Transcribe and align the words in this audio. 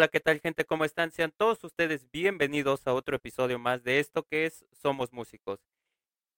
Hola, 0.00 0.08
¿qué 0.08 0.20
tal 0.20 0.40
gente? 0.40 0.64
¿Cómo 0.64 0.86
están? 0.86 1.10
Sean 1.10 1.30
todos 1.30 1.62
ustedes 1.62 2.10
bienvenidos 2.10 2.86
a 2.86 2.94
otro 2.94 3.16
episodio 3.16 3.58
más 3.58 3.84
de 3.84 4.00
esto 4.00 4.22
que 4.22 4.46
es 4.46 4.64
Somos 4.72 5.12
Músicos. 5.12 5.60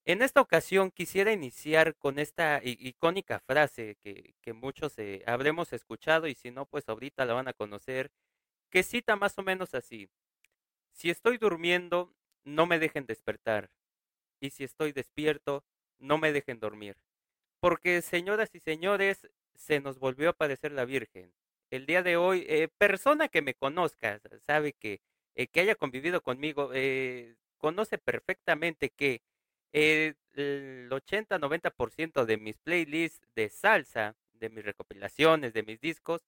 En 0.05 0.21
esta 0.21 0.41
ocasión 0.41 0.91
quisiera 0.91 1.31
iniciar 1.31 1.95
con 1.95 2.19
esta 2.19 2.61
icónica 2.65 3.39
frase 3.39 3.99
que, 4.01 4.35
que 4.41 4.53
muchos 4.53 4.99
eh, 4.99 5.23
habremos 5.29 5.73
escuchado 5.73 6.27
y 6.27 6.35
si 6.35 6.51
no, 6.51 6.67
pues 6.67 6.89
ahorita 6.89 7.25
la 7.25 7.35
van 7.35 7.47
a 7.47 7.53
conocer, 7.53 8.11
que 8.69 8.83
cita 8.83 9.15
más 9.15 9.39
o 9.39 9.45
menos 9.45 9.75
así. 9.75 10.11
Si 10.91 11.09
estoy 11.09 11.39
durmiendo, 11.39 12.13
no 12.43 12.67
me 12.67 12.81
dejen 12.81 13.07
despertar. 13.07 13.71
Y 14.41 14.51
si 14.51 14.65
estoy 14.65 14.91
despierto, 14.91 15.65
no 16.01 16.19
me 16.19 16.33
dejen 16.33 16.59
dormir. 16.59 16.97
Porque, 17.61 18.03
señoras 18.03 18.51
y 18.57 18.59
señores, 18.59 19.31
se 19.55 19.79
nos 19.79 20.01
volvió 20.01 20.27
a 20.27 20.31
aparecer 20.33 20.73
la 20.73 20.85
Virgen. 20.85 21.33
El 21.73 21.87
día 21.87 22.03
de 22.03 22.19
hoy, 22.19 22.45
eh, 22.49 22.69
persona 22.69 23.29
que 23.29 23.41
me 23.41 23.55
conozca, 23.55 24.21
sabe 24.47 24.75
que, 24.75 25.01
eh, 25.35 25.47
que 25.47 25.61
haya 25.61 25.75
convivido 25.75 26.23
conmigo, 26.23 26.71
eh, 26.75 27.35
conoce 27.57 27.97
perfectamente 27.97 28.91
que 28.91 29.23
el 29.73 30.91
80-90% 30.91 32.27
de 32.27 32.37
mis 32.37 32.59
playlists 32.59 33.27
de 33.35 33.49
salsa, 33.49 34.17
de 34.35 34.51
mis 34.51 34.63
recopilaciones, 34.67 35.55
de 35.55 35.63
mis 35.63 35.81
discos, 35.81 36.21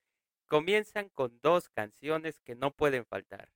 comienzan 0.46 1.10
con 1.10 1.38
dos 1.42 1.68
canciones 1.68 2.40
que 2.40 2.54
no 2.54 2.70
pueden 2.70 3.04
faltar. 3.04 3.50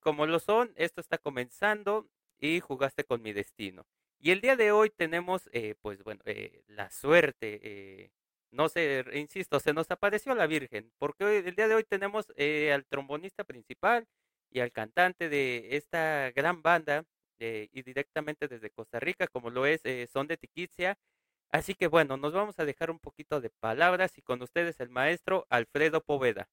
como 0.00 0.26
lo 0.26 0.38
son, 0.40 0.72
esto 0.76 1.00
está 1.02 1.18
comenzando 1.18 2.08
y 2.38 2.60
jugaste 2.60 3.04
con 3.04 3.20
mi 3.22 3.32
destino. 3.34 3.86
Y 4.18 4.30
el 4.30 4.40
día 4.40 4.56
de 4.56 4.72
hoy 4.72 4.90
tenemos, 4.90 5.50
pues 5.82 6.02
bueno, 6.04 6.22
la 6.68 6.90
suerte 6.90 8.12
no 8.50 8.68
sé, 8.68 9.04
insisto, 9.14 9.60
se 9.60 9.72
nos 9.72 9.90
apareció 9.90 10.34
la 10.34 10.46
Virgen, 10.46 10.90
porque 10.98 11.24
hoy, 11.24 11.36
el 11.36 11.54
día 11.54 11.68
de 11.68 11.74
hoy 11.74 11.84
tenemos 11.84 12.26
eh, 12.36 12.72
al 12.72 12.86
trombonista 12.86 13.44
principal 13.44 14.06
y 14.50 14.60
al 14.60 14.72
cantante 14.72 15.28
de 15.28 15.76
esta 15.76 16.30
gran 16.30 16.62
banda 16.62 17.04
eh, 17.38 17.68
y 17.72 17.82
directamente 17.82 18.48
desde 18.48 18.70
Costa 18.70 19.00
Rica, 19.00 19.26
como 19.26 19.50
lo 19.50 19.66
es 19.66 19.80
eh, 19.84 20.08
Son 20.12 20.26
de 20.26 20.36
Tiquicia. 20.36 20.96
Así 21.50 21.74
que 21.74 21.86
bueno, 21.86 22.16
nos 22.16 22.32
vamos 22.32 22.58
a 22.58 22.64
dejar 22.64 22.90
un 22.90 22.98
poquito 22.98 23.40
de 23.40 23.50
palabras 23.50 24.16
y 24.16 24.22
con 24.22 24.42
ustedes 24.42 24.80
el 24.80 24.90
maestro 24.90 25.46
Alfredo 25.50 26.00
Poveda. 26.00 26.48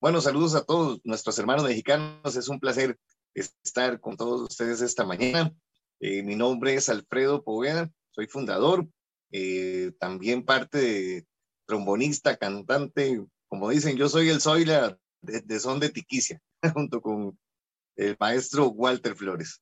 Bueno, 0.00 0.20
saludos 0.20 0.54
a 0.54 0.64
todos 0.64 1.00
nuestros 1.04 1.38
hermanos 1.38 1.64
mexicanos. 1.64 2.36
Es 2.36 2.48
un 2.48 2.60
placer 2.60 2.98
estar 3.34 3.98
con 4.00 4.16
todos 4.16 4.42
ustedes 4.42 4.80
esta 4.80 5.04
mañana. 5.04 5.52
mi 6.00 6.36
nombre 6.36 6.74
es 6.74 6.88
Alfredo 6.88 7.42
Poveda, 7.42 7.90
soy 8.10 8.26
fundador 8.28 8.86
eh, 9.38 9.92
también 9.98 10.46
parte 10.46 10.78
de 10.78 11.26
trombonista, 11.66 12.38
cantante, 12.38 13.22
como 13.48 13.68
dicen, 13.68 13.98
yo 13.98 14.08
soy 14.08 14.30
el 14.30 14.40
Zoila 14.40 14.98
de, 15.20 15.42
de 15.42 15.60
Son 15.60 15.78
de 15.78 15.90
Tiquicia, 15.90 16.40
junto 16.74 17.02
con 17.02 17.38
el 17.96 18.16
maestro 18.18 18.68
Walter 18.68 19.14
Flores. 19.14 19.60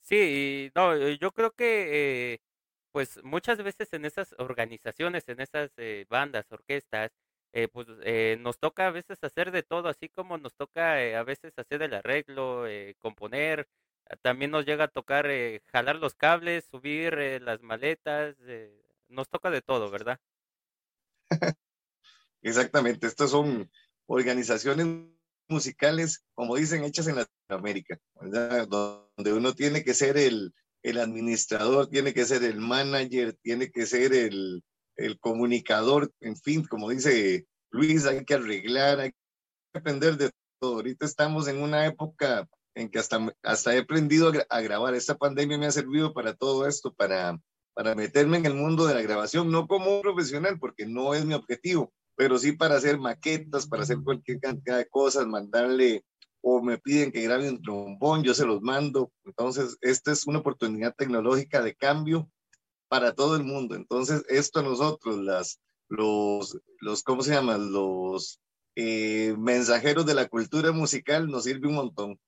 Sí, 0.00 0.72
no, 0.74 0.92
eh, 0.94 1.18
yo 1.20 1.30
creo 1.30 1.52
que 1.52 2.32
eh, 2.34 2.38
pues 2.90 3.22
muchas 3.22 3.58
veces 3.62 3.92
en 3.92 4.06
esas 4.06 4.34
organizaciones, 4.38 5.28
en 5.28 5.40
esas 5.40 5.70
bandas, 6.08 6.50
orquestas, 6.50 7.12
pues 7.72 7.86
nos 8.40 8.58
toca 8.58 8.88
a 8.88 8.90
veces 8.90 9.18
hacer 9.22 9.52
de 9.52 9.62
todo, 9.62 9.88
así 9.88 10.08
como 10.08 10.36
nos 10.36 10.54
toca 10.56 10.94
a 11.18 11.22
veces 11.22 11.52
hacer 11.56 11.82
el 11.82 11.94
arreglo, 11.94 12.64
componer, 12.98 13.68
también 14.22 14.50
nos 14.50 14.66
llega 14.66 14.84
a 14.84 14.88
tocar 14.88 15.28
jalar 15.72 15.96
los 15.96 16.14
cables, 16.14 16.66
subir 16.70 17.14
las 17.42 17.62
maletas, 17.62 18.36
nos 19.08 19.28
toca 19.28 19.50
de 19.50 19.62
todo, 19.62 19.90
¿verdad? 19.90 20.18
Exactamente, 22.42 23.06
estas 23.06 23.30
son 23.30 23.70
organizaciones 24.06 24.86
musicales, 25.48 26.24
como 26.34 26.56
dicen, 26.56 26.84
hechas 26.84 27.08
en 27.08 27.16
Latinoamérica, 27.16 27.98
¿verdad? 28.20 28.68
donde 28.68 29.32
uno 29.32 29.54
tiene 29.54 29.82
que 29.84 29.94
ser 29.94 30.16
el, 30.16 30.54
el 30.82 30.98
administrador, 30.98 31.88
tiene 31.88 32.14
que 32.14 32.24
ser 32.24 32.44
el 32.44 32.60
manager, 32.60 33.34
tiene 33.42 33.70
que 33.70 33.86
ser 33.86 34.12
el, 34.12 34.62
el 34.96 35.18
comunicador, 35.18 36.12
en 36.20 36.36
fin, 36.36 36.64
como 36.64 36.90
dice 36.90 37.46
Luis, 37.70 38.06
hay 38.06 38.24
que 38.24 38.34
arreglar, 38.34 39.00
hay 39.00 39.10
que 39.10 39.78
aprender 39.78 40.16
de 40.16 40.30
todo. 40.58 40.76
Ahorita 40.76 41.04
estamos 41.04 41.48
en 41.48 41.62
una 41.62 41.86
época 41.86 42.48
en 42.74 42.90
que 42.90 42.98
hasta, 42.98 43.34
hasta 43.42 43.74
he 43.74 43.78
aprendido 43.80 44.32
a, 44.48 44.60
grabar. 44.60 44.94
Esta 44.94 45.16
pandemia 45.16 45.58
me 45.58 45.66
ha 45.66 45.70
servido 45.70 46.12
para 46.12 46.34
todo 46.34 46.66
esto, 46.66 46.92
para 46.92 47.38
para 47.76 47.94
meterme 47.94 48.38
en 48.38 48.46
el 48.46 48.54
mundo 48.54 48.86
de 48.86 48.94
la 48.94 49.02
grabación, 49.02 49.50
no 49.50 49.66
como 49.66 49.96
un 49.96 50.00
profesional, 50.00 50.58
porque 50.58 50.86
no 50.86 51.12
es 51.12 51.26
mi 51.26 51.34
objetivo, 51.34 51.92
pero 52.16 52.38
sí 52.38 52.52
para 52.52 52.76
hacer 52.76 52.98
maquetas, 52.98 53.66
para 53.66 53.82
hacer 53.82 53.98
cualquier 54.02 54.40
cantidad 54.40 54.78
de 54.78 54.88
cosas, 54.88 55.26
mandarle 55.26 56.02
o 56.40 56.62
me 56.62 56.78
piden 56.78 57.12
que 57.12 57.20
grabe 57.20 57.50
un 57.50 57.60
trombón, 57.60 58.22
yo 58.22 58.32
se 58.32 58.46
los 58.46 58.62
mando. 58.62 59.12
Entonces, 59.26 59.76
esta 59.82 60.10
es 60.10 60.26
una 60.26 60.38
oportunidad 60.38 60.94
tecnológica 60.96 61.60
de 61.60 61.74
cambio 61.74 62.30
para 62.88 63.14
todo 63.14 63.36
el 63.36 63.44
mundo. 63.44 63.74
Entonces, 63.74 64.24
esto 64.30 64.60
a 64.60 64.62
nosotros, 64.62 65.18
las, 65.18 65.60
los, 65.90 66.58
los 66.80 67.02
¿cómo 67.02 67.22
se 67.22 67.34
llaman? 67.34 67.72
Los 67.72 68.40
eh, 68.74 69.34
mensajeros 69.36 70.06
de 70.06 70.14
la 70.14 70.28
cultura 70.28 70.72
musical 70.72 71.28
nos 71.28 71.44
sirve 71.44 71.68
un 71.68 71.74
montón. 71.74 72.18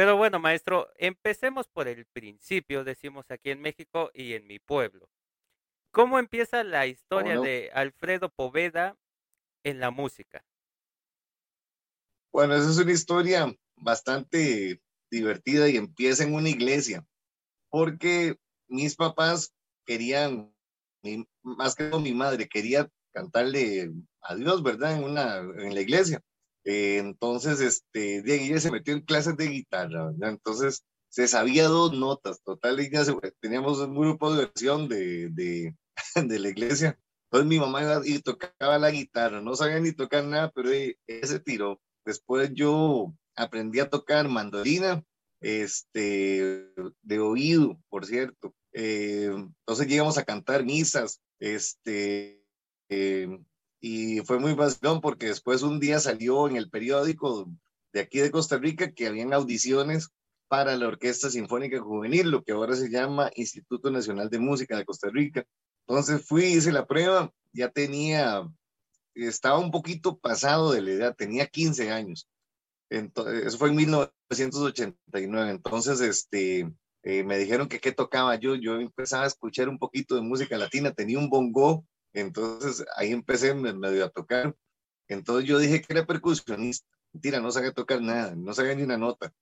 Pero 0.00 0.16
bueno, 0.16 0.40
maestro, 0.40 0.90
empecemos 0.96 1.68
por 1.68 1.86
el 1.86 2.06
principio, 2.06 2.84
decimos 2.84 3.30
aquí 3.30 3.50
en 3.50 3.60
México 3.60 4.10
y 4.14 4.32
en 4.32 4.46
mi 4.46 4.58
pueblo. 4.58 5.10
¿Cómo 5.92 6.18
empieza 6.18 6.64
la 6.64 6.86
historia 6.86 7.38
de 7.38 7.70
Alfredo 7.74 8.30
Poveda 8.30 8.96
en 9.62 9.78
la 9.78 9.90
música? 9.90 10.42
Bueno, 12.32 12.54
esa 12.54 12.70
es 12.70 12.78
una 12.78 12.92
historia 12.92 13.54
bastante 13.76 14.80
divertida 15.10 15.68
y 15.68 15.76
empieza 15.76 16.24
en 16.24 16.32
una 16.32 16.48
iglesia, 16.48 17.06
porque 17.68 18.38
mis 18.68 18.96
papás 18.96 19.52
querían, 19.84 20.50
más 21.42 21.74
que 21.74 21.90
mi 21.98 22.14
madre, 22.14 22.48
quería 22.48 22.88
cantarle 23.12 23.92
a 24.22 24.34
Dios, 24.34 24.62
¿verdad? 24.62 24.96
En, 24.96 25.04
una, 25.04 25.40
en 25.40 25.74
la 25.74 25.80
iglesia. 25.82 26.22
Eh, 26.64 26.98
entonces, 26.98 27.60
este, 27.60 28.18
ella 28.18 28.60
se 28.60 28.70
metió 28.70 28.94
en 28.94 29.00
clases 29.00 29.36
de 29.36 29.48
guitarra, 29.48 30.12
Entonces, 30.22 30.84
se 31.08 31.26
sabía 31.26 31.66
dos 31.66 31.92
notas, 31.92 32.40
total, 32.42 32.78
teníamos 33.40 33.78
un 33.80 33.94
grupo 33.94 34.32
de 34.32 34.46
versión 34.46 34.88
de, 34.88 35.28
de, 35.30 35.76
de 36.14 36.38
la 36.38 36.48
iglesia. 36.48 36.98
Entonces 37.24 37.48
mi 37.48 37.60
mamá 37.60 37.82
iba 37.82 38.00
y 38.04 38.20
tocaba 38.20 38.78
la 38.78 38.90
guitarra, 38.90 39.40
no 39.40 39.54
sabía 39.54 39.78
ni 39.80 39.92
tocar 39.92 40.24
nada, 40.24 40.50
pero 40.52 40.70
ese 41.06 41.40
tiró. 41.40 41.80
Después 42.04 42.50
yo 42.54 43.14
aprendí 43.36 43.80
a 43.80 43.88
tocar 43.88 44.28
mandolina, 44.28 45.04
este, 45.40 46.72
de 47.02 47.20
oído, 47.20 47.80
por 47.88 48.06
cierto. 48.06 48.54
Eh, 48.72 49.30
entonces 49.32 49.86
llegamos 49.86 50.18
a 50.18 50.24
cantar 50.24 50.64
misas, 50.64 51.20
este, 51.38 52.44
eh, 52.88 53.40
y 53.80 54.20
fue 54.20 54.38
muy 54.38 54.54
vacilón 54.54 55.00
porque 55.00 55.26
después 55.26 55.62
un 55.62 55.80
día 55.80 55.98
salió 56.00 56.48
en 56.48 56.56
el 56.56 56.70
periódico 56.70 57.50
de 57.92 58.00
aquí 58.00 58.20
de 58.20 58.30
Costa 58.30 58.58
Rica 58.58 58.92
que 58.92 59.06
habían 59.06 59.32
audiciones 59.32 60.10
para 60.48 60.76
la 60.76 60.88
Orquesta 60.88 61.30
Sinfónica 61.30 61.80
Juvenil, 61.80 62.30
lo 62.30 62.42
que 62.42 62.52
ahora 62.52 62.74
se 62.74 62.90
llama 62.90 63.30
Instituto 63.36 63.90
Nacional 63.90 64.28
de 64.28 64.38
Música 64.38 64.76
de 64.76 64.84
Costa 64.84 65.08
Rica. 65.10 65.46
Entonces 65.86 66.26
fui, 66.26 66.44
hice 66.44 66.72
la 66.72 66.86
prueba, 66.86 67.32
ya 67.52 67.70
tenía, 67.70 68.46
estaba 69.14 69.58
un 69.58 69.70
poquito 69.70 70.18
pasado 70.18 70.72
de 70.72 70.82
la 70.82 70.90
edad, 70.90 71.16
tenía 71.16 71.46
15 71.46 71.90
años. 71.90 72.28
Entonces, 72.90 73.46
eso 73.46 73.58
fue 73.58 73.68
en 73.68 73.76
1989. 73.76 75.50
Entonces, 75.50 76.00
este, 76.00 76.70
eh, 77.04 77.24
me 77.24 77.38
dijeron 77.38 77.68
que 77.68 77.78
qué 77.78 77.92
tocaba 77.92 78.34
yo. 78.34 78.56
Yo 78.56 78.80
empezaba 78.80 79.24
a 79.24 79.28
escuchar 79.28 79.68
un 79.68 79.78
poquito 79.78 80.16
de 80.16 80.22
música 80.22 80.58
latina, 80.58 80.92
tenía 80.92 81.18
un 81.18 81.30
bongo 81.30 81.86
entonces 82.12 82.84
ahí 82.96 83.12
empecé 83.12 83.54
medio 83.54 84.04
a 84.04 84.10
tocar. 84.10 84.54
Entonces 85.08 85.48
yo 85.48 85.58
dije 85.58 85.80
que 85.80 85.92
era 85.92 86.06
percusionista. 86.06 86.86
Mentira, 87.12 87.40
no 87.40 87.50
sabía 87.50 87.72
tocar 87.72 88.00
nada, 88.00 88.34
no 88.36 88.52
sabía 88.54 88.74
ni 88.74 88.82
una 88.82 88.96
nota. 88.96 89.32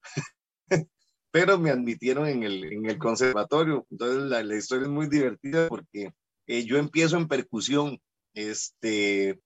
Pero 1.30 1.58
me 1.58 1.70
admitieron 1.70 2.26
en 2.26 2.42
el, 2.42 2.64
en 2.72 2.86
el 2.86 2.98
conservatorio. 2.98 3.86
Entonces 3.90 4.22
la, 4.24 4.42
la 4.42 4.56
historia 4.56 4.84
es 4.84 4.90
muy 4.90 5.08
divertida 5.08 5.68
porque 5.68 6.12
eh, 6.46 6.64
yo 6.64 6.78
empiezo 6.78 7.16
en 7.16 7.28
percusión. 7.28 8.00
Este, 8.34 9.38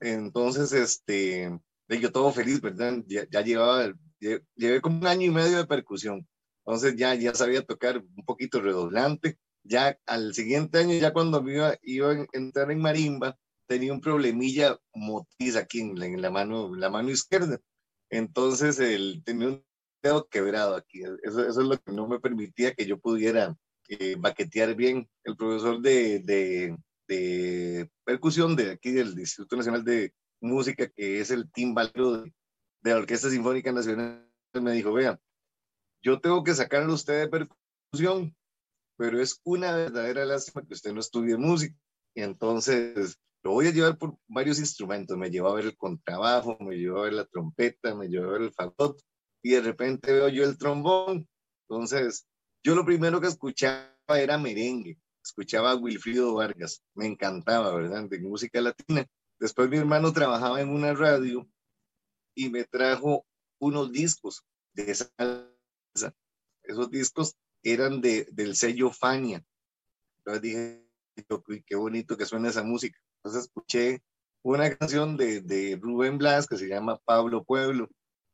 entonces, 0.00 0.72
este, 0.72 1.58
yo 1.88 2.12
todo 2.12 2.32
feliz, 2.32 2.60
¿verdad? 2.60 3.02
Ya, 3.06 3.26
ya 3.30 3.42
llevaba, 3.42 3.92
llevé 4.56 4.80
como 4.80 4.98
un 4.98 5.06
año 5.06 5.26
y 5.26 5.30
medio 5.30 5.58
de 5.58 5.66
percusión. 5.66 6.26
Entonces 6.64 6.96
ya, 6.96 7.14
ya 7.14 7.34
sabía 7.34 7.62
tocar 7.62 7.98
un 7.98 8.24
poquito 8.24 8.60
redoblante 8.60 9.38
ya 9.64 9.98
al 10.06 10.34
siguiente 10.34 10.78
año, 10.78 10.94
ya 10.94 11.12
cuando 11.12 11.46
iba, 11.48 11.76
iba 11.82 12.12
a 12.12 12.26
entrar 12.32 12.70
en 12.70 12.80
marimba, 12.80 13.38
tenía 13.66 13.92
un 13.92 14.00
problemilla 14.00 14.78
motriz 14.94 15.56
aquí 15.56 15.80
en, 15.80 16.22
la, 16.22 16.30
mano, 16.30 16.74
la 16.74 16.90
mano 16.90 17.10
izquierda. 17.10 17.58
Entonces, 18.10 18.78
él 18.78 19.22
tenía 19.24 19.48
un 19.48 19.64
dedo 20.02 20.26
quebrado 20.28 20.74
aquí. 20.74 21.02
Eso, 21.22 21.46
eso, 21.46 21.60
es 21.60 21.66
lo 21.66 21.76
que 21.76 21.92
no 21.92 22.08
me 22.08 22.20
permitía 22.20 22.74
que 22.74 22.86
yo 22.86 22.98
pudiera 22.98 23.54
eh, 23.88 24.16
baquetear 24.18 24.74
bien. 24.74 25.08
El 25.24 25.36
profesor 25.36 25.80
de, 25.80 26.20
de, 26.20 26.76
de 27.06 27.90
percusión 28.04 28.56
de 28.56 28.72
aquí 28.72 28.92
del 28.92 29.18
Instituto 29.18 29.56
Nacional 29.56 29.84
de 29.84 30.14
Música, 30.40 30.88
que 30.88 31.20
es 31.20 31.30
el 31.30 31.50
timbalero 31.52 32.22
de, 32.22 32.32
de 32.82 32.90
la 32.90 32.98
Orquesta 32.98 33.28
Sinfónica 33.28 33.72
Nacional, 33.72 34.28
me 34.54 34.72
dijo, 34.72 34.92
vean, 34.92 35.18
yo 36.02 36.20
tengo 36.20 36.42
que 36.44 36.54
sacarlo 36.54 36.94
usted 36.94 37.20
de 37.20 37.28
percusión, 37.28 38.34
pero 38.98 39.22
es 39.22 39.40
una 39.44 39.74
verdadera 39.74 40.24
lástima 40.26 40.66
que 40.66 40.74
usted 40.74 40.92
no 40.92 41.00
estudie 41.00 41.36
música. 41.36 41.74
Y 42.14 42.22
entonces 42.22 43.16
lo 43.44 43.52
voy 43.52 43.68
a 43.68 43.70
llevar 43.70 43.96
por 43.96 44.18
varios 44.26 44.58
instrumentos. 44.58 45.16
Me 45.16 45.30
llevó 45.30 45.48
a 45.48 45.54
ver 45.54 45.66
el 45.66 45.76
contrabajo, 45.76 46.58
me 46.60 46.76
llevó 46.76 46.98
a 46.98 47.04
ver 47.04 47.12
la 47.12 47.24
trompeta, 47.24 47.94
me 47.94 48.08
llevó 48.08 48.30
a 48.30 48.32
ver 48.32 48.42
el 48.42 48.52
fagot, 48.52 49.00
y 49.42 49.50
de 49.50 49.60
repente 49.60 50.12
veo 50.12 50.28
yo 50.28 50.44
el 50.44 50.58
trombón. 50.58 51.28
Entonces, 51.68 52.26
yo 52.64 52.74
lo 52.74 52.84
primero 52.84 53.20
que 53.20 53.28
escuchaba 53.28 53.94
era 54.16 54.36
merengue, 54.36 54.98
escuchaba 55.22 55.70
a 55.70 55.76
Wilfrido 55.76 56.34
Vargas, 56.34 56.82
me 56.94 57.06
encantaba, 57.06 57.72
¿verdad? 57.74 58.08
De 58.08 58.18
música 58.18 58.60
latina. 58.60 59.06
Después 59.38 59.70
mi 59.70 59.76
hermano 59.76 60.12
trabajaba 60.12 60.60
en 60.60 60.70
una 60.70 60.92
radio 60.92 61.48
y 62.34 62.50
me 62.50 62.64
trajo 62.64 63.24
unos 63.60 63.92
discos 63.92 64.42
de 64.72 64.92
salsa. 64.92 66.14
Esos 66.64 66.90
discos 66.90 67.36
eran 67.62 68.00
de, 68.00 68.28
del 68.32 68.56
sello 68.56 68.90
Fania. 68.90 69.44
Entonces 70.18 70.42
dije, 70.42 70.88
qué 71.66 71.76
bonito 71.76 72.16
que 72.16 72.26
suena 72.26 72.48
esa 72.48 72.62
música. 72.62 72.98
Entonces 73.16 73.44
escuché 73.44 74.02
una 74.42 74.74
canción 74.76 75.16
de, 75.16 75.78
Rubén 75.80 76.18
Blas 76.18 76.46
que 76.46 76.56
se 76.56 76.68
llama 76.68 77.00
Pablo 77.04 77.44
Pueblo. 77.44 77.88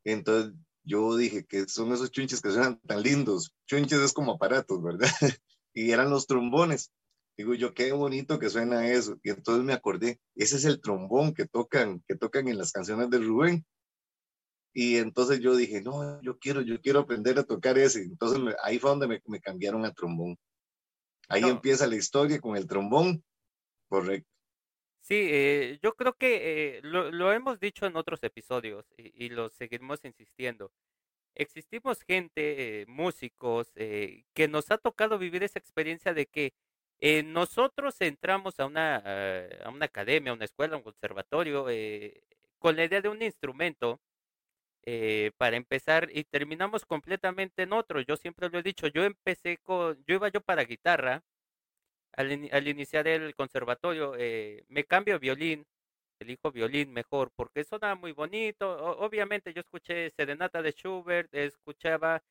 Entonces 0.05 0.53
yo 0.85 1.17
dije 1.17 1.45
que 1.45 1.67
son 1.67 1.93
esos 1.93 2.11
chunches 2.11 2.41
que 2.41 2.51
suenan 2.51 2.79
tan 2.81 3.03
lindos. 3.03 3.55
Chunches 3.67 4.01
es 4.01 4.13
como 4.13 4.33
aparatos, 4.33 4.83
¿verdad? 4.83 5.09
y 5.75 5.91
eran 5.91 6.11
los 6.11 6.27
trombones. 6.27 6.93
Digo 7.37 7.55
yo, 7.55 7.75
qué 7.75 7.91
bonito 7.93 8.39
que 8.39 8.51
suena 8.51 8.89
eso. 8.89 9.19
Y 9.23 9.31
entonces 9.31 9.65
me 9.65 9.73
acordé, 9.73 10.21
ese 10.37 10.57
es 10.57 10.65
el 10.65 10.81
trombón 10.81 11.35
que 11.35 11.47
tocan, 11.47 12.03
que 12.07 12.15
tocan 12.15 12.47
en 12.49 12.59
las 12.59 12.71
canciones 12.71 13.11
de 13.11 13.19
Rubén. 13.19 13.67
Y 14.77 14.97
entonces 14.97 15.39
yo 15.39 15.55
dije, 15.55 15.81
no, 15.81 16.21
yo 16.21 16.37
quiero, 16.37 16.61
yo 16.61 16.81
quiero 16.81 16.99
aprender 16.99 17.39
a 17.39 17.45
tocar 17.45 17.79
ese. 17.79 18.03
Entonces 18.03 18.57
ahí 18.61 18.81
fue 18.81 18.91
donde 18.91 19.23
me, 19.25 19.41
cambiaron 19.41 19.85
a 19.85 19.95
trombón. 19.95 20.37
Ahí 21.29 21.45
empieza 21.45 21.87
la 21.87 21.95
historia 21.95 22.41
con 22.41 22.57
el 22.57 22.67
trombón. 22.67 23.23
Correcto. 23.89 24.29
Sí, 25.01 25.15
eh, 25.31 25.79
yo 25.81 25.95
creo 25.95 26.15
que 26.15 26.79
eh, 26.79 26.81
lo, 26.83 27.33
hemos 27.33 27.61
dicho 27.61 27.87
en 27.87 27.95
otros 27.97 28.23
episodios 28.25 28.85
y, 28.97 29.29
lo 29.29 29.49
seguimos 29.49 30.05
insistiendo. 30.05 30.73
Existimos 31.37 32.03
gente, 32.03 32.83
eh, 32.83 32.87
músicos, 32.87 33.71
que 33.75 34.49
nos 34.49 34.71
ha 34.71 34.79
tocado 34.79 35.19
vivir 35.19 35.45
esa 35.45 35.59
experiencia 35.59 36.15
de 36.15 36.27
que 36.27 36.53
nosotros 37.25 38.01
entramos 38.01 38.59
a 38.59 38.67
una, 38.67 38.97
a 39.65 39.69
una 39.69 39.85
academia, 39.87 40.33
a 40.33 40.35
una 40.35 40.47
escuela, 40.47 40.75
a 40.75 40.79
un 40.79 40.83
conservatorio, 40.83 41.67
con 42.59 42.77
la 42.77 42.85
idea 42.85 43.03
de 43.03 43.09
un 43.09 43.23
instrumento 43.23 44.01
para 45.39 45.57
empezar 45.57 46.09
y 46.13 46.25
terminamos 46.25 46.85
completamente 46.85 47.63
en 47.63 47.73
otro. 47.73 48.01
Yo 48.03 48.17
siempre 48.17 48.49
lo 48.51 48.59
he 48.59 48.63
dicho, 48.63 48.87
yo 48.89 49.05
empecé 49.05 49.59
con, 49.59 49.97
yo 50.07 50.15
iba 50.17 50.29
yo 50.29 50.41
para 50.41 50.65
guitarra 50.65 51.23
al, 52.17 52.69
iniciar 52.69 53.09
el 53.09 53.35
conservatorio, 53.35 54.15
eh, 54.19 54.65
me 54.69 54.85
cambio 54.85 55.19
violín, 55.19 55.67
elijo 56.19 56.53
violín 56.53 56.93
mejor, 56.93 57.31
porque 57.37 57.65
suena 57.65 57.95
muy 57.95 58.13
bonito. 58.13 58.71
obviamente 58.99 59.53
yo 59.53 59.61
escuché 59.61 60.11
Serenata 60.11 60.63
de 60.63 60.73
Schubert, 60.73 61.35
escuchaba, 61.35 62.23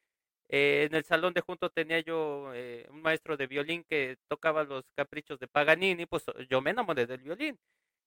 eh, 0.50 0.88
en 0.90 0.96
el 0.96 1.06
salón 1.06 1.34
de 1.34 1.42
junto 1.42 1.70
tenía 1.70 2.00
yo 2.02 2.52
eh, 2.54 2.88
un 2.92 3.02
maestro 3.02 3.38
de 3.38 3.48
violín 3.48 3.84
que 3.90 4.18
tocaba 4.28 4.64
los 4.64 4.86
caprichos 4.96 5.40
de 5.40 5.48
Paganini, 5.48 6.06
pues 6.06 6.26
yo 6.50 6.62
me 6.62 6.72
enamoré 6.72 7.06
del 7.08 7.22
violín. 7.22 7.58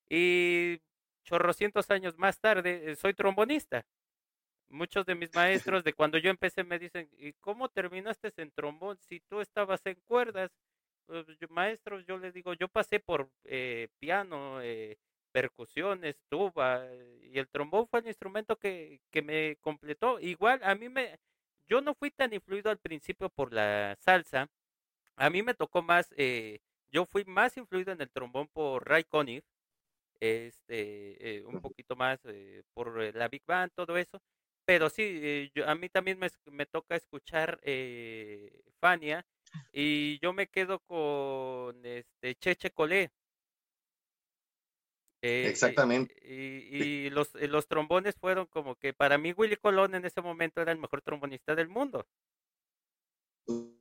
Y 0.08 0.80
chorrocientos 1.24 1.90
años 1.90 2.16
más 2.18 2.40
tarde 2.40 2.96
soy 2.96 3.14
trombonista. 3.14 3.84
Muchos 4.68 5.06
de 5.06 5.14
mis 5.14 5.32
maestros 5.34 5.84
de 5.84 5.92
cuando 5.92 6.18
yo 6.18 6.30
empecé 6.30 6.64
me 6.64 6.78
dicen, 6.78 7.08
¿y 7.18 7.32
cómo 7.34 7.68
terminaste 7.68 8.32
en 8.36 8.50
trombón 8.50 8.98
si 8.98 9.20
tú 9.20 9.40
estabas 9.40 9.80
en 9.86 9.96
cuerdas? 10.06 10.50
Pues, 11.06 11.24
maestros, 11.50 12.04
yo 12.06 12.18
les 12.18 12.34
digo, 12.34 12.52
yo 12.54 12.68
pasé 12.68 12.98
por 12.98 13.30
eh, 13.44 13.88
piano, 14.00 14.60
eh, 14.60 14.98
percusiones, 15.32 16.16
tuba, 16.28 16.84
eh, 16.84 17.30
y 17.32 17.38
el 17.38 17.48
trombón 17.48 17.86
fue 17.86 18.00
el 18.00 18.08
instrumento 18.08 18.56
que, 18.56 19.00
que 19.10 19.22
me 19.22 19.56
completó. 19.60 20.18
Igual, 20.18 20.60
a 20.64 20.74
mí 20.74 20.88
me, 20.88 21.18
yo 21.68 21.80
no 21.80 21.94
fui 21.94 22.10
tan 22.10 22.32
influido 22.34 22.70
al 22.70 22.78
principio 22.78 23.28
por 23.28 23.52
la 23.52 23.96
salsa, 24.00 24.48
a 25.16 25.30
mí 25.30 25.42
me 25.42 25.54
tocó 25.54 25.82
más, 25.82 26.12
yo 26.90 27.06
fui 27.06 27.24
más 27.24 27.56
influido 27.56 27.92
en 27.92 28.00
el 28.00 28.10
trombón 28.10 28.48
por 28.48 28.88
Ray 28.88 29.04
Conniff, 29.04 29.44
este, 30.20 31.42
un 31.46 31.60
poquito 31.60 31.96
más 31.96 32.20
por 32.74 33.14
la 33.14 33.28
Big 33.28 33.42
Band, 33.46 33.72
todo 33.74 33.96
eso. 33.96 34.20
Pero 34.66 34.90
sí, 34.90 35.50
yo, 35.54 35.66
a 35.68 35.74
mí 35.74 35.88
también 35.88 36.18
me, 36.18 36.28
me 36.50 36.66
toca 36.66 36.96
escuchar 36.96 37.60
Fania 38.80 39.24
y 39.72 40.18
yo 40.20 40.32
me 40.32 40.48
quedo 40.48 40.80
con 40.80 41.84
este 41.84 42.34
Cheche 42.34 42.70
Colé. 42.70 43.10
Eh, 45.22 45.48
Exactamente. 45.48 46.14
Y, 46.22 47.10
los, 47.10 47.34
eh, 47.36 47.48
los 47.48 47.66
trombones 47.66 48.14
fueron 48.16 48.46
como 48.46 48.76
que 48.76 48.92
para 48.92 49.18
mí 49.18 49.32
Willy 49.32 49.56
Colón 49.56 49.94
en 49.94 50.04
ese 50.04 50.20
momento 50.20 50.60
era 50.60 50.72
el 50.72 50.78
mejor 50.78 51.02
trombonista 51.02 51.54
del 51.54 51.68
mundo. 51.68 52.06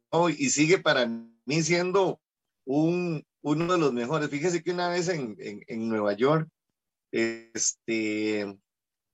Oh, 0.09 0.29
y 0.29 0.49
sigue 0.49 0.79
para 0.79 1.05
mí 1.05 1.61
siendo 1.61 2.21
un, 2.65 3.25
uno 3.41 3.73
de 3.73 3.79
los 3.79 3.93
mejores. 3.93 4.29
Fíjese 4.29 4.63
que 4.63 4.71
una 4.71 4.89
vez 4.89 5.09
en, 5.09 5.35
en, 5.39 5.89
Nueva 5.89 6.13
York, 6.13 6.49
este, 7.11 8.57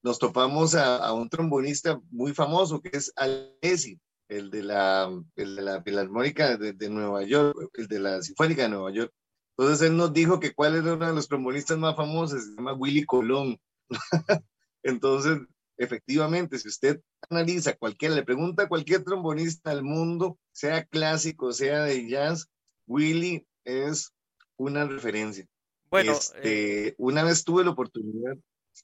nos 0.03 0.19
topamos 0.19 0.75
a, 0.75 0.97
a, 0.97 1.13
un 1.13 1.29
trombonista 1.29 2.01
muy 2.09 2.33
famoso 2.33 2.81
que 2.81 2.89
es 2.93 3.13
Alessi 3.15 3.99
el 4.31 4.49
de 4.49 4.63
la, 4.63 5.11
el 5.35 5.55
de 5.57 5.61
la 5.61 5.83
Filarmónica 5.83 6.55
de, 6.55 6.89
Nueva 6.89 7.21
York, 7.23 7.69
el 7.73 7.87
de 7.87 7.99
la 7.99 8.21
Sinfónica 8.21 8.63
de 8.63 8.69
Nueva 8.69 8.91
York. 8.91 9.13
Entonces 9.57 9.87
él 9.87 9.97
nos 9.97 10.13
dijo 10.13 10.39
que 10.39 10.53
cuál 10.53 10.75
era 10.75 10.93
uno 10.93 11.05
de 11.05 11.13
los 11.13 11.27
trombonistas 11.27 11.77
más 11.77 11.97
famosos, 11.97 12.45
se 12.45 12.55
llama 12.55 12.73
Willy 12.73 13.05
Colón. 13.05 13.59
Entonces, 14.83 15.37
efectivamente, 15.77 16.57
si 16.57 16.69
usted 16.69 17.01
analiza 17.29 17.75
cualquier, 17.75 18.13
le 18.13 18.23
pregunta 18.23 18.63
a 18.63 18.69
cualquier 18.69 19.03
trombonista 19.03 19.71
del 19.71 19.83
mundo, 19.83 20.39
sea 20.53 20.85
clásico, 20.85 21.51
sea 21.51 21.83
de 21.83 22.07
jazz, 22.07 22.47
Willy 22.87 23.45
es 23.65 24.13
una 24.55 24.85
referencia. 24.85 25.45
Bueno, 25.89 26.13
este, 26.13 26.87
eh, 26.87 26.95
una 26.97 27.25
vez 27.25 27.43
tuve 27.43 27.65
la 27.65 27.71
oportunidad, 27.71 28.37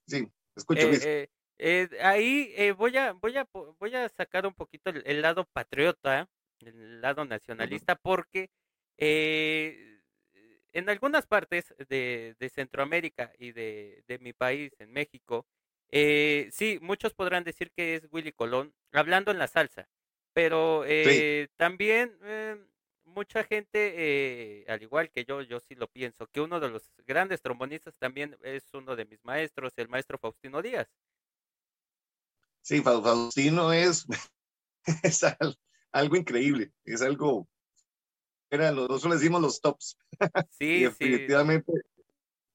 sí, 0.07 0.27
escucho. 0.57 0.89
Eh, 0.91 1.29
eh, 1.59 1.89
ahí 2.01 2.53
eh, 2.55 2.71
voy 2.71 2.95
a 2.97 3.13
voy 3.13 3.35
a 3.37 3.47
voy 3.51 3.95
a 3.95 4.09
sacar 4.09 4.45
un 4.45 4.53
poquito 4.53 4.91
el, 4.91 5.21
lado 5.21 5.45
patriota, 5.45 6.29
el 6.59 7.01
lado 7.01 7.25
nacionalista, 7.25 7.95
porque 7.95 8.49
eh, 8.97 10.01
en 10.73 10.89
algunas 10.89 11.25
partes 11.25 11.73
de, 11.89 12.35
de 12.39 12.49
Centroamérica 12.49 13.31
y 13.39 13.51
de, 13.51 14.03
de, 14.07 14.19
mi 14.19 14.33
país, 14.33 14.71
en 14.77 14.91
México, 14.91 15.47
eh, 15.89 16.49
sí, 16.51 16.77
muchos 16.81 17.13
podrán 17.13 17.43
decir 17.43 17.71
que 17.71 17.95
es 17.95 18.07
Willy 18.11 18.31
Colón, 18.31 18.73
hablando 18.91 19.31
en 19.31 19.39
la 19.39 19.47
salsa, 19.47 19.87
pero 20.33 20.83
eh, 20.85 21.47
también 21.55 22.15
mucha 23.17 23.43
gente, 23.43 24.63
al 24.67 24.83
igual 24.83 25.09
que 25.09 25.25
yo, 25.25 25.41
yo 25.41 25.59
sí 25.59 25.73
lo 25.73 25.87
pienso, 25.87 26.27
que 26.27 26.39
uno 26.39 26.59
de 26.59 26.69
los 26.69 26.83
grandes 27.07 27.41
trombonistas 27.41 27.95
también 27.97 28.37
es 28.43 28.63
uno 28.75 28.95
de 28.95 29.05
mis 29.05 29.25
maestros, 29.25 29.73
el 29.77 29.89
maestro 29.89 30.19
Faustino 30.19 30.61
Díaz. 30.61 30.87
Sí, 32.61 32.79
Faustino 32.83 33.73
es, 33.73 34.05
es 35.03 35.23
algo 35.91 36.15
increíble, 36.15 36.71
es 36.85 37.01
algo, 37.01 37.47
era, 38.51 38.71
nosotros 38.71 39.05
le 39.05 39.15
decimos 39.15 39.41
los 39.41 39.61
tops. 39.61 39.97
Sí, 40.51 40.83
definitivamente. 40.83 41.71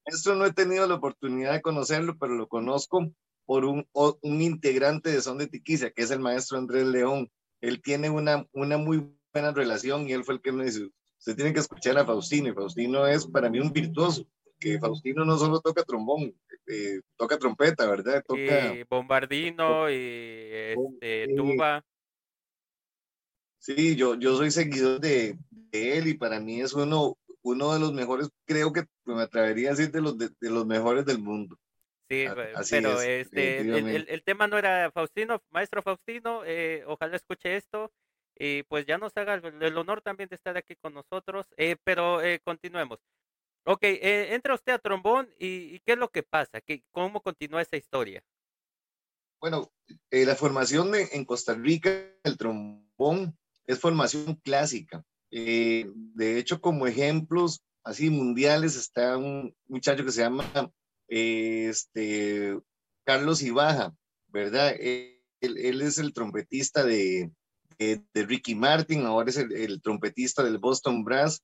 Esto 0.04 0.37
no 0.37 0.47
he 0.47 0.52
tenido 0.52 0.87
la 0.87 0.95
oportunidad 0.95 1.54
de 1.54 1.62
conocerlo, 1.62 2.16
pero 2.19 2.35
lo 2.35 2.47
conozco 2.47 3.12
por 3.47 3.64
un, 3.64 3.88
un 3.92 4.42
integrante 4.42 5.11
de 5.11 5.23
Son 5.23 5.38
de 5.38 5.49
Tiquicia, 5.49 5.90
que 5.90 6.02
es 6.02 6.12
el 6.12 6.21
maestro 6.21 6.59
Andrés 6.59 6.87
León. 6.87 7.31
Él 7.61 7.83
tiene 7.83 8.11
una, 8.11 8.47
una 8.52 8.78
muy 8.78 9.12
buena 9.32 9.52
relación 9.52 10.08
y 10.08 10.12
él 10.12 10.24
fue 10.24 10.34
el 10.34 10.40
que 10.40 10.52
me 10.52 10.64
dice, 10.64 10.88
usted 11.18 11.36
tiene 11.36 11.52
que 11.52 11.60
escuchar 11.60 11.98
a 11.98 12.04
Faustino, 12.04 12.48
y 12.48 12.52
Faustino 12.52 13.06
es 13.06 13.26
para 13.26 13.48
mí 13.48 13.58
un 13.60 13.72
virtuoso, 13.72 14.26
que 14.58 14.78
Faustino 14.78 15.24
no 15.24 15.36
solo 15.38 15.60
toca 15.60 15.82
trombón, 15.82 16.34
eh, 16.66 17.00
toca 17.16 17.38
trompeta, 17.38 17.86
¿verdad? 17.88 18.22
Toca 18.26 18.74
bombardino 18.88 19.90
y 19.90 19.94
este, 19.94 21.34
tuba. 21.36 21.84
Sí, 23.58 23.96
yo, 23.96 24.16
yo 24.16 24.36
soy 24.36 24.50
seguidor 24.50 25.00
de, 25.00 25.38
él 25.70 26.08
y 26.08 26.14
para 26.14 26.40
mí 26.40 26.60
es 26.60 26.72
uno, 26.74 27.16
uno 27.42 27.72
de 27.72 27.80
los 27.80 27.92
mejores, 27.92 28.28
creo 28.44 28.72
que 28.72 28.84
me 29.04 29.22
atrevería 29.22 29.68
a 29.68 29.74
decir 29.74 29.92
de 29.92 30.00
los, 30.00 30.18
de, 30.18 30.30
los 30.40 30.66
mejores 30.66 31.06
del 31.06 31.18
mundo. 31.18 31.56
Sí, 32.08 32.26
pero 32.70 33.00
este, 33.00 33.60
el, 33.60 34.22
tema 34.22 34.46
no 34.46 34.58
era 34.58 34.90
Faustino, 34.90 35.40
maestro 35.50 35.80
Faustino, 35.80 36.42
eh, 36.44 36.84
ojalá 36.86 37.16
escuche 37.16 37.56
esto 37.56 37.90
y 38.44 38.62
pues 38.64 38.87
ya 38.87 38.99
nos 38.99 39.16
haga 39.16 39.34
el, 39.34 39.76
honor 39.78 40.02
también 40.02 40.28
de 40.28 40.37
estar 40.37 40.56
aquí 40.56 40.75
con 40.76 40.94
nosotros, 40.94 41.46
eh, 41.56 41.76
pero 41.84 42.20
continuemos. 42.44 42.99
Ok, 43.64 43.84
eh, 43.84 44.34
entra 44.34 44.54
usted 44.54 44.72
a 44.72 44.78
trombón 44.78 45.28
y, 45.38 45.78
¿qué 45.80 45.92
es 45.92 45.99
lo 45.99 46.11
que 46.11 46.25
pasa? 46.25 46.61
¿Qué, 46.61 46.82
¿Cómo 46.90 47.22
continúa 47.22 47.62
esa 47.62 47.76
historia? 47.76 48.22
Bueno, 49.40 49.72
eh, 50.11 50.25
la 50.25 50.34
formación 50.34 50.92
en 50.94 51.25
Costa 51.25 51.54
Rica, 51.54 51.90
el 52.25 52.37
trombón, 52.37 53.38
es 53.66 53.78
formación 53.78 54.34
clásica. 54.37 55.04
Eh, 55.30 55.87
de 55.94 56.38
hecho, 56.38 56.61
como 56.61 56.87
ejemplos 56.87 57.62
así 57.84 58.11
mundiales 58.11 58.76
está 58.76 59.16
un 59.16 59.54
muchacho 59.66 60.04
que 60.04 60.12
se 60.12 60.22
llama 60.22 60.44
este, 61.06 62.58
Carlos 63.04 63.42
Ibaja, 63.42 63.94
¿verdad? 64.26 64.75
Él, 64.78 65.20
es 65.40 65.99
el 65.99 66.12
trompetista 66.12 66.84
de, 66.84 67.30
de, 68.14 68.22
Ricky 68.26 68.54
Martin, 68.54 69.04
ahora 69.06 69.30
es 69.30 69.36
el, 69.36 69.80
trompetista 69.82 70.42
del 70.42 70.58
Boston 70.58 71.04
Brass. 71.04 71.42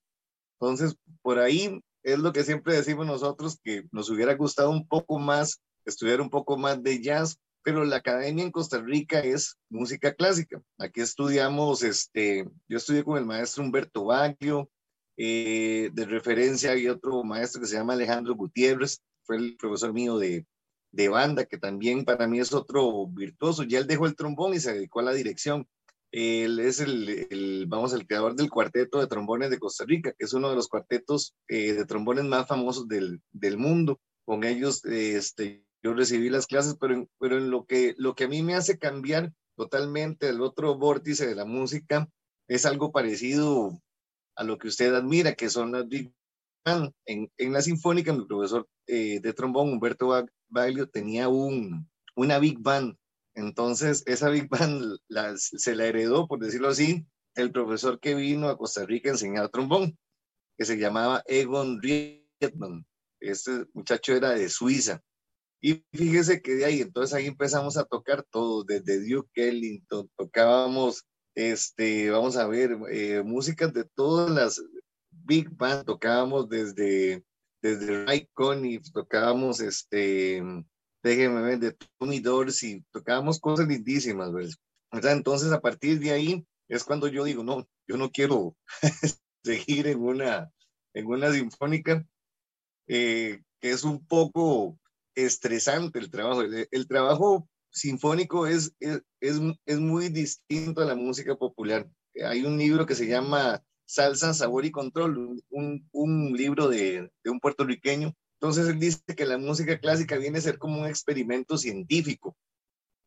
Entonces, 0.61 0.97
por 1.23 1.39
ahí 1.39 1.81
es 2.03 2.19
lo 2.19 2.33
que 2.33 2.45
siempre 2.45 2.75
decimos 2.75 3.07
nosotros, 3.07 3.59
que 3.63 3.85
nos 3.93 4.11
hubiera 4.11 4.35
gustado 4.35 4.71
un 4.71 4.87
poco 4.87 5.19
más, 5.19 5.61
estudiar 5.85 6.21
un 6.21 6.31
poco 6.31 6.57
más 6.57 6.83
de 6.83 7.01
jazz, 7.03 7.39
pero 7.63 7.85
la 7.85 7.97
academia 7.97 8.45
en 8.45 8.51
Costa 8.51 8.81
Rica 8.81 9.21
es 9.21 9.57
música 9.69 10.15
clásica. 10.15 10.63
Aquí 10.79 11.01
estudiamos, 11.01 11.83
este, 11.83 12.49
yo 12.69 12.77
estudié 12.79 13.05
con 13.05 13.19
el 13.19 13.27
maestro 13.27 13.65
Humberto 13.65 14.05
Baglio, 14.05 14.71
eh, 15.17 15.91
de 15.93 16.05
referencia 16.07 16.71
hay 16.71 16.87
otro 16.89 17.25
maestro 17.25 17.61
que 17.61 17.67
se 17.67 17.77
llama 17.77 17.95
Alejandro 17.95 18.37
Gutiérrez, 18.37 19.01
fue 19.25 19.37
el 19.37 19.57
profesor 19.57 19.93
mío 19.93 20.17
de, 20.17 20.47
de 20.93 21.09
banda, 21.09 21.45
que 21.45 21.59
también 21.59 22.05
para 22.05 22.27
mí 22.27 22.41
es 22.41 22.53
otro 22.53 23.07
virtuoso. 23.09 23.65
Ya 23.65 23.79
él 23.79 23.87
dejó 23.87 24.07
el 24.07 24.17
trombón 24.17 24.55
y 24.55 24.61
se 24.61 24.73
dedicó 24.73 25.01
a 25.01 25.05
la 25.05 25.13
dirección. 25.13 25.67
Él 26.11 26.59
es 26.61 26.81
el, 26.81 27.09
el, 27.31 27.67
vamos, 27.69 27.93
el 27.93 28.07
creador 28.07 28.35
del 28.35 28.49
cuarteto 28.51 28.99
de 28.99 29.07
trombones 29.07 29.51
de 29.51 29.59
Costa 29.59 29.85
Rica, 29.87 30.13
que 30.17 30.25
es 30.25 30.33
uno 30.33 30.49
de 30.49 30.57
los 30.57 30.69
cuartetos 30.69 31.35
eh, 31.49 31.75
de 31.75 31.85
trombones 31.85 32.25
más 32.25 32.47
famosos 32.47 32.89
del, 32.89 33.21
del 33.31 33.59
mundo. 33.59 34.01
Con 34.25 34.45
ellos, 34.45 34.85
este, 34.85 35.65
yo 35.83 35.95
recibí 35.95 36.31
las 36.31 36.47
clases, 36.47 36.77
pero, 36.81 37.07
pero 37.19 37.39
en 37.39 37.51
lo 37.51 37.67
que, 37.67 37.95
lo 37.99 38.15
que 38.15 38.25
a 38.25 38.29
mí 38.29 38.43
me 38.43 38.55
hace 38.55 38.79
cambiar 38.79 39.33
totalmente 39.57 40.29
el 40.29 40.41
otro 40.41 40.79
vórtice 40.79 41.27
de 41.27 41.35
la 41.35 41.45
música 41.45 42.09
es 42.49 42.65
algo 42.65 42.93
parecido 42.93 43.79
a 44.37 44.45
lo 44.45 44.57
que 44.57 44.69
usted 44.69 44.95
admira, 44.95 45.35
que 45.35 45.51
son 45.51 45.73
las 45.73 45.89
big 45.89 46.13
band. 46.65 46.93
En, 47.07 47.31
en 47.37 47.53
la 47.53 47.61
sinfónica, 47.61 48.13
mi 48.13 48.25
profesor 48.25 48.67
eh, 48.87 49.21
de 49.21 49.33
trombón, 49.33 49.73
Humberto 49.73 50.09
Baglio, 50.49 50.89
tenía 50.89 51.29
un, 51.29 51.89
una 52.15 52.39
big 52.39 52.59
band 52.61 52.97
entonces, 53.39 54.03
esa 54.07 54.31
Big 54.31 54.49
Band 54.49 54.99
se 55.37 55.77
la 55.77 55.87
heredó, 55.87 56.27
por 56.27 56.41
decirlo 56.41 56.69
así, 56.69 57.07
el 57.37 57.53
profesor 57.53 58.01
que 58.01 58.17
vino 58.17 58.49
a 58.49 58.59
Costa 58.59 58.85
Rica 58.85 59.11
a 59.11 59.13
enseñar 59.13 59.49
trombón, 59.49 59.97
que 60.57 60.65
se 60.65 60.77
llamaba 60.77 61.23
Egon 61.27 61.81
Riedman. 61.81 62.85
Este 63.21 63.67
muchacho 63.75 64.15
era 64.15 64.31
de 64.31 64.49
Suiza. 64.49 65.01
Y 65.61 65.85
fíjese 65.93 66.43
que 66.43 66.57
de 66.57 66.65
ahí, 66.65 66.81
entonces 66.81 67.15
ahí 67.15 67.27
empezamos 67.27 67.77
a 67.77 67.85
tocar 67.85 68.25
todo, 68.29 68.65
desde 68.65 69.09
Duke 69.09 69.49
Ellington, 69.49 70.11
tocábamos, 70.17 71.07
este, 71.37 72.11
vamos 72.11 72.37
a 72.37 72.47
ver, 72.49 72.77
eh, 72.91 73.23
músicas 73.25 73.73
de 73.73 73.85
todas 73.85 74.31
las 74.31 74.61
Big 75.11 75.49
Band, 75.51 75.85
tocábamos 75.85 76.49
desde, 76.49 77.25
desde 77.63 78.05
Ray 78.05 78.29
Conniff, 78.35 78.91
tocábamos, 78.93 79.61
este, 79.61 80.43
déjeme 81.03 81.43
ver, 81.43 81.59
de 81.59 81.77
Tony 81.99 82.21
Dorsey, 82.21 82.85
tocábamos 82.91 83.39
cosas 83.39 83.69
lindísimas, 83.69 84.33
¿verdad? 84.33 85.13
Entonces, 85.13 85.53
a 85.53 85.61
partir 85.61 86.01
de 86.01 86.13
ahí 86.13 86.47
es 86.69 86.85
cuando 86.85 87.09
yo 87.09 87.25
digo, 87.25 87.43
no, 87.43 87.67
yo 87.87 87.97
no 87.97 88.11
quiero 88.11 88.57
seguir 89.45 89.87
en 89.87 90.01
una, 90.01 90.51
en 90.95 91.07
una 91.07 91.33
sinfónica, 91.33 92.05
eh, 92.87 93.43
que 93.61 93.71
es 93.71 93.85
un 93.85 94.07
poco 94.07 94.79
estresante 95.15 95.99
el 95.99 96.11
trabajo. 96.11 96.43
El, 96.43 96.89
trabajo 96.89 97.49
sinfónico 97.71 98.47
es, 98.47 98.73
es, 98.81 99.03
es, 99.21 99.79
muy 99.79 100.09
distinto 100.09 100.81
a 100.81 100.87
la 100.87 100.95
música 100.95 101.35
popular. 101.37 101.89
Hay 102.25 102.45
un 102.45 102.59
libro 102.59 102.87
que 102.87 102.95
se 102.95 103.07
llama 103.07 103.63
Salsa, 103.87 104.35
Sabor 104.35 104.65
y 104.65 104.71
Control, 104.71 105.43
un, 105.51 105.89
un 105.93 106.33
libro 106.33 106.69
de 106.69 107.11
un 107.25 107.41
puertorriqueño 107.41 108.15
entonces 108.41 108.69
él 108.69 108.79
dice 108.79 109.01
que 109.17 109.27
la 109.27 109.37
música 109.37 109.81
clásica 109.81 110.17
viene 110.17 110.39
a 110.39 110.43
ser 110.43 110.59
como 110.59 110.81
un 110.81 110.87
experimento 110.87 111.59
científico. 111.59 112.37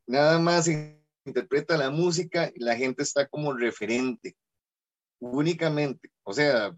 Nada 0.06 0.40
más 0.40 0.70
interpreta 1.26 1.78
la 1.78 1.90
música 1.90 2.52
y 2.54 2.62
la 2.62 2.76
gente 2.76 3.04
está 3.04 3.28
como 3.28 3.54
referente, 3.54 4.36
únicamente. 5.22 6.10
O 6.24 6.34
sea, 6.34 6.76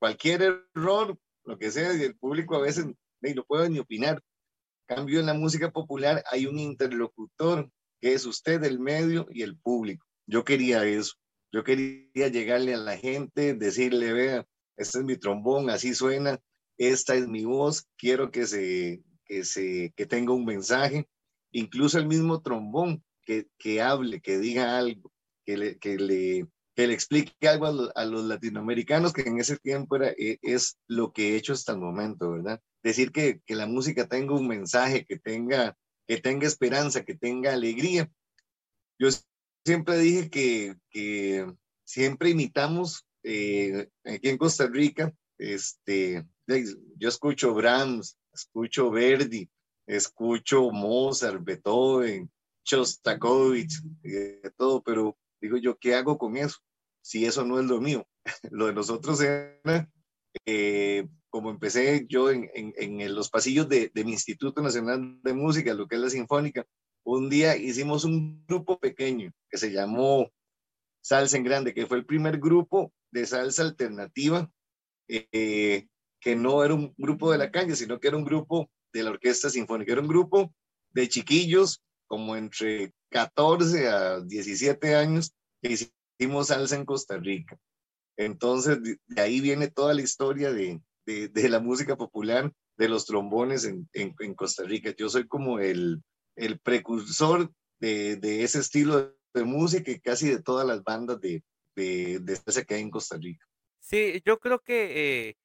cualquier 0.00 0.42
error, 0.74 1.16
lo 1.44 1.58
que 1.58 1.70
sea, 1.70 1.94
y 1.94 2.02
el 2.02 2.16
público 2.16 2.56
a 2.56 2.62
veces 2.62 2.86
no 2.86 3.44
puede 3.44 3.70
ni 3.70 3.78
opinar. 3.78 4.20
Cambio 4.88 5.20
en 5.20 5.26
la 5.26 5.34
música 5.34 5.70
popular 5.70 6.24
hay 6.28 6.46
un 6.46 6.58
interlocutor 6.58 7.70
que 8.00 8.14
es 8.14 8.26
usted, 8.26 8.64
el 8.64 8.80
medio 8.80 9.28
y 9.30 9.42
el 9.42 9.56
público. 9.56 10.04
Yo 10.26 10.42
quería 10.44 10.84
eso. 10.84 11.14
Yo 11.52 11.62
quería 11.62 12.26
llegarle 12.28 12.74
a 12.74 12.78
la 12.78 12.96
gente, 12.96 13.54
decirle, 13.54 14.12
vea, 14.12 14.46
este 14.76 14.98
es 14.98 15.04
mi 15.04 15.16
trombón, 15.16 15.70
así 15.70 15.94
suena, 15.94 16.40
esta 16.88 17.14
es 17.14 17.28
mi 17.28 17.44
voz, 17.44 17.86
quiero 17.96 18.30
que, 18.30 18.46
se, 18.46 19.02
que, 19.24 19.44
se, 19.44 19.92
que 19.96 20.06
tenga 20.06 20.32
un 20.32 20.44
mensaje, 20.44 21.08
incluso 21.52 21.98
el 21.98 22.06
mismo 22.06 22.42
trombón, 22.42 23.04
que, 23.24 23.46
que 23.58 23.80
hable, 23.80 24.20
que 24.20 24.38
diga 24.38 24.78
algo, 24.78 25.12
que 25.44 25.56
le, 25.56 25.78
que 25.78 25.96
le, 25.96 26.46
que 26.74 26.86
le 26.86 26.94
explique 26.94 27.48
algo 27.48 27.90
a, 27.94 28.04
los 28.04 28.24
latinoamericanos, 28.24 29.12
que 29.12 29.22
en 29.22 29.38
ese 29.38 29.58
tiempo 29.58 29.96
era, 29.96 30.10
e, 30.10 30.38
es 30.42 30.78
lo 30.88 31.12
que 31.12 31.30
he 31.32 31.36
hecho 31.36 31.52
hasta 31.52 31.72
el 31.72 31.78
momento, 31.78 32.32
¿verdad? 32.32 32.60
Decir 32.82 33.12
que, 33.12 33.40
que 33.46 33.54
la 33.54 33.66
música 33.66 34.08
tenga 34.08 34.34
un 34.34 34.48
mensaje, 34.48 35.04
que 35.04 35.18
tenga, 35.18 35.76
que 36.06 36.16
tenga 36.18 36.46
esperanza, 36.46 37.04
que 37.04 37.14
tenga 37.14 37.52
alegría. 37.52 38.10
Yo 38.98 39.08
siempre 39.64 39.98
dije 39.98 40.30
que, 40.30 40.74
que 40.90 41.46
siempre 41.84 42.30
imitamos 42.30 43.06
eh, 43.22 43.88
aquí 44.04 44.28
en 44.30 44.38
Costa 44.38 44.66
Rica, 44.66 45.12
este, 45.38 46.26
yo 46.96 47.08
escucho 47.08 47.54
Brahms, 47.54 48.16
escucho 48.32 48.90
Verdi, 48.90 49.48
escucho 49.86 50.70
Mozart, 50.70 51.42
Beethoven, 51.42 52.30
Shostakovich, 52.64 53.80
de 54.02 54.52
todo, 54.56 54.82
pero 54.82 55.16
digo 55.40 55.56
yo, 55.56 55.76
¿qué 55.78 55.94
hago 55.94 56.18
con 56.18 56.36
eso? 56.36 56.58
Si 57.02 57.24
eso 57.24 57.44
no 57.44 57.58
es 57.58 57.66
lo 57.66 57.80
mío. 57.80 58.06
lo 58.50 58.66
de 58.66 58.72
nosotros 58.74 59.20
era, 59.20 59.90
eh, 60.46 61.08
como 61.28 61.50
empecé 61.50 62.06
yo 62.08 62.30
en, 62.30 62.50
en, 62.54 63.14
los 63.14 63.30
pasillos 63.30 63.68
de, 63.68 63.90
de, 63.92 64.04
mi 64.04 64.12
Instituto 64.12 64.62
Nacional 64.62 65.20
de 65.22 65.32
Música, 65.32 65.74
lo 65.74 65.88
que 65.88 65.96
es 65.96 66.00
la 66.00 66.10
Sinfónica, 66.10 66.64
un 67.04 67.28
día 67.28 67.56
hicimos 67.56 68.04
un 68.04 68.44
grupo 68.46 68.78
pequeño 68.78 69.32
que 69.50 69.58
se 69.58 69.72
llamó 69.72 70.30
Salsa 71.02 71.36
en 71.36 71.44
Grande, 71.44 71.74
que 71.74 71.86
fue 71.86 71.98
el 71.98 72.06
primer 72.06 72.38
grupo 72.38 72.92
de 73.10 73.26
salsa 73.26 73.62
alternativa 73.62 74.50
eh, 75.08 75.88
que 76.22 76.36
no 76.36 76.64
era 76.64 76.72
un 76.72 76.94
grupo 76.96 77.32
de 77.32 77.38
la 77.38 77.50
calle, 77.50 77.74
sino 77.74 77.98
que 77.98 78.08
era 78.08 78.16
un 78.16 78.24
grupo 78.24 78.70
de 78.92 79.02
la 79.02 79.10
Orquesta 79.10 79.50
Sinfónica, 79.50 79.92
era 79.92 80.00
un 80.00 80.08
grupo 80.08 80.54
de 80.92 81.08
chiquillos 81.08 81.82
como 82.06 82.36
entre 82.36 82.92
14 83.10 83.88
a 83.88 84.20
17 84.20 84.94
años 84.94 85.32
que 85.60 85.90
hicimos 86.18 86.48
salsa 86.48 86.76
en 86.76 86.84
Costa 86.84 87.18
Rica. 87.18 87.58
Entonces, 88.16 88.78
de 88.82 89.20
ahí 89.20 89.40
viene 89.40 89.68
toda 89.68 89.94
la 89.94 90.02
historia 90.02 90.52
de, 90.52 90.80
de, 91.06 91.48
la 91.48 91.58
música 91.58 91.96
popular, 91.96 92.52
de 92.76 92.88
los 92.88 93.06
trombones 93.06 93.64
en, 93.64 93.88
en, 93.92 94.34
Costa 94.34 94.62
Rica. 94.64 94.94
Yo 94.96 95.08
soy 95.08 95.26
como 95.26 95.58
el, 95.58 96.02
el 96.36 96.60
precursor 96.60 97.50
de, 97.80 98.16
de, 98.16 98.44
ese 98.44 98.60
estilo 98.60 99.16
de 99.34 99.44
música 99.44 99.90
y 99.90 100.00
casi 100.00 100.28
de 100.28 100.42
todas 100.42 100.66
las 100.66 100.84
bandas 100.84 101.20
de, 101.20 101.42
de, 101.74 102.20
de 102.20 102.64
que 102.66 102.74
hay 102.74 102.82
en 102.82 102.90
Costa 102.90 103.16
Rica. 103.16 103.44
Sí, 103.80 104.22
yo 104.24 104.38
creo 104.38 104.60
que 104.60 105.28
eh, 105.28 105.36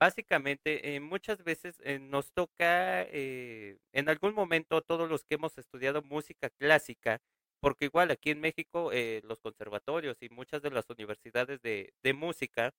Básicamente, 0.00 0.94
eh, 0.94 1.00
muchas 1.00 1.42
veces 1.44 1.80
eh, 1.84 1.98
nos 1.98 2.32
toca, 2.32 3.02
eh, 3.04 3.78
en 3.92 4.08
algún 4.08 4.34
momento, 4.34 4.82
todos 4.82 5.08
los 5.08 5.24
que 5.24 5.36
hemos 5.36 5.56
estudiado 5.56 6.02
música 6.02 6.50
clásica, 6.50 7.20
porque 7.60 7.86
igual 7.86 8.10
aquí 8.10 8.30
en 8.30 8.40
México 8.40 8.90
los 9.22 9.40
conservatorios 9.40 10.18
y 10.20 10.28
muchas 10.28 10.60
de 10.62 10.70
las 10.70 10.84
universidades 10.90 11.62
de, 11.62 11.92
música 12.14 12.74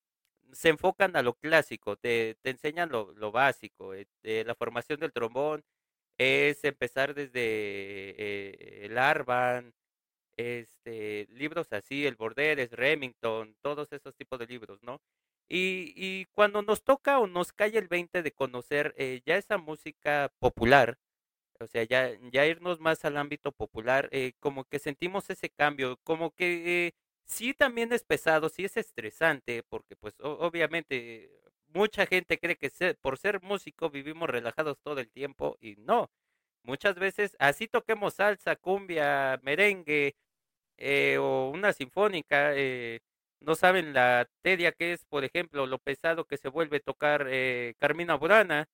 se 0.52 0.70
enfocan 0.70 1.16
a 1.16 1.24
lo 1.24 1.34
clásico, 1.36 1.98
te, 1.98 2.38
enseñan 2.44 2.90
lo, 2.92 3.12
lo 3.14 3.32
básico, 3.32 3.94
la 4.24 4.56
formación 4.56 5.00
del 5.00 5.12
trombón 5.14 5.64
es 6.18 6.64
empezar 6.64 7.16
desde 7.16 8.86
el 8.86 8.98
Arban, 8.98 9.74
este, 10.38 11.28
libros 11.32 11.68
así, 11.74 12.06
el 12.06 12.16
Borderes, 12.16 12.72
Remington, 12.72 13.56
todos 13.62 13.92
esos 13.94 14.16
tipos 14.16 14.40
de 14.40 14.48
libros, 14.48 14.84
¿no? 14.84 15.02
Y, 15.50 15.94
y 15.96 16.26
cuando 16.34 16.62
nos 16.64 16.84
toca 16.84 17.20
o 17.20 17.28
nos 17.28 17.54
cae 17.54 17.78
el 17.78 17.88
20 17.88 18.24
de 18.24 18.32
conocer 18.32 18.94
eh, 18.98 19.22
ya 19.26 19.38
esa 19.38 19.58
música 19.60 20.34
popular, 20.40 20.98
o 21.60 21.68
sea, 21.68 21.84
ya, 21.84 22.12
ya 22.32 22.46
irnos 22.46 22.80
más 22.80 23.06
al 23.06 23.18
ámbito 23.18 23.52
popular, 23.52 24.10
eh, 24.12 24.34
como 24.40 24.66
que 24.66 24.80
sentimos 24.80 25.30
ese 25.30 25.50
cambio, 25.50 25.98
como 26.04 26.32
que 26.36 26.88
eh, 26.88 26.94
sí 27.26 27.54
también 27.54 27.94
es 27.94 28.04
pesado, 28.04 28.50
sí 28.50 28.66
es 28.66 28.78
estresante, 28.78 29.64
porque 29.64 29.96
pues 29.96 30.16
obviamente 30.22 31.32
mucha 31.68 32.06
gente 32.08 32.40
cree 32.40 32.58
que 32.58 32.70
por 33.02 33.18
ser 33.18 33.42
músico 33.42 33.90
vivimos 33.90 34.30
relajados 34.30 34.80
todo 34.82 35.00
el 35.00 35.10
tiempo 35.12 35.58
y 35.62 35.76
no. 35.78 36.12
Muchas 36.64 36.96
veces 36.96 37.36
así 37.40 37.68
toquemos 37.68 38.16
salsa, 38.16 38.56
cumbia, 38.56 39.40
merengue 39.44 40.16
eh, 40.78 41.18
o 41.20 41.50
una 41.52 41.74
sinfónica, 41.74 42.54
eh, 42.56 43.00
no 43.40 43.56
saben 43.56 43.94
la 43.94 44.28
tedia 44.42 44.72
que 44.72 44.94
es, 44.94 45.06
por 45.06 45.24
ejemplo, 45.24 45.66
lo 45.68 45.80
pesado 45.80 46.26
que 46.26 46.38
se 46.38 46.50
vuelve 46.50 46.80
tocar 46.80 47.28
eh, 47.30 47.76
Carmina 47.80 48.16
Burana. 48.16 48.68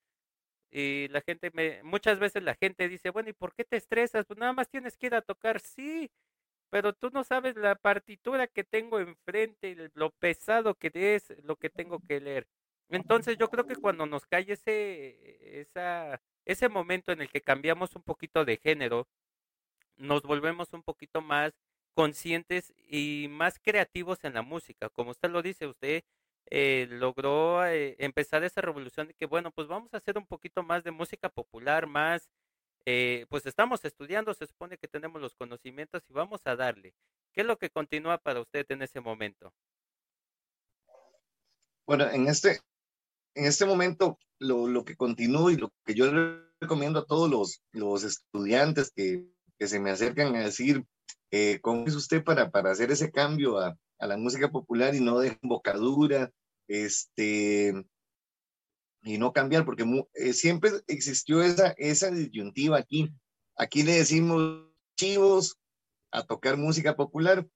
Y 0.72 1.10
la 1.10 1.22
gente, 1.22 1.52
me, 1.54 1.84
muchas 1.84 2.20
veces 2.20 2.44
la 2.44 2.56
gente 2.56 2.88
dice, 2.90 3.10
bueno, 3.12 3.30
¿y 3.30 3.34
por 3.34 3.54
qué 3.54 3.66
te 3.66 3.78
estresas? 3.78 4.26
Pues 4.26 4.40
nada 4.40 4.54
más 4.54 4.70
tienes 4.70 4.98
que 4.98 5.08
ir 5.08 5.16
a 5.16 5.22
tocar, 5.22 5.60
sí, 5.60 6.12
pero 6.70 6.94
tú 6.94 7.10
no 7.12 7.24
sabes 7.26 7.56
la 7.58 7.76
partitura 7.76 8.48
que 8.48 8.64
tengo 8.64 9.00
enfrente, 9.00 9.92
lo 9.96 10.12
pesado 10.12 10.76
que 10.76 10.92
es 10.94 11.34
lo 11.44 11.58
que 11.58 11.70
tengo 11.70 12.00
que 12.00 12.22
leer. 12.22 12.48
Entonces 12.90 13.38
yo 13.38 13.50
creo 13.50 13.68
que 13.68 13.76
cuando 13.76 14.06
nos 14.06 14.26
cae 14.26 14.46
ese, 14.52 15.68
ese 16.46 16.70
momento 16.70 17.12
en 17.12 17.22
el 17.22 17.30
que 17.30 17.42
cambiamos 17.42 17.96
un 17.96 18.04
poquito 18.04 18.46
de 18.46 18.58
género, 18.58 19.08
nos 19.98 20.24
volvemos 20.24 20.74
un 20.74 20.84
poquito 20.84 21.22
más 21.22 21.54
conscientes 21.94 22.74
y 22.88 23.28
más 23.30 23.60
creativos 23.60 24.24
en 24.24 24.34
la 24.34 24.42
música. 24.42 24.90
Como 24.90 25.12
usted 25.12 25.30
lo 25.30 25.42
dice, 25.42 25.68
usted 25.68 26.04
eh, 26.50 26.88
logró 26.90 27.66
eh, 27.66 27.96
empezar 28.00 28.44
esa 28.44 28.62
revolución 28.62 29.08
de 29.08 29.14
que, 29.14 29.26
bueno, 29.26 29.52
pues 29.52 29.68
vamos 29.68 29.94
a 29.94 29.98
hacer 29.98 30.18
un 30.18 30.26
poquito 30.26 30.64
más 30.64 30.84
de 30.84 30.92
música 30.92 31.30
popular, 31.30 31.88
más, 31.88 32.30
eh, 32.86 33.26
pues 33.30 33.46
estamos 33.46 33.86
estudiando, 33.86 34.34
se 34.34 34.48
supone 34.48 34.78
que 34.78 34.88
tenemos 34.88 35.22
los 35.22 35.36
conocimientos 35.36 36.04
y 36.10 36.14
vamos 36.14 36.42
a 36.46 36.56
darle. 36.56 36.94
¿Qué 37.34 37.42
es 37.42 37.48
lo 37.48 37.58
que 37.58 37.70
continúa 37.70 38.18
para 38.18 38.42
usted 38.42 38.66
en 38.70 38.82
ese 38.82 39.00
momento? 39.00 39.54
Bueno, 41.86 42.10
en 42.10 42.28
este, 42.28 42.60
en 43.36 43.46
este 43.46 43.66
momento 43.66 44.18
lo, 44.40 44.68
lo 44.68 44.84
que 44.84 44.96
continúa 44.96 45.52
y 45.52 45.58
lo 45.58 45.72
que 45.86 45.94
yo 45.94 46.12
recomiendo 46.60 47.00
a 47.00 47.06
todos 47.06 47.30
los, 47.30 47.64
los 47.72 48.04
estudiantes 48.04 48.92
que, 48.92 49.26
que 49.58 49.68
se 49.68 49.80
me 49.80 49.92
acercan 49.92 50.36
a 50.36 50.44
decir, 50.44 50.84
eh, 51.32 51.60
¿cómo 51.62 51.86
es 51.88 51.96
usted 51.96 52.24
para, 52.24 52.52
para 52.52 52.72
hacer 52.72 52.92
ese 52.92 53.12
cambio 53.12 53.60
a, 53.60 53.78
a 54.00 54.08
la 54.08 54.18
música 54.18 54.52
popular 54.52 54.96
y 54.96 55.00
no 55.00 55.20
de 55.20 55.38
embocadura, 55.42 56.32
este, 56.68 57.74
y 59.04 59.18
no 59.18 59.34
cambiar? 59.34 59.66
Porque 59.66 59.86
eh, 60.16 60.34
siempre 60.34 60.72
existió 60.88 61.42
esa, 61.42 61.74
esa 61.78 62.12
disyuntiva 62.12 62.78
aquí. 62.78 63.12
Aquí 63.56 63.84
le 63.84 63.94
decimos 63.94 64.68
chivos 64.96 65.58
a 66.12 66.24
tocar 66.24 66.58
música 66.58 66.96
popular. 66.96 67.48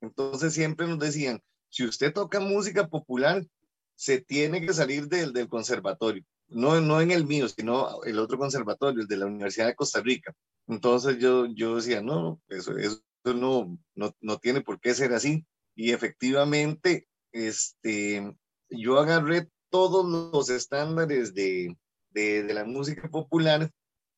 Entonces 0.00 0.54
siempre 0.54 0.86
nos 0.86 0.98
decían, 0.98 1.42
si 1.68 1.84
usted 1.84 2.12
toca 2.12 2.40
música 2.40 2.88
popular, 2.88 3.46
se 3.94 4.20
tiene 4.20 4.60
que 4.60 4.74
salir 4.74 5.08
del, 5.08 5.32
del 5.32 5.48
conservatorio. 5.48 6.24
No, 6.48 6.80
no 6.80 7.00
en 7.00 7.10
el 7.10 7.26
mío, 7.26 7.48
sino 7.48 8.02
el 8.04 8.18
otro 8.18 8.38
conservatorio, 8.38 9.02
el 9.02 9.08
de 9.08 9.16
la 9.16 9.26
Universidad 9.26 9.66
de 9.66 9.74
Costa 9.74 10.00
Rica. 10.00 10.32
Entonces 10.68 11.18
yo, 11.18 11.46
yo 11.46 11.76
decía, 11.76 12.02
no, 12.02 12.40
eso, 12.48 12.76
eso 12.76 13.02
no, 13.24 13.78
no, 13.94 14.14
no 14.20 14.38
tiene 14.38 14.60
por 14.60 14.80
qué 14.80 14.94
ser 14.94 15.12
así. 15.12 15.46
Y 15.74 15.92
efectivamente, 15.92 17.08
este, 17.32 18.34
yo 18.70 18.98
agarré 18.98 19.48
todos 19.70 20.04
los 20.32 20.48
estándares 20.50 21.34
de, 21.34 21.76
de, 22.10 22.42
de 22.42 22.54
la 22.54 22.64
música 22.64 23.08
popular, 23.08 23.70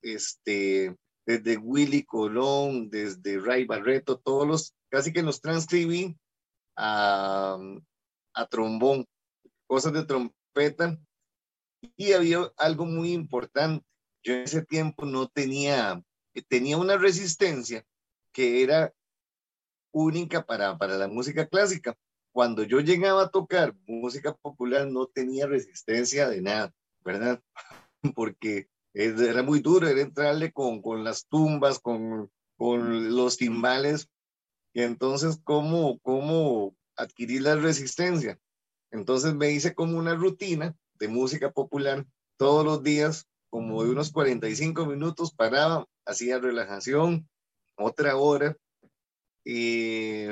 este, 0.03 0.97
desde 1.27 1.57
Willy 1.57 2.05
Colón, 2.05 2.89
desde 2.91 3.39
Ray 3.39 3.67
Barreto, 3.67 4.19
todos 4.19 4.47
los, 4.47 4.75
casi 4.89 5.13
que 5.13 5.23
los 5.23 5.41
transcribí 5.41 6.17
a, 6.77 7.59
a 8.35 8.47
trombón, 8.47 9.05
cosas 9.67 9.93
de 9.93 10.05
trompeta. 10.05 10.99
Y 11.97 12.13
había 12.13 12.51
algo 12.57 12.87
muy 12.87 13.13
importante. 13.13 13.85
Yo 14.25 14.35
en 14.35 14.43
ese 14.43 14.65
tiempo 14.65 15.07
no 15.07 15.29
tenía, 15.29 16.03
tenía 16.43 16.77
una 16.77 16.97
resistencia 16.97 17.85
que 18.33 18.63
era 18.63 18.93
única 19.93 20.45
para, 20.45 20.79
para 20.79 20.97
la 20.97 21.09
música 21.09 21.47
clásica. 21.47 21.97
Cuando 22.33 22.63
yo 22.63 22.81
llegaba 22.81 23.25
a 23.25 23.31
tocar 23.31 23.75
música 23.87 24.35
popular 24.35 24.87
no 24.87 25.07
tenía 25.07 25.47
resistencia 25.47 26.29
de 26.29 26.41
nada, 26.43 26.73
¿verdad? 27.05 27.43
Porque 28.15 28.69
era 28.95 29.43
muy 29.43 29.61
duro, 29.61 29.89
era 29.89 30.01
entrarle 30.01 30.53
con, 30.53 30.83
con 30.83 31.05
las 31.05 31.27
tumbas, 31.27 31.79
con, 31.79 32.31
con 32.57 33.15
los 33.15 33.37
timbales. 33.37 34.09
Y 34.73 34.83
entonces, 34.83 35.41
¿cómo, 35.43 35.99
¿cómo 36.01 36.77
adquirir 36.97 37.43
la 37.43 37.57
resistencia? 37.57 38.39
Entonces 38.91 39.35
me 39.35 39.51
hice 39.51 39.75
como 39.75 39.99
una 39.99 40.15
rutina 40.15 40.77
de 40.95 41.09
música 41.09 41.51
popular 41.51 42.07
todos 42.37 42.65
los 42.65 42.83
días, 42.83 43.29
como 43.51 43.83
de 43.83 43.91
unos 43.91 44.11
45 44.13 44.87
minutos, 44.87 45.33
paraba, 45.33 45.87
hacía 46.09 46.39
relajación, 46.39 47.29
otra 47.77 48.17
hora, 48.17 48.57
y, 49.45 50.27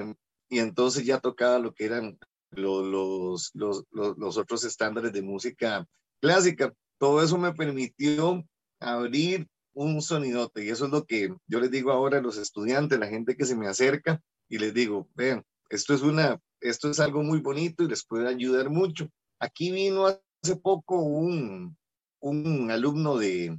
y 0.48 0.58
entonces 0.58 1.04
ya 1.04 1.20
tocaba 1.20 1.58
lo 1.58 1.74
que 1.74 1.84
eran 1.84 2.18
los, 2.50 2.84
los, 2.84 3.50
los, 3.54 3.84
los, 4.18 4.36
otros 4.36 4.64
estándares 4.64 5.12
de 5.12 5.22
música 5.22 5.86
clásica. 6.20 6.72
Todo 6.98 7.22
eso 7.22 7.38
me 7.38 7.52
permitió 7.52 8.44
abrir 8.80 9.46
un 9.74 10.00
sonidote 10.00 10.64
y 10.64 10.70
eso 10.70 10.86
es 10.86 10.90
lo 10.90 11.04
que 11.04 11.34
yo 11.46 11.60
les 11.60 11.70
digo 11.70 11.92
ahora 11.92 12.18
a 12.18 12.22
los 12.22 12.38
estudiantes, 12.38 12.98
la 12.98 13.08
gente 13.08 13.36
que 13.36 13.44
se 13.44 13.56
me 13.56 13.68
acerca 13.68 14.22
y 14.48 14.58
les 14.58 14.72
digo, 14.72 15.08
vean, 15.14 15.44
esto 15.68 15.94
es 15.94 16.02
una, 16.02 16.40
esto 16.60 16.90
es 16.90 17.00
algo 17.00 17.22
muy 17.22 17.40
bonito 17.40 17.84
y 17.84 17.88
les 17.88 18.04
puede 18.04 18.28
ayudar 18.28 18.70
mucho. 18.70 19.10
Aquí 19.38 19.70
vino 19.70 20.06
hace 20.06 20.56
poco 20.56 21.00
un, 21.00 21.76
un 22.20 22.70
alumno 22.70 23.18
de, 23.18 23.58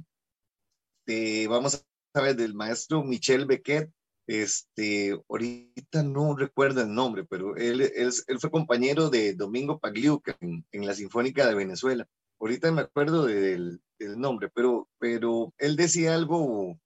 de, 1.06 1.46
vamos 1.48 1.84
a 2.18 2.22
ver, 2.22 2.36
del 2.36 2.54
maestro 2.54 3.02
Michel 3.02 3.46
Bequet, 3.46 3.90
este, 4.26 5.18
ahorita 5.28 6.02
no 6.02 6.36
recuerdo 6.36 6.82
el 6.82 6.92
nombre, 6.92 7.24
pero 7.24 7.56
él, 7.56 7.80
él, 7.80 8.10
él 8.26 8.38
fue 8.38 8.50
compañero 8.50 9.08
de 9.08 9.32
Domingo 9.34 9.78
Pagliuca 9.78 10.36
en, 10.40 10.66
en, 10.70 10.86
la 10.86 10.94
Sinfónica 10.94 11.46
de 11.46 11.54
Venezuela. 11.54 12.06
Ahorita 12.38 12.70
me 12.70 12.82
acuerdo 12.82 13.24
del, 13.24 13.80
del, 13.98 14.18
nombre, 14.18 14.50
pero, 14.54 14.88
pero 14.98 15.54
él 15.56 15.76
decía 15.76 16.14
algo 16.14 16.78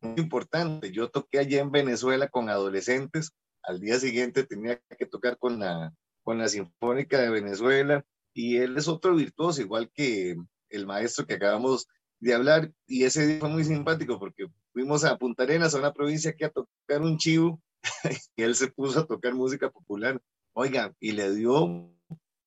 muy 0.00 0.14
importante. 0.16 0.92
Yo 0.92 1.10
toqué 1.10 1.40
allá 1.40 1.60
en 1.60 1.72
Venezuela 1.72 2.28
con 2.28 2.48
adolescentes, 2.48 3.32
al 3.64 3.80
día 3.80 3.98
siguiente 3.98 4.44
tenía 4.44 4.80
que 4.96 5.06
tocar 5.06 5.38
con 5.38 5.58
la, 5.58 5.92
con 6.22 6.38
la 6.38 6.48
Sinfónica 6.48 7.20
de 7.20 7.30
Venezuela 7.30 8.04
y 8.32 8.58
él 8.58 8.76
es 8.76 8.86
otro 8.86 9.16
virtuoso, 9.16 9.60
igual 9.60 9.90
que 9.92 10.36
el 10.70 10.86
maestro 10.86 11.26
que 11.26 11.34
acabamos 11.34 11.88
de 12.20 12.34
hablar 12.34 12.72
y 12.86 13.04
ese 13.04 13.26
día 13.26 13.40
fue 13.40 13.48
muy 13.48 13.64
simpático 13.64 14.18
porque 14.18 14.46
fuimos 14.76 15.04
a 15.04 15.16
Punta 15.16 15.44
Arenas, 15.44 15.74
a 15.74 15.78
una 15.78 15.94
provincia 15.94 16.34
que 16.34 16.44
a 16.44 16.50
tocar 16.50 17.00
un 17.00 17.16
chivo 17.16 17.62
y 18.36 18.42
él 18.42 18.54
se 18.54 18.68
puso 18.68 19.00
a 19.00 19.06
tocar 19.06 19.32
música 19.32 19.70
popular. 19.70 20.20
Oiga, 20.52 20.92
y 21.00 21.12
le 21.12 21.34
dio, 21.34 21.90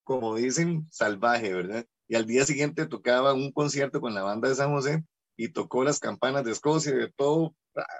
como 0.03 0.35
dicen, 0.35 0.87
salvaje, 0.91 1.51
¿verdad? 1.51 1.87
Y 2.07 2.13
al 2.13 2.27
día 2.27 2.45
siguiente 2.45 2.85
tocaba 2.85 3.33
un 3.33 3.51
concierto 3.51 3.99
con 3.99 4.13
la 4.13 4.21
banda 4.21 4.47
de 4.47 4.53
San 4.53 4.71
José 4.71 5.03
y 5.37 5.49
tocó 5.49 5.83
las 5.83 5.97
campanas 5.97 6.43
de 6.43 6.51
Escocia, 6.51 6.93
de 6.93 7.11
todo, 7.15 7.55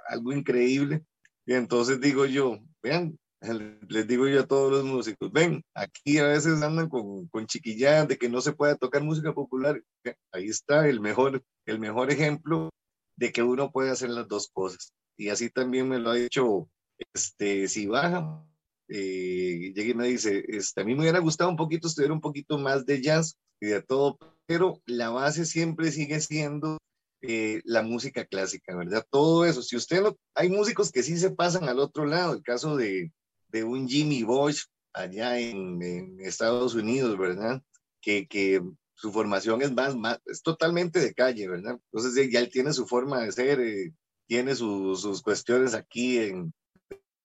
algo 0.08 0.32
increíble. 0.32 1.02
Y 1.44 1.54
entonces 1.54 2.00
digo 2.00 2.24
yo, 2.24 2.60
vean, 2.84 3.18
les 3.88 4.06
digo 4.06 4.28
yo 4.28 4.42
a 4.42 4.46
todos 4.46 4.70
los 4.70 4.84
músicos, 4.84 5.32
ven, 5.32 5.64
aquí 5.74 6.18
a 6.18 6.28
veces 6.28 6.62
andan 6.62 6.88
con, 6.88 7.26
con 7.30 7.48
chiquilladas 7.48 8.06
de 8.06 8.16
que 8.16 8.28
no 8.28 8.40
se 8.40 8.52
puede 8.52 8.76
tocar 8.76 9.02
música 9.02 9.34
popular. 9.34 9.82
Ahí 10.30 10.46
está 10.46 10.88
el 10.88 11.00
mejor, 11.00 11.42
el 11.66 11.80
mejor 11.80 12.12
ejemplo 12.12 12.70
de 13.20 13.32
que 13.32 13.42
uno 13.42 13.70
puede 13.70 13.90
hacer 13.90 14.08
las 14.10 14.26
dos 14.26 14.48
cosas. 14.50 14.94
Y 15.16 15.28
así 15.28 15.50
también 15.50 15.86
me 15.86 15.98
lo 15.98 16.10
ha 16.10 16.14
dicho, 16.14 16.70
este, 17.12 17.68
si 17.68 17.86
baja, 17.86 18.42
eh, 18.88 19.72
llega 19.74 19.90
y 19.90 19.94
me 19.94 20.08
dice, 20.08 20.42
este, 20.48 20.80
a 20.80 20.84
mí 20.84 20.94
me 20.94 21.02
hubiera 21.02 21.18
gustado 21.18 21.50
un 21.50 21.56
poquito 21.56 21.86
estudiar 21.86 22.12
un 22.12 22.22
poquito 22.22 22.56
más 22.56 22.86
de 22.86 23.02
jazz 23.02 23.36
y 23.60 23.66
de 23.66 23.82
todo, 23.82 24.18
pero 24.46 24.80
la 24.86 25.10
base 25.10 25.44
siempre 25.44 25.92
sigue 25.92 26.18
siendo 26.20 26.78
eh, 27.20 27.60
la 27.64 27.82
música 27.82 28.24
clásica, 28.24 28.74
¿verdad? 28.74 29.04
Todo 29.10 29.44
eso. 29.44 29.60
Si 29.60 29.76
usted 29.76 30.02
no, 30.02 30.16
hay 30.34 30.48
músicos 30.48 30.90
que 30.90 31.02
sí 31.02 31.18
se 31.18 31.30
pasan 31.30 31.68
al 31.68 31.78
otro 31.78 32.06
lado, 32.06 32.32
el 32.32 32.42
caso 32.42 32.74
de, 32.76 33.12
de 33.48 33.64
un 33.64 33.86
Jimmy 33.86 34.22
Bosch 34.22 34.64
allá 34.94 35.38
en, 35.38 35.82
en 35.82 36.20
Estados 36.20 36.74
Unidos, 36.74 37.18
¿verdad? 37.18 37.62
Que, 38.00 38.26
que, 38.26 38.62
su 39.00 39.12
formación 39.12 39.62
es 39.62 39.72
más, 39.72 39.96
más, 39.96 40.20
es 40.26 40.42
totalmente 40.42 41.00
de 41.00 41.14
calle, 41.14 41.48
¿verdad? 41.48 41.80
Entonces 41.90 42.30
ya 42.30 42.38
él 42.38 42.50
tiene 42.50 42.74
su 42.74 42.86
forma 42.86 43.22
de 43.22 43.32
ser, 43.32 43.58
eh, 43.58 43.94
tiene 44.26 44.54
su, 44.54 44.94
sus 44.94 45.22
cuestiones 45.22 45.72
aquí 45.72 46.18
en, 46.18 46.52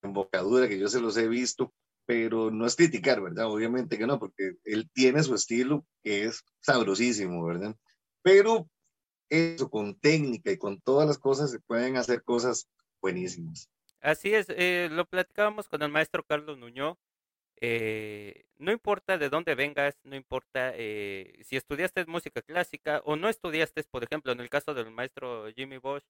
en 0.01 0.13
bocadura, 0.13 0.69
que 0.69 0.79
yo 0.79 0.87
se 0.87 1.01
los 1.01 1.17
he 1.17 1.27
visto, 1.27 1.73
pero 2.05 2.49
no 2.49 2.65
es 2.65 2.77
criticar, 2.77 3.21
¿verdad? 3.21 3.51
Obviamente 3.51 3.97
que 3.97 4.07
no, 4.07 4.17
porque 4.19 4.53
él 4.63 4.89
tiene 4.93 5.21
su 5.21 5.35
estilo 5.35 5.85
que 6.01 6.23
es 6.23 6.45
sabrosísimo, 6.61 7.43
¿verdad? 7.43 7.75
Pero 8.21 8.69
eso 9.29 9.69
con 9.69 9.99
técnica 9.99 10.51
y 10.51 10.57
con 10.57 10.79
todas 10.79 11.05
las 11.05 11.17
cosas 11.17 11.51
se 11.51 11.59
pueden 11.59 11.97
hacer 11.97 12.23
cosas 12.23 12.69
buenísimas. 13.01 13.69
Así 13.99 14.33
es, 14.33 14.45
eh, 14.47 14.87
lo 14.89 15.05
platicábamos 15.05 15.67
con 15.67 15.81
el 15.81 15.91
maestro 15.91 16.23
Carlos 16.23 16.57
Nuño 16.57 16.97
eh, 17.61 18.45
no 18.57 18.71
importa 18.71 19.17
de 19.17 19.29
dónde 19.29 19.55
vengas, 19.55 19.97
no 20.03 20.15
importa 20.15 20.73
eh, 20.75 21.41
si 21.43 21.55
estudiaste 21.57 22.05
música 22.05 22.41
clásica 22.41 23.01
o 23.05 23.15
no 23.15 23.29
estudiaste, 23.29 23.83
por 23.85 24.03
ejemplo, 24.03 24.31
en 24.31 24.39
el 24.41 24.49
caso 24.49 24.73
del 24.73 24.91
maestro 24.91 25.47
Jimmy 25.55 25.77
Bosch, 25.77 26.03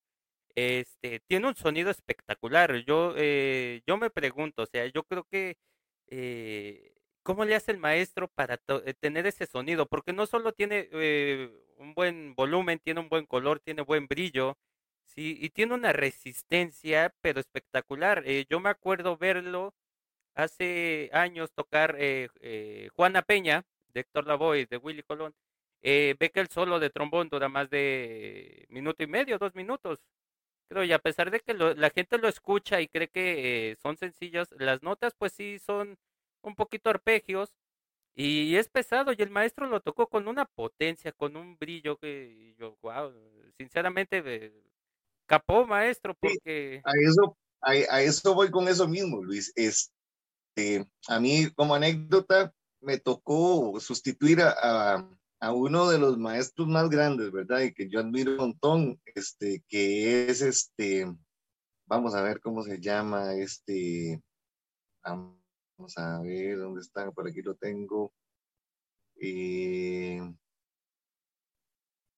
este, 0.56 1.20
tiene 1.28 1.48
un 1.48 1.56
sonido 1.56 1.92
espectacular. 1.92 2.76
Yo, 2.86 3.14
eh, 3.18 3.82
yo 3.88 3.98
me 3.98 4.10
pregunto, 4.10 4.64
o 4.64 4.66
sea, 4.66 4.86
yo 4.88 5.04
creo 5.04 5.26
que, 5.26 5.58
eh, 6.08 6.94
¿cómo 7.24 7.46
le 7.46 7.56
hace 7.56 7.72
el 7.72 7.78
maestro 7.80 8.28
para 8.30 8.60
eh, 8.86 8.94
tener 9.00 9.28
ese 9.28 9.46
sonido? 9.48 9.88
Porque 9.88 10.14
no 10.14 10.26
solo 10.28 10.54
tiene 10.54 10.90
eh, 10.92 11.52
un 11.78 11.94
buen 11.94 12.36
volumen, 12.36 12.80
tiene 12.80 13.02
un 13.02 13.10
buen 13.10 13.26
color, 13.26 13.60
tiene 13.60 13.82
buen 13.82 14.08
brillo, 14.08 14.58
sí, 15.06 15.38
y 15.40 15.50
tiene 15.50 15.74
una 15.76 15.94
resistencia, 15.94 17.14
pero 17.22 17.40
espectacular. 17.40 18.24
Yo 18.50 18.60
me 18.60 18.70
acuerdo 18.70 19.18
verlo 19.18 19.74
hace 20.36 21.10
años 21.14 21.52
tocar 21.54 21.96
eh, 22.00 22.30
eh, 22.42 22.90
Juana 22.96 23.22
Peña, 23.24 23.66
de 23.90 24.02
Héctor 24.02 24.28
Lavoe, 24.28 24.66
de 24.68 24.78
Willy 24.78 25.04
Colón. 25.04 25.36
Eh, 25.82 26.16
ve 26.20 26.32
que 26.32 26.40
el 26.42 26.50
solo 26.50 26.80
de 26.80 26.90
trombón 26.90 27.30
dura 27.30 27.50
más 27.50 27.70
de 27.70 28.66
minuto 28.70 29.04
y 29.04 29.08
medio, 29.08 29.38
dos 29.40 29.56
minutos. 29.56 30.02
Creo, 30.70 30.84
y 30.84 30.92
a 30.94 31.00
pesar 31.00 31.30
de 31.32 31.40
que 31.42 31.54
lo- 31.54 31.74
la 31.76 31.90
gente 31.92 32.18
lo 32.18 32.28
escucha 32.28 32.82
y 32.82 32.88
cree 32.88 33.08
que 33.10 33.72
eh, 33.72 33.76
son 33.82 33.98
sencillas, 33.98 34.50
las 34.58 34.82
notas 34.84 35.14
pues 35.18 35.34
sí 35.34 35.60
son 35.60 35.98
un 36.42 36.56
poquito 36.56 36.90
arpegios 36.90 37.56
y 38.16 38.56
es 38.58 38.70
pesado 38.70 39.14
y 39.14 39.22
el 39.22 39.30
maestro 39.32 39.68
lo 39.68 39.82
tocó 39.82 40.08
con 40.10 40.28
una 40.28 40.46
potencia, 40.46 41.12
con 41.14 41.38
un 41.38 41.58
brillo 41.58 41.98
que 41.98 42.56
yo, 42.60 42.78
wow, 42.82 43.14
sinceramente, 43.58 44.24
eh, 44.26 44.64
capó 45.28 45.66
maestro 45.68 46.16
Sí, 46.22 46.38
porque... 46.40 46.84
a 46.84 46.92
eso, 47.02 47.38
a, 47.62 47.72
a 47.96 48.02
eso 48.02 48.34
voy 48.34 48.50
con 48.52 48.68
eso 48.68 48.88
mismo, 48.88 49.24
Luis. 49.24 49.52
Este, 50.56 50.90
a 51.08 51.20
mí, 51.20 51.50
como 51.56 51.76
anécdota, 51.76 52.54
me 52.80 52.98
tocó 52.98 53.78
sustituir 53.80 54.42
a, 54.42 55.06
a, 55.40 55.54
uno 55.54 55.90
de 55.90 56.00
los 56.00 56.18
maestros 56.18 56.68
más 56.68 56.90
grandes, 56.90 57.32
¿verdad? 57.32 57.62
Y 57.62 57.74
que 57.74 57.90
yo 57.90 58.00
admiro 58.00 58.32
un 58.32 58.38
montón, 58.38 59.02
este, 59.16 59.64
que 59.68 60.30
es 60.30 60.42
este, 60.42 61.14
vamos 61.86 62.16
a 62.16 62.22
ver 62.22 62.40
cómo 62.40 62.64
se 62.64 62.80
llama, 62.80 63.34
este, 63.34 64.22
vamos 65.04 65.98
a 65.98 66.22
ver 66.22 66.58
dónde 66.58 66.82
está, 66.82 67.12
por 67.12 67.28
aquí 67.28 67.42
lo 67.42 67.56
tengo. 67.56 68.14
Eh, 69.20 70.22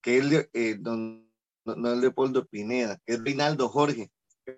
que 0.02 0.18
es 0.18 0.50
eh, 0.54 0.76
don, 0.80 1.28
Leopoldo 1.66 2.46
Pineda, 2.46 3.00
que 3.06 3.14
es 3.14 3.24
Reinaldo 3.24 3.68
Jorge. 3.68 4.12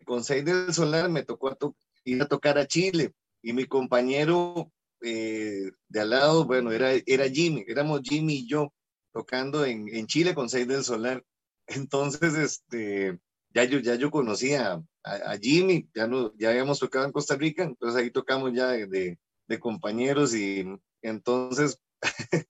Con 0.06 0.24
seis 0.24 0.44
del 0.44 0.74
Solar 0.74 1.10
me 1.10 1.24
tocó 1.24 1.58
ir 2.04 2.22
a 2.22 2.28
tocar 2.28 2.58
a 2.58 2.68
Chile 2.68 3.14
y 3.42 3.54
mi 3.54 3.66
compañero 3.66 4.72
eh, 5.02 5.72
de 5.88 6.00
al 6.00 6.10
lado, 6.10 6.46
bueno, 6.46 6.72
era, 6.72 6.92
era 7.06 7.30
Jimmy, 7.30 7.64
éramos 7.68 8.02
Jimmy 8.04 8.36
y 8.36 8.48
yo 8.48 8.74
tocando 9.14 9.66
en, 9.66 9.88
en 9.90 10.08
Chile 10.08 10.36
con 10.36 10.50
seis 10.50 10.68
del 10.68 10.84
Solar. 10.84 11.24
Entonces, 11.68 12.36
este, 12.36 13.20
ya 13.54 13.64
yo, 13.64 13.80
ya 13.80 13.96
yo 13.96 14.12
conocía 14.12 14.82
a, 15.04 15.38
Jimmy, 15.42 15.90
ya, 15.94 16.08
no, 16.08 16.34
ya 16.38 16.50
habíamos 16.50 16.80
tocado 16.80 17.06
en 17.06 17.12
Costa 17.12 17.36
Rica, 17.36 17.64
entonces 17.64 18.00
ahí 18.00 18.12
tocamos 18.12 18.54
ya 18.54 18.68
de, 18.68 18.86
de, 18.86 19.20
de 19.48 19.60
compañeros 19.60 20.36
y 20.36 20.66
entonces 21.02 21.82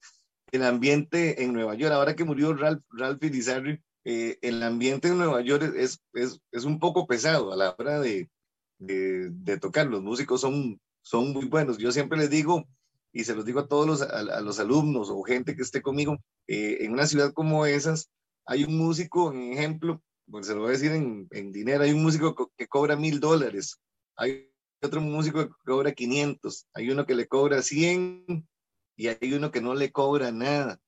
el 0.52 0.64
ambiente 0.64 1.44
en 1.44 1.54
Nueva 1.54 1.76
York, 1.76 1.94
ahora 1.94 2.16
que 2.16 2.24
murió 2.24 2.54
Ralph, 2.54 2.84
Ralph 2.90 3.24
Irizarry, 3.24 3.82
eh, 4.04 4.40
el 4.42 4.64
ambiente 4.64 5.10
en 5.10 5.20
Nueva 5.20 5.42
York 5.42 5.74
es, 5.76 6.02
es, 6.14 6.42
es, 6.52 6.64
un 6.66 6.80
poco 6.80 7.06
pesado 7.06 7.54
a 7.54 7.56
la 7.56 7.76
hora 7.78 8.00
de, 8.00 8.30
de, 8.80 9.58
tocar. 9.60 9.88
Los 9.88 10.02
músicos 10.02 10.42
son, 10.42 10.80
son 11.02 11.34
muy 11.34 11.46
buenos. 11.46 11.78
Yo 11.78 11.92
siempre 11.92 12.18
les 12.18 12.30
digo, 12.30 12.68
y 13.12 13.24
se 13.24 13.36
los 13.36 13.46
digo 13.46 13.60
a 13.60 13.68
todos 13.68 13.86
los, 13.86 14.02
a, 14.02 14.42
los 14.42 14.60
alumnos 14.60 15.10
o 15.10 15.22
gente 15.24 15.56
que 15.56 15.62
esté 15.62 15.82
conmigo, 15.82 16.18
eh, 16.48 16.78
en 16.82 16.94
una 16.94 17.06
ciudad 17.06 17.34
como 17.34 17.66
esas, 17.66 18.10
hay 18.46 18.64
un 18.64 18.78
músico, 18.78 19.32
en 19.32 19.54
ejemplo, 19.54 20.02
pues 20.30 20.48
se 20.48 20.54
lo 20.54 20.62
voy 20.62 20.70
a 20.70 20.72
decir 20.74 20.92
en, 20.92 21.52
dinero, 21.52 21.84
hay 21.84 21.92
un 21.92 22.04
músico 22.04 22.52
que 22.56 22.68
cobra 22.68 22.96
mil 22.96 23.20
dólares, 23.20 23.80
hay 24.16 24.52
otro 24.82 25.02
músico 25.02 25.48
que 25.48 25.54
cobra 25.66 25.92
500, 25.92 26.68
hay 26.74 26.90
uno 26.90 27.06
que 27.06 27.16
le 27.16 27.28
cobra 27.28 27.62
100 27.62 28.48
y 28.96 29.08
hay 29.08 29.34
uno 29.34 29.52
que 29.52 29.62
no 29.62 29.76
le 29.76 29.92
cobra 29.92 30.32
nada. 30.32 30.80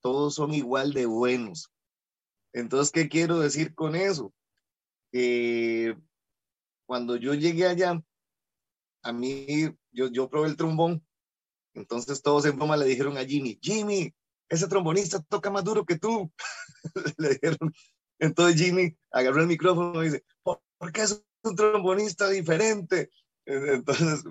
Todos 0.00 0.34
son 0.34 0.52
igual 0.52 0.92
de 0.92 1.06
buenos. 1.06 1.70
Entonces, 2.52 2.92
¿qué 2.92 3.08
quiero 3.08 3.40
decir 3.40 3.74
con 3.74 3.96
eso? 3.96 4.32
Que 5.10 5.96
cuando 6.86 7.16
yo 7.16 7.34
llegué 7.34 7.66
allá, 7.66 8.02
a 9.02 9.12
mí, 9.12 9.68
yo, 9.92 10.08
yo 10.08 10.28
probé 10.28 10.48
el 10.48 10.56
trombón, 10.56 11.04
entonces 11.74 12.22
todos 12.22 12.46
en 12.46 12.56
broma 12.56 12.76
le 12.76 12.86
dijeron 12.86 13.18
a 13.18 13.24
Jimmy, 13.24 13.58
Jimmy, 13.60 14.14
ese 14.48 14.68
trombonista 14.68 15.22
toca 15.22 15.50
más 15.50 15.64
duro 15.64 15.84
que 15.84 15.98
tú. 15.98 16.32
le 17.18 17.30
dijeron. 17.30 17.72
Entonces 18.18 18.60
Jimmy 18.60 18.96
agarró 19.10 19.40
el 19.40 19.48
micrófono 19.48 20.02
y 20.02 20.06
dice, 20.06 20.24
¿por 20.42 20.60
qué 20.92 21.02
es 21.02 21.24
un 21.42 21.56
trombonista 21.56 22.28
diferente? 22.28 23.10
Entonces, 23.46 24.24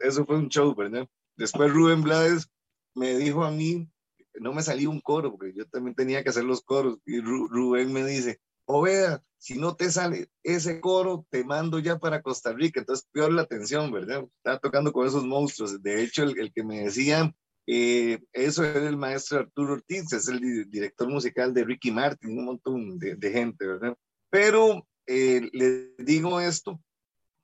eso 0.00 0.26
fue 0.26 0.36
un 0.36 0.48
show, 0.48 0.74
¿verdad? 0.74 1.08
Después 1.36 1.72
Rubén 1.72 2.02
Blades 2.02 2.50
me 2.94 3.16
dijo 3.16 3.44
a 3.44 3.50
mí, 3.50 3.88
no 4.34 4.52
me 4.52 4.62
salió 4.62 4.90
un 4.90 5.00
coro, 5.00 5.30
porque 5.30 5.54
yo 5.54 5.66
también 5.68 5.94
tenía 5.94 6.22
que 6.22 6.30
hacer 6.30 6.44
los 6.44 6.62
coros, 6.62 6.98
y 7.06 7.20
Rubén 7.20 7.92
me 7.92 8.04
dice, 8.04 8.40
Oveda, 8.70 9.24
si 9.38 9.58
no 9.58 9.76
te 9.76 9.90
sale 9.90 10.28
ese 10.42 10.78
coro, 10.78 11.26
te 11.30 11.42
mando 11.42 11.78
ya 11.78 11.98
para 11.98 12.20
Costa 12.20 12.52
Rica. 12.52 12.80
Entonces, 12.80 13.08
peor 13.10 13.32
la 13.32 13.42
atención, 13.42 13.90
¿verdad? 13.90 14.24
Estaba 14.36 14.58
tocando 14.58 14.92
con 14.92 15.06
esos 15.06 15.24
monstruos. 15.24 15.82
De 15.82 16.02
hecho, 16.02 16.24
el, 16.24 16.52
que 16.52 16.62
me 16.62 16.80
decía 16.80 17.34
eh, 17.66 18.18
eso 18.30 18.64
es 18.64 18.76
el 18.76 18.98
maestro 18.98 19.38
Arturo 19.38 19.72
Ortiz, 19.72 20.12
es 20.12 20.28
el 20.28 20.68
director 20.70 21.08
musical 21.08 21.54
de 21.54 21.64
Ricky 21.64 21.90
Martin, 21.90 22.38
un 22.38 22.44
montón 22.44 22.98
de, 22.98 23.32
gente, 23.32 23.66
¿verdad? 23.66 23.96
Pero 24.28 24.86
eh, 25.06 25.48
les 25.52 25.96
digo 25.96 26.38
esto 26.38 26.78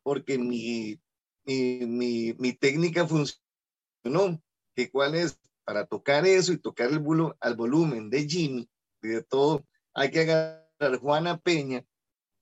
porque 0.02 0.36
mi, 0.36 1.00
mi, 1.46 2.34
mi, 2.38 2.52
técnica 2.52 3.06
funcionó, 3.06 4.42
que 4.76 4.90
cuál 4.90 5.14
es, 5.14 5.38
para 5.64 5.86
tocar 5.86 6.26
eso 6.26 6.52
y 6.52 6.58
tocar 6.58 6.90
el 6.90 6.98
volumen 6.98 8.10
de 8.10 8.28
Jimmy 8.28 8.68
y 9.02 9.08
de 9.08 9.22
todo, 9.22 9.64
hay 9.94 10.10
que 10.10 10.20
agarrar 10.20 10.63
Juana 11.00 11.38
Peña 11.38 11.84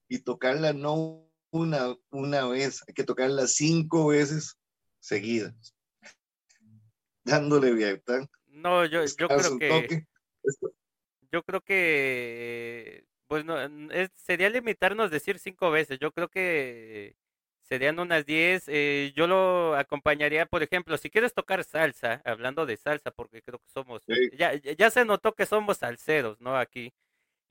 y 0.09 0.19
tocarla 0.21 0.73
no 0.73 1.29
una, 1.51 1.97
una 2.11 2.47
vez, 2.49 2.83
hay 2.87 2.95
que 2.95 3.05
tocarla 3.05 3.47
cinco 3.47 4.09
veces 4.09 4.59
seguidas 5.01 5.75
dándole 7.25 7.73
vieta. 7.73 8.27
No, 8.47 8.85
yo, 8.85 9.05
yo 9.05 9.29
creo 9.29 9.59
que 9.59 10.07
yo 11.31 11.43
creo 11.43 11.61
que 11.63 13.05
pues 13.27 13.45
no, 13.45 13.59
es, 13.91 14.11
sería 14.15 14.51
limitarnos 14.51 15.11
decir 15.11 15.39
cinco 15.39 15.71
veces. 15.71 15.99
Yo 15.99 16.13
creo 16.13 16.29
que 16.29 17.17
serían 17.63 17.99
unas 17.99 18.27
diez. 18.27 18.65
Eh, 18.67 19.13
yo 19.17 19.27
lo 19.27 19.75
acompañaría, 19.75 20.45
por 20.45 20.63
ejemplo, 20.63 20.99
si 20.99 21.09
quieres 21.09 21.33
tocar 21.33 21.65
salsa, 21.65 22.21
hablando 22.27 22.67
de 22.67 22.77
salsa, 22.77 23.11
porque 23.11 23.41
creo 23.41 23.59
que 23.59 23.71
somos, 23.71 24.03
Sí. 24.07 24.31
ya, 24.37 24.55
ya 24.55 24.91
se 24.91 25.07
notó 25.07 25.33
que 25.35 25.47
somos 25.47 25.79
salseros, 25.79 26.41
¿no? 26.41 26.59
Aquí. 26.59 26.93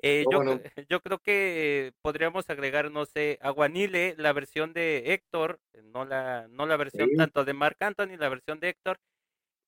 Eh, 0.04 0.28
yo, 0.30 0.40
¿Cómo 0.40 0.44
no? 0.44 0.62
yo 0.90 1.00
creo 1.02 1.20
que 1.20 1.94
podríamos 2.02 2.50
agregar, 2.50 2.90
no 2.92 3.06
sé, 3.06 3.38
Aguanile, 3.42 4.16
la 4.18 4.34
versión 4.34 4.74
de 4.74 5.14
Héctor, 5.14 5.60
no 5.84 6.06
la, 6.06 6.48
no 6.50 6.66
la 6.66 6.78
versión 6.78 7.12
Sí. 7.12 7.16
tanto 7.16 7.46
de 7.46 7.54
Marc 7.54 7.82
Anthony, 7.84 8.18
la 8.18 8.30
versión 8.30 8.60
de 8.60 8.70
Héctor, 8.70 8.98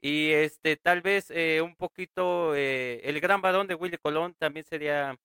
y 0.02 0.32
este, 0.32 0.78
tal 0.78 1.02
vez 1.02 1.32
eh, 1.32 1.62
un 1.64 1.76
poquito 1.76 2.56
eh, 2.56 3.02
el 3.06 3.20
gran 3.22 3.42
varón 3.42 3.68
de 3.68 3.76
Willy 3.76 3.98
Colón 3.98 4.36
también 4.40 4.66
sería. 4.66 5.16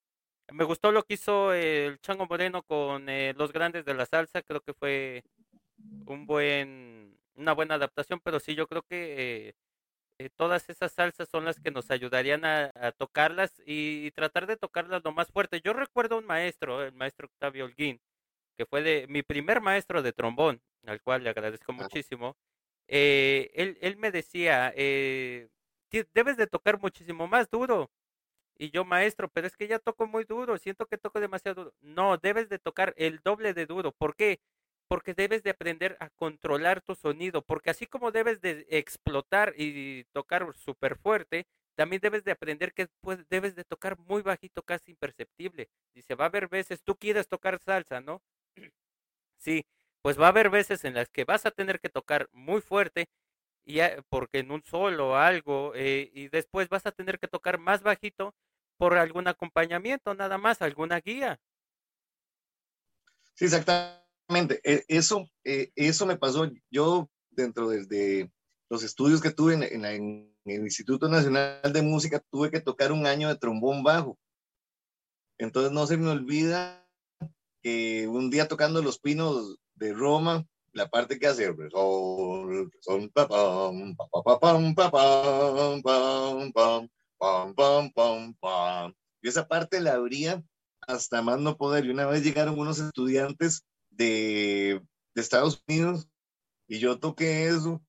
Me 0.53 0.65
gustó 0.65 0.91
lo 0.91 1.03
que 1.03 1.15
hizo 1.15 1.53
eh, 1.53 1.87
el 1.87 1.99
Chango 2.01 2.27
Moreno 2.27 2.63
con 2.63 3.09
eh, 3.09 3.33
los 3.37 3.53
grandes 3.53 3.85
de 3.85 3.93
la 3.95 4.05
salsa. 4.07 4.41
Creo 4.43 4.61
que 4.61 4.73
fue 4.75 5.23
un 6.05 6.25
buen, 6.25 7.17
una 7.35 7.53
buena 7.53 7.75
adaptación, 7.75 8.19
pero 8.23 8.39
sí, 8.39 8.55
yo 8.55 8.67
creo 8.67 8.83
que 8.83 9.53
eh, 10.19 10.29
todas 10.35 10.69
esas 10.69 10.93
salsas 10.93 11.29
son 11.29 11.45
las 11.45 11.59
que 11.59 11.71
nos 11.71 11.91
ayudarían 11.91 12.45
a, 12.45 12.71
a 12.75 12.91
tocarlas 12.93 13.59
y, 13.65 14.05
y 14.07 14.11
tratar 14.11 14.47
de 14.47 14.57
tocarlas 14.57 15.03
lo 15.03 15.13
más 15.13 15.29
fuerte. 15.31 15.61
Yo 15.63 15.73
recuerdo 15.73 16.17
un 16.19 16.25
maestro, 16.27 16.83
el 16.83 16.93
maestro 16.93 17.27
Octavio 17.27 17.65
Holguín, 17.65 18.01
que 18.57 18.65
fue 18.67 18.81
de 18.83 19.07
mi 19.09 19.23
primer 19.23 19.61
maestro 19.61 20.01
de 20.03 20.13
trombón, 20.13 20.63
al 20.85 21.01
cual 21.01 21.23
le 21.23 21.29
agradezco 21.31 21.73
Ah, 21.77 21.89
muchísimo 21.89 22.37
eh, 22.87 23.51
él, 23.55 23.77
él 23.81 23.97
me 23.97 24.11
decía, 24.11 24.73
eh, 24.75 25.49
"Ti- 25.89 26.05
debes 26.13 26.37
de 26.37 26.47
tocar 26.47 26.79
muchísimo 26.81 27.27
más 27.27 27.49
duro. 27.51 27.91
Y 28.57 28.71
yo, 28.71 28.83
maestro, 28.85 29.29
pero 29.29 29.47
es 29.47 29.55
que 29.57 29.67
ya 29.67 29.79
toco 29.79 30.05
muy 30.07 30.25
duro, 30.25 30.57
siento 30.57 30.85
que 30.87 30.97
toco 30.97 31.19
demasiado 31.21 31.63
duro. 31.65 31.75
No, 31.81 32.17
debes 32.17 32.49
de 32.49 32.59
tocar 32.59 32.93
el 32.97 33.19
doble 33.23 33.53
de 33.53 33.65
duro. 33.65 33.91
¿Por 33.93 34.15
qué? 34.15 34.41
Porque 34.89 35.13
debes 35.13 35.43
de 35.43 35.51
aprender 35.51 35.95
a 36.01 36.09
controlar 36.09 36.81
tu 36.81 36.95
sonido, 36.95 37.41
porque 37.43 37.69
así 37.69 37.87
como 37.87 38.11
debes 38.11 38.41
de 38.41 38.65
explotar 38.69 39.53
y 39.57 40.03
tocar 40.13 40.53
súper 40.57 40.97
fuerte, 40.97 41.47
también 41.75 42.01
debes 42.01 42.25
de 42.25 42.31
aprender 42.31 42.73
que 42.73 42.87
pues, 43.01 43.19
debes 43.29 43.55
de 43.55 43.63
tocar 43.63 43.97
muy 43.99 44.21
bajito, 44.21 44.63
casi 44.63 44.91
imperceptible. 44.91 45.69
Dice, 45.93 46.15
va 46.15 46.25
a 46.25 46.27
haber 46.27 46.49
veces, 46.49 46.83
tú 46.83 46.97
quieres 46.97 47.29
tocar 47.29 47.59
salsa, 47.59 48.01
¿no? 48.01 48.21
Sí, 49.37 49.65
pues 50.01 50.19
va 50.19 50.25
a 50.27 50.29
haber 50.29 50.49
veces 50.49 50.83
en 50.85 50.95
las 50.95 51.09
que 51.09 51.23
vas 51.23 51.45
a 51.45 51.51
tener 51.51 51.79
que 51.79 51.89
tocar 51.89 52.29
muy 52.33 52.61
fuerte 52.61 53.07
y 53.65 53.79
porque 54.09 54.39
en 54.39 54.51
un 54.51 54.63
solo 54.63 55.17
algo 55.17 55.73
eh, 55.75 56.09
y 56.13 56.29
después 56.29 56.69
vas 56.69 56.85
a 56.85 56.91
tener 56.91 57.19
que 57.19 57.27
tocar 57.29 57.59
más 57.59 57.83
bajito 57.83 58.35
por 58.77 58.97
algún 58.97 59.27
acompañamiento, 59.27 60.15
nada 60.15 60.37
más, 60.37 60.61
alguna 60.61 60.99
guía. 61.01 61.39
Sí, 63.35 63.45
exactamente. 63.45 63.98
E, 64.29 64.85
eso, 64.87 65.27
eh, 65.43 65.71
eso 65.75 66.05
me 66.05 66.17
pasó 66.17 66.49
yo 66.69 67.09
dentro 67.31 67.69
de, 67.69 68.31
los 68.69 68.83
estudios 68.83 69.21
que 69.21 69.31
tuve 69.31 69.55
en, 69.55 69.85
el 70.45 70.61
Instituto 70.61 71.09
Nacional 71.09 71.73
de 71.73 71.81
Música, 71.81 72.23
tuve 72.29 72.51
que 72.51 72.61
tocar 72.61 72.91
un 72.91 73.07
año 73.07 73.27
de 73.27 73.37
trombón 73.37 73.83
bajo. 73.83 74.19
Entonces 75.39 75.71
no 75.71 75.87
se 75.87 75.97
me 75.97 76.09
olvida 76.09 76.87
que 77.63 78.07
un 78.07 78.29
día 78.29 78.47
tocando 78.47 78.83
Los 78.83 78.99
Pinos 78.99 79.57
de 79.75 79.93
Roma, 79.93 80.45
la 80.73 80.89
parte 80.89 81.17
que 81.17 81.27
hace 81.27 81.51
son, 81.71 82.71
son 82.81 83.09
pam, 83.09 83.27
pam, 83.27 84.75
pam, 84.75 84.75
pam, 87.93 88.33
pam, 88.39 88.93
Y 89.21 89.27
esa 89.27 89.47
parte 89.47 89.81
la 89.81 89.93
abría 89.93 90.43
hasta 90.81 91.23
más 91.23 91.39
no 91.39 91.57
poder. 91.57 91.85
Y 91.85 91.89
una 91.89 92.05
vez 92.05 92.23
llegaron 92.23 92.59
unos 92.59 92.79
estudiantes 92.79 93.63
de, 93.99 94.81
de 95.13 95.21
Estados 95.21 95.63
Unidos 95.67 96.09
y 96.67 96.79
yo 96.79 96.99
toqué 96.99 97.47
eso 97.47 97.83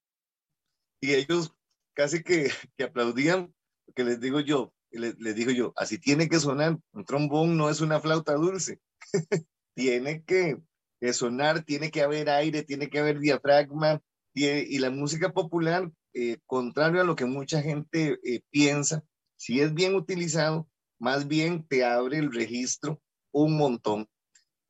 y 1.01 1.15
ellos 1.15 1.55
casi 1.95 2.23
que, 2.23 2.51
que 2.77 2.85
aplaudían, 2.85 3.55
porque 3.87 4.05
les 4.05 4.21
digo 4.21 4.41
yo, 4.41 4.75
les, 4.91 5.19
les, 5.19 5.35
digo 5.35 5.53
yo, 5.53 5.73
así 5.77 5.99
tiene 5.99 6.29
que 6.29 6.41
sonar, 6.41 6.79
un 6.93 7.05
trombón 7.05 7.57
no 7.57 7.71
es 7.71 7.81
una 7.81 8.01
flauta 8.01 8.35
dulce, 8.35 8.81
tiene 9.75 10.23
que, 10.25 10.59
que, 11.01 11.13
sonar, 11.13 11.65
tiene 11.65 11.91
que 11.91 12.03
haber 12.03 12.29
aire, 12.29 12.65
tiene 12.65 12.91
que 12.91 12.99
haber 12.99 13.21
diafragma, 13.21 14.03
y 14.33 14.79
la 14.79 14.91
música 14.91 15.33
popular, 15.33 15.91
eh, 16.15 16.39
contrario 16.47 17.01
a 17.01 17.05
lo 17.05 17.17
que 17.17 17.25
mucha 17.25 17.63
gente 17.63 18.19
eh, 18.23 18.41
piensa, 18.51 19.05
si 19.37 19.61
es 19.61 19.75
bien 19.75 19.95
utilizado, 19.95 20.69
más 21.01 21.27
bien 21.27 21.67
te 21.67 21.85
abre 21.85 22.19
el 22.19 22.33
registro 22.33 23.01
un 23.33 23.57
montón. 23.57 24.09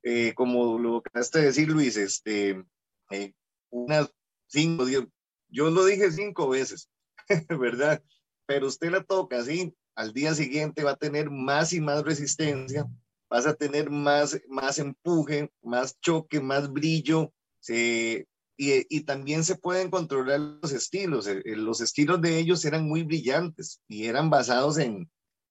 Eh, 0.02 0.32
como 0.34 0.78
lo 0.78 0.98
acabaste 0.98 1.40
de 1.40 1.46
decir, 1.46 1.68
Luis, 1.68 1.96
este, 1.96 2.64
eh, 3.10 3.32
unas 3.70 4.10
cinco, 4.46 4.86
diez, 4.86 5.04
yo 5.48 5.70
lo 5.70 5.84
dije 5.84 6.10
cinco 6.10 6.48
veces, 6.48 6.88
¿verdad? 7.60 8.02
Pero 8.46 8.66
usted 8.68 8.90
la 8.90 9.04
toca 9.04 9.38
así, 9.38 9.74
al 9.94 10.12
día 10.12 10.34
siguiente 10.34 10.84
va 10.84 10.92
a 10.92 10.96
tener 10.96 11.30
más 11.30 11.72
y 11.72 11.80
más 11.80 12.02
resistencia, 12.02 12.86
vas 13.28 13.46
a 13.46 13.54
tener 13.54 13.90
más, 13.90 14.40
más 14.48 14.78
empuje, 14.78 15.50
más 15.62 15.98
choque, 16.00 16.40
más 16.40 16.72
brillo, 16.72 17.32
y, 17.68 18.26
y, 18.56 19.00
también 19.04 19.44
se 19.44 19.56
pueden 19.56 19.90
controlar 19.90 20.40
los 20.40 20.72
estilos. 20.72 21.26
Eh, 21.26 21.42
los 21.44 21.80
estilos 21.80 22.20
de 22.20 22.38
ellos 22.38 22.64
eran 22.64 22.86
muy 22.86 23.04
brillantes 23.04 23.80
y 23.88 24.06
eran 24.06 24.28
basados 24.28 24.78
en, 24.78 25.10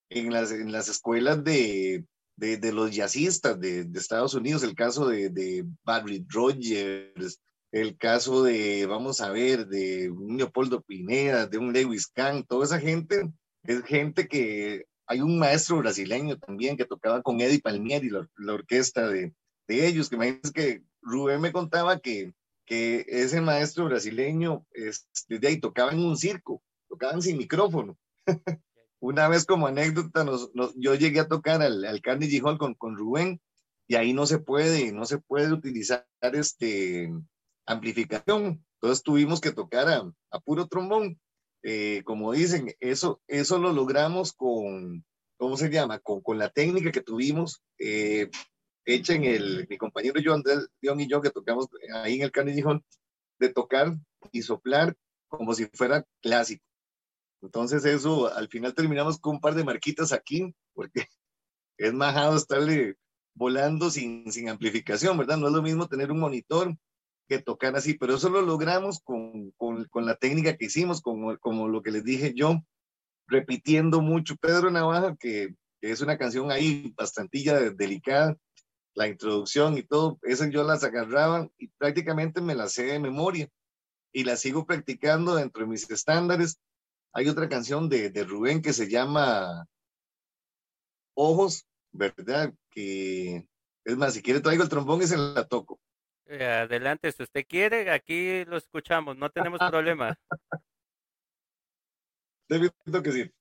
en, 0.10 0.32
las, 0.32 0.52
en 0.52 0.72
las 0.72 0.90
escuelas 0.90 1.44
de, 1.44 2.06
de, 2.40 2.72
los 2.72 2.92
jazzistas 2.92 3.60
de, 3.60 3.84
de, 3.84 4.00
Estados 4.00 4.34
Unidos, 4.34 4.64
el 4.64 4.76
caso 4.76 5.08
de, 5.08 5.66
Barry 5.84 6.26
Rogers, 6.28 7.40
el 7.72 7.98
caso 7.98 8.44
de, 8.44 8.86
vamos 8.86 9.22
a 9.22 9.30
ver, 9.32 9.68
de 9.68 10.10
un 10.10 10.38
Leopoldo 10.38 10.82
Pineda, 10.82 11.46
de 11.48 11.58
un 11.58 11.74
Lewis 11.74 12.08
Kahn, 12.08 12.44
toda 12.44 12.66
esa 12.66 12.80
gente 12.80 13.30
es 13.64 13.84
gente 13.84 14.28
que 14.28 14.86
hay 15.06 15.22
un 15.22 15.38
maestro 15.38 15.78
brasileño 15.78 16.38
también 16.38 16.78
que 16.78 16.86
tocaba 16.86 17.22
con 17.22 17.42
Eddie 17.42 17.62
Palmieri, 17.62 18.10
la, 18.10 18.54
orquesta 18.54 19.08
de, 19.08 19.34
de, 19.68 19.88
ellos, 19.88 20.10
que 20.10 20.16
imagínense 20.16 20.54
que 20.54 20.84
Rubén 21.02 21.42
me 21.42 21.52
contaba 21.52 22.00
que, 22.00 22.34
que 22.66 23.06
ese 23.08 23.42
maestro 23.42 23.86
brasileño 23.86 24.66
desde 25.28 25.48
ahí 25.48 25.60
tocaba 25.60 25.92
en 25.92 26.00
un 26.00 26.16
circo, 26.16 26.62
tocaban 26.88 27.22
sin 27.22 27.38
micrófono. 27.38 27.98
Una 29.02 29.28
vez 29.28 29.46
como 29.46 29.68
anécdota, 29.68 30.26
yo 30.76 30.96
llegué 30.96 31.22
a 31.22 31.28
tocar 31.28 31.62
al, 31.62 31.86
al 31.86 32.02
Carnegie 32.02 32.42
Hall 32.44 32.58
con, 32.58 32.74
con 32.74 32.98
Rubén 32.98 33.42
y 33.88 33.96
ahí 33.96 34.14
no 34.14 34.26
se 34.26 34.40
puede, 34.40 34.92
no 34.92 35.06
se 35.06 35.18
puede 35.18 35.52
utilizar 35.52 36.06
este, 36.22 37.12
amplificación. 37.66 38.64
Entonces 38.76 39.04
tuvimos 39.04 39.42
que 39.42 39.52
tocar 39.52 39.88
a, 39.88 40.40
puro 40.42 40.68
trombón. 40.68 41.20
Eh, 41.64 42.04
como 42.06 42.32
dicen, 42.32 42.74
eso, 42.80 43.22
eso 43.28 43.58
lo 43.58 43.74
logramos 43.74 44.34
con, 44.34 45.04
¿cómo 45.38 45.58
se 45.58 45.70
llama? 45.70 46.00
Con, 46.00 46.22
con 46.22 46.38
la 46.38 46.50
técnica 46.50 46.92
que 46.92 47.02
tuvimos 47.02 47.64
eh, 47.80 48.30
hecha 48.86 49.14
en 49.14 49.24
el, 49.24 49.68
mi 49.68 49.78
compañero 49.78 50.22
John, 50.24 50.44
John 50.84 51.02
y 51.02 51.08
yo 51.08 51.22
que 51.22 51.32
tocamos 51.32 51.68
ahí 51.96 52.16
en 52.16 52.22
el 52.22 52.32
Carnegie 52.32 52.64
Hall, 52.64 52.84
de 53.40 53.50
tocar 53.50 53.94
y 54.32 54.42
soplar 54.42 54.96
como 55.28 55.54
si 55.54 55.66
fuera 55.66 56.06
clásico. 56.22 56.64
Entonces 57.42 57.86
eso, 57.86 58.34
al 58.34 58.48
final 58.50 58.74
terminamos 58.74 59.20
con 59.20 59.36
un 59.36 59.42
par 59.42 59.56
de 59.56 59.64
marquitas 59.64 60.12
aquí, 60.12 60.54
porque 60.74 61.08
es 61.78 61.94
majado 61.94 62.36
estarle 62.36 62.96
volando 63.34 63.90
sin, 63.90 64.32
sin 64.32 64.50
amplificación, 64.50 65.18
¿verdad? 65.18 65.38
No 65.38 65.48
es 65.48 65.54
lo 65.54 65.62
mismo 65.62 65.88
tener 65.88 66.12
un 66.12 66.20
monitor 66.20 66.76
que 67.28 67.40
tocar 67.40 67.76
así, 67.76 67.94
pero 67.94 68.16
eso 68.16 68.30
lo 68.30 68.42
logramos 68.42 69.00
con, 69.02 69.52
con, 69.52 69.86
con 69.86 70.06
la 70.06 70.16
técnica 70.16 70.58
que 70.58 70.66
hicimos, 70.66 71.00
como, 71.02 71.38
como 71.38 71.68
lo 71.68 71.82
que 71.82 71.92
les 71.92 72.04
dije 72.04 72.34
yo, 72.36 72.64
repitiendo 73.28 74.02
mucho. 74.02 74.36
Pedro 74.36 74.72
Navaja, 74.72 75.16
que, 75.16 75.56
es 75.82 76.02
una 76.02 76.18
canción 76.18 76.52
ahí 76.52 76.94
bastantilla 76.98 77.58
delicada, 77.72 78.36
la 78.96 79.08
introducción 79.08 79.78
y 79.78 79.84
todo, 79.84 80.20
esas 80.24 80.50
yo 80.50 80.64
las 80.64 80.84
agarraba 80.84 81.48
y 81.58 81.70
prácticamente 81.78 82.42
me 82.42 82.56
las 82.56 82.74
sé 82.74 82.84
de 82.84 83.00
memoria 83.00 83.48
y 84.12 84.26
las 84.26 84.42
sigo 84.42 84.66
practicando 84.66 85.36
dentro 85.36 85.64
de 85.64 85.70
mis 85.70 85.90
estándares. 85.90 86.60
Hay 87.14 87.28
otra 87.28 87.50
canción 87.50 87.90
de, 87.90 88.10
de 88.10 88.24
Rubén 88.24 88.62
que 88.62 88.74
se 88.74 88.90
llama 88.90 89.66
Ojos, 91.16 91.66
¿verdad? 91.92 92.54
Que 92.70 93.48
es 93.84 93.98
más, 93.98 94.14
si 94.14 94.22
quiere 94.22 94.42
traigo 94.42 94.64
el 94.64 94.70
trombón 94.70 95.02
y 95.02 95.08
se 95.08 95.18
la 95.18 95.48
toco. 95.48 95.80
Eh, 96.26 96.46
adelante, 96.46 97.12
si 97.12 97.24
usted 97.24 97.46
quiere, 97.48 97.90
aquí 97.90 98.46
lo 98.46 98.58
escuchamos, 98.58 99.18
no 99.18 99.30
tenemos 99.32 99.60
problema. 99.72 100.16
Te 102.48 102.60
que 103.04 103.12
sí. 103.12 103.32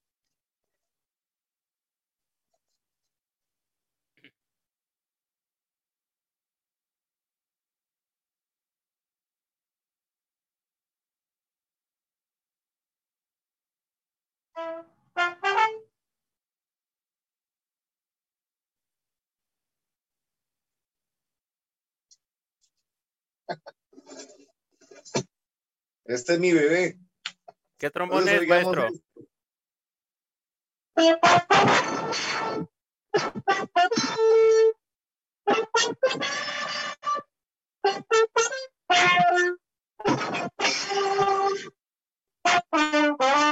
Este 26.04 26.32
es 26.32 26.40
mi 26.40 26.52
bebé. 26.52 26.98
¿Qué 27.76 27.90
trombón 27.90 28.28
es, 28.28 28.48
maestro? 28.48 28.88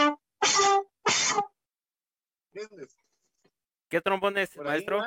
¿Qué 3.88 4.00
trombón 4.00 4.38
es, 4.38 4.56
maestro? 4.56 5.02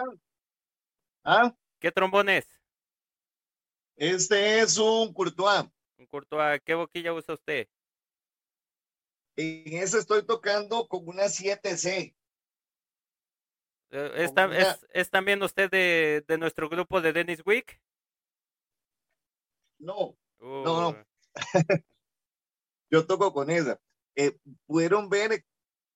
¿Ah? 1.24 1.56
¿Qué 1.80 1.92
trombón 1.92 2.30
es? 2.30 2.48
Este 3.96 4.60
es 4.60 4.78
un 4.78 5.14
Courtois. 5.14 5.66
Un 5.98 6.06
Courtois. 6.06 6.62
¿Qué 6.64 6.74
boquilla 6.74 7.14
usa 7.14 7.34
usted? 7.34 7.68
En 9.36 9.74
ese 9.74 10.00
estoy 10.00 10.26
tocando 10.26 10.88
con 10.88 11.08
una 11.08 11.24
7C. 11.24 12.16
Eh, 13.92 14.12
¿Es, 14.16 14.32
una... 14.32 14.58
es, 14.58 14.88
¿Es, 14.94 15.10
también 15.10 15.42
usted 15.42 15.70
de, 15.70 16.24
de, 16.28 16.38
nuestro 16.38 16.70
grupo 16.70 17.02
de 17.02 17.14
Dennis 17.14 17.42
Wick? 17.46 17.82
No, 19.80 20.18
uh. 20.40 20.64
no, 20.64 20.92
no. 20.92 21.06
Yo 22.92 23.06
toco 23.06 23.34
con 23.34 23.50
esa. 23.50 23.80
Eh, 24.16 24.38
Pudieron 24.66 25.10
ver 25.10 25.46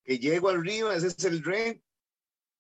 que 0.04 0.20
llego 0.20 0.50
arriba, 0.50 0.96
ese 0.96 1.08
es 1.08 1.24
el 1.26 1.44
re, 1.44 1.82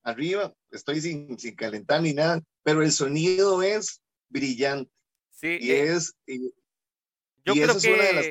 arriba, 0.03 0.53
estoy 0.71 1.01
sin, 1.01 1.37
sin 1.37 1.55
calentar 1.55 2.01
ni 2.01 2.13
nada, 2.13 2.41
pero 2.63 2.81
el 2.81 2.91
sonido 2.91 3.61
es 3.63 4.01
brillante. 4.29 4.91
Sí, 5.29 5.57
y 5.59 5.71
eh, 5.71 5.93
es, 5.93 6.13
y, 6.25 6.53
yo 7.45 7.53
y 7.53 7.59
creo 7.59 7.67
que 7.67 7.77
es 7.77 7.85
una 7.85 8.03
de 8.03 8.13
las 8.13 8.29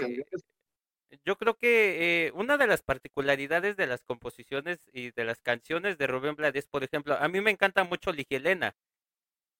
yo 1.25 1.37
creo 1.37 1.57
que 1.57 2.27
eh, 2.27 2.33
una 2.33 2.57
de 2.57 2.67
las 2.67 2.83
particularidades 2.83 3.77
de 3.77 3.87
las 3.87 4.03
composiciones 4.03 4.79
y 4.93 5.11
de 5.11 5.25
las 5.25 5.41
canciones 5.43 5.99
de 5.99 6.07
Rubén 6.07 6.37
Blades, 6.37 6.67
por 6.67 6.85
ejemplo, 6.85 7.15
a 7.19 7.29
mí 7.29 7.41
me 7.41 7.51
encanta 7.51 7.85
mucho 7.85 8.13
Ligielena, 8.13 8.75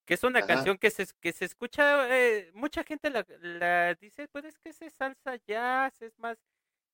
que 0.05 0.15
es 0.15 0.23
una 0.23 0.39
Ajá. 0.39 0.47
canción 0.47 0.77
que 0.77 0.89
se, 0.89 1.07
que 1.21 1.31
se 1.31 1.45
escucha, 1.45 2.07
eh, 2.17 2.51
mucha 2.53 2.83
gente 2.83 3.09
la, 3.09 3.25
la 3.41 3.93
dice, 3.95 4.27
pues 4.29 4.45
es 4.45 4.57
que 4.59 4.69
es 4.69 4.93
salsa 4.97 5.35
jazz, 5.47 6.01
es 6.01 6.17
más, 6.17 6.37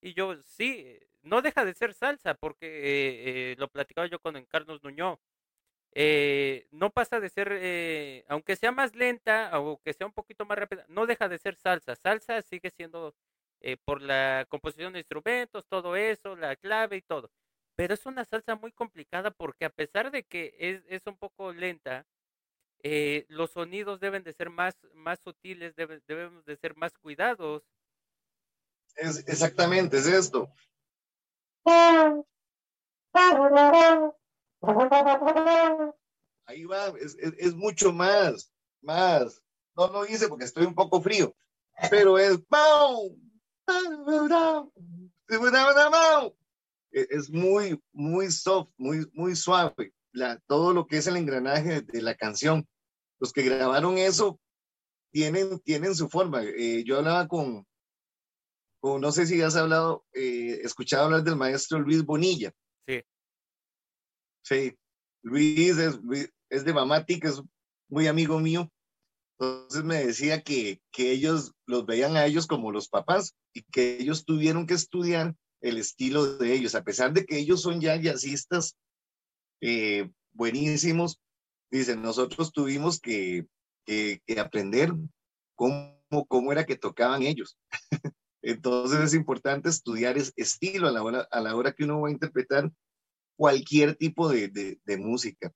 Y 0.02 0.14
yo, 0.14 0.36
sí, 0.44 0.98
no 1.22 1.42
deja 1.42 1.66
de 1.66 1.74
ser 1.74 1.94
salsa, 1.94 2.34
porque 2.36 2.68
eh, 2.68 3.52
eh, 3.54 3.56
lo 3.58 3.68
platicaba 3.70 4.08
yo 4.08 4.20
con 4.20 4.42
Carlos 4.46 4.84
Nuño. 4.84 5.20
Eh, 5.94 6.68
no 6.72 6.92
pasa 6.92 7.20
de 7.20 7.30
ser, 7.30 7.50
eh, 7.54 8.26
aunque 8.30 8.56
sea 8.56 8.72
más 8.72 8.96
lenta, 8.96 9.50
aunque 9.50 9.94
sea 9.94 10.08
un 10.08 10.14
poquito 10.14 10.46
más 10.46 10.58
rápida, 10.60 10.86
no 10.90 11.06
deja 11.08 11.30
de 11.30 11.40
ser 11.40 11.56
salsa. 11.56 11.96
Salsa 11.96 12.42
sigue 12.44 12.70
siendo 12.72 13.16
eh, 13.62 13.78
por 13.78 14.02
la 14.02 14.46
composición 14.50 14.94
de 14.94 15.00
instrumentos, 15.00 15.66
todo 15.68 15.96
eso, 15.96 16.36
la 16.36 16.56
clave 16.56 16.98
y 16.98 17.02
todo. 17.02 17.32
Pero 17.76 17.94
es 17.96 18.06
una 18.06 18.26
salsa 18.26 18.56
muy 18.56 18.72
complicada 18.72 19.32
porque 19.32 19.66
a 19.66 19.70
pesar 19.72 20.12
de 20.12 20.24
que 20.24 20.56
es, 20.60 20.84
es 20.88 21.08
un 21.08 21.18
poco 21.18 21.54
lenta, 21.54 22.06
eh, 22.84 23.26
los 23.30 23.52
sonidos 23.52 24.00
deben 24.00 24.24
de 24.24 24.34
ser 24.34 24.50
más, 24.50 24.78
más 24.94 25.20
sutiles, 25.22 25.76
debemos 25.76 26.46
de 26.46 26.56
ser 26.58 26.76
más 26.76 26.94
cuidados. 26.98 27.64
Es, 28.95 29.28
exactamente, 29.28 29.97
es 29.97 30.08
esto. 30.08 30.52
Ahí 36.45 36.65
va, 36.65 36.88
es, 36.99 37.15
es, 37.19 37.54
mucho 37.56 37.93
más, 37.93 38.52
más. 38.82 39.41
No 39.75 39.88
lo 39.88 40.06
hice 40.06 40.28
porque 40.28 40.45
estoy 40.45 40.65
un 40.65 40.75
poco 40.75 41.02
frío, 41.02 41.36
pero 41.89 42.17
es 42.17 42.39
es 46.91 47.30
muy, 47.30 47.82
muy 47.91 48.32
soft, 48.32 48.69
muy, 48.78 49.08
muy 49.13 49.36
suave. 49.36 49.93
La, 50.12 50.39
todo 50.47 50.73
lo 50.73 50.88
que 50.88 50.97
es 50.97 51.08
el 51.08 51.17
engranaje 51.17 51.82
de 51.82 52.02
la 52.02 52.15
canción. 52.15 52.67
Los 53.19 53.32
que 53.32 53.43
grabaron 53.43 53.97
eso 53.97 54.39
tienen, 55.12 55.60
tienen 55.60 55.95
su 55.95 56.10
forma. 56.10 56.41
Eh, 56.43 56.84
yo 56.84 56.97
hablaba 56.97 57.28
con, 57.28 57.67
no 58.82 59.12
sé 59.12 59.26
si 59.26 59.42
has 59.42 59.56
hablado, 59.56 60.06
eh, 60.13 60.60
escuchado 60.63 61.06
hablar 61.06 61.24
del 61.24 61.36
maestro 61.36 61.80
Luis 61.80 62.04
Bonilla. 62.04 62.52
Sí. 62.88 63.02
Sí, 64.44 64.76
Luis 65.22 65.78
es, 65.78 66.00
es 66.50 66.65
de 66.65 66.74
Mamati, 66.74 67.20
que 67.20 67.28
es 67.28 67.42
muy 67.89 68.08
amigo 68.08 68.39
mío. 68.39 68.72
Entonces 69.39 69.84
me 69.84 70.06
decía 70.06 70.42
que, 70.42 70.82
que 70.92 71.12
ellos 71.12 71.54
los 71.65 71.86
veían 71.86 72.18
a 72.18 72.26
ellos 72.26 72.46
como 72.46 72.72
los 72.72 72.89
papás 72.89 73.36
y 73.54 73.63
que 73.63 73.98
ellos 73.98 74.26
tuvieron 74.26 74.68
que 74.68 74.74
estudiar 74.74 75.36
el 75.62 75.78
estilo 75.78 76.38
de 76.38 76.54
ellos, 76.54 76.76
a 76.76 76.84
pesar 76.84 77.13
de 77.13 77.26
que 77.26 77.38
ellos 77.38 77.62
son 77.62 77.80
ya 77.80 77.96
jazzistas 77.96 78.78
eh, 79.62 80.10
buenísimos, 80.32 81.22
dicen, 81.72 82.02
nosotros 82.02 82.52
tuvimos 82.52 83.00
que, 83.00 83.46
que, 83.86 84.22
que 84.26 84.39
aprender 84.39 84.94
cómo, 85.56 86.00
cómo 86.28 86.52
era 86.52 86.65
que 86.65 86.78
tocaban 86.78 87.24
ellos. 87.24 87.58
Entonces 88.41 88.99
es 89.02 89.13
importante 89.13 89.69
estudiar 89.69 90.17
ese 90.17 90.32
estilo 90.38 90.88
a 90.88 90.91
la, 90.91 91.04
hora, 91.04 91.28
a 91.32 91.41
la 91.41 91.56
hora 91.56 91.73
que 91.73 91.84
uno 91.84 92.02
va 92.02 92.08
a 92.10 92.12
interpretar 92.12 92.71
cualquier 93.38 93.95
tipo 93.95 94.30
de, 94.30 94.47
de, 94.47 94.80
de 94.84 94.97
música, 94.97 95.52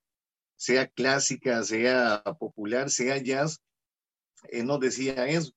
sea 0.56 0.86
clásica, 0.88 1.62
sea 1.64 2.22
popular, 2.38 2.90
sea 2.90 3.16
jazz. 3.18 3.60
Él 4.48 4.66
nos 4.66 4.80
decía 4.80 5.26
eso. 5.26 5.52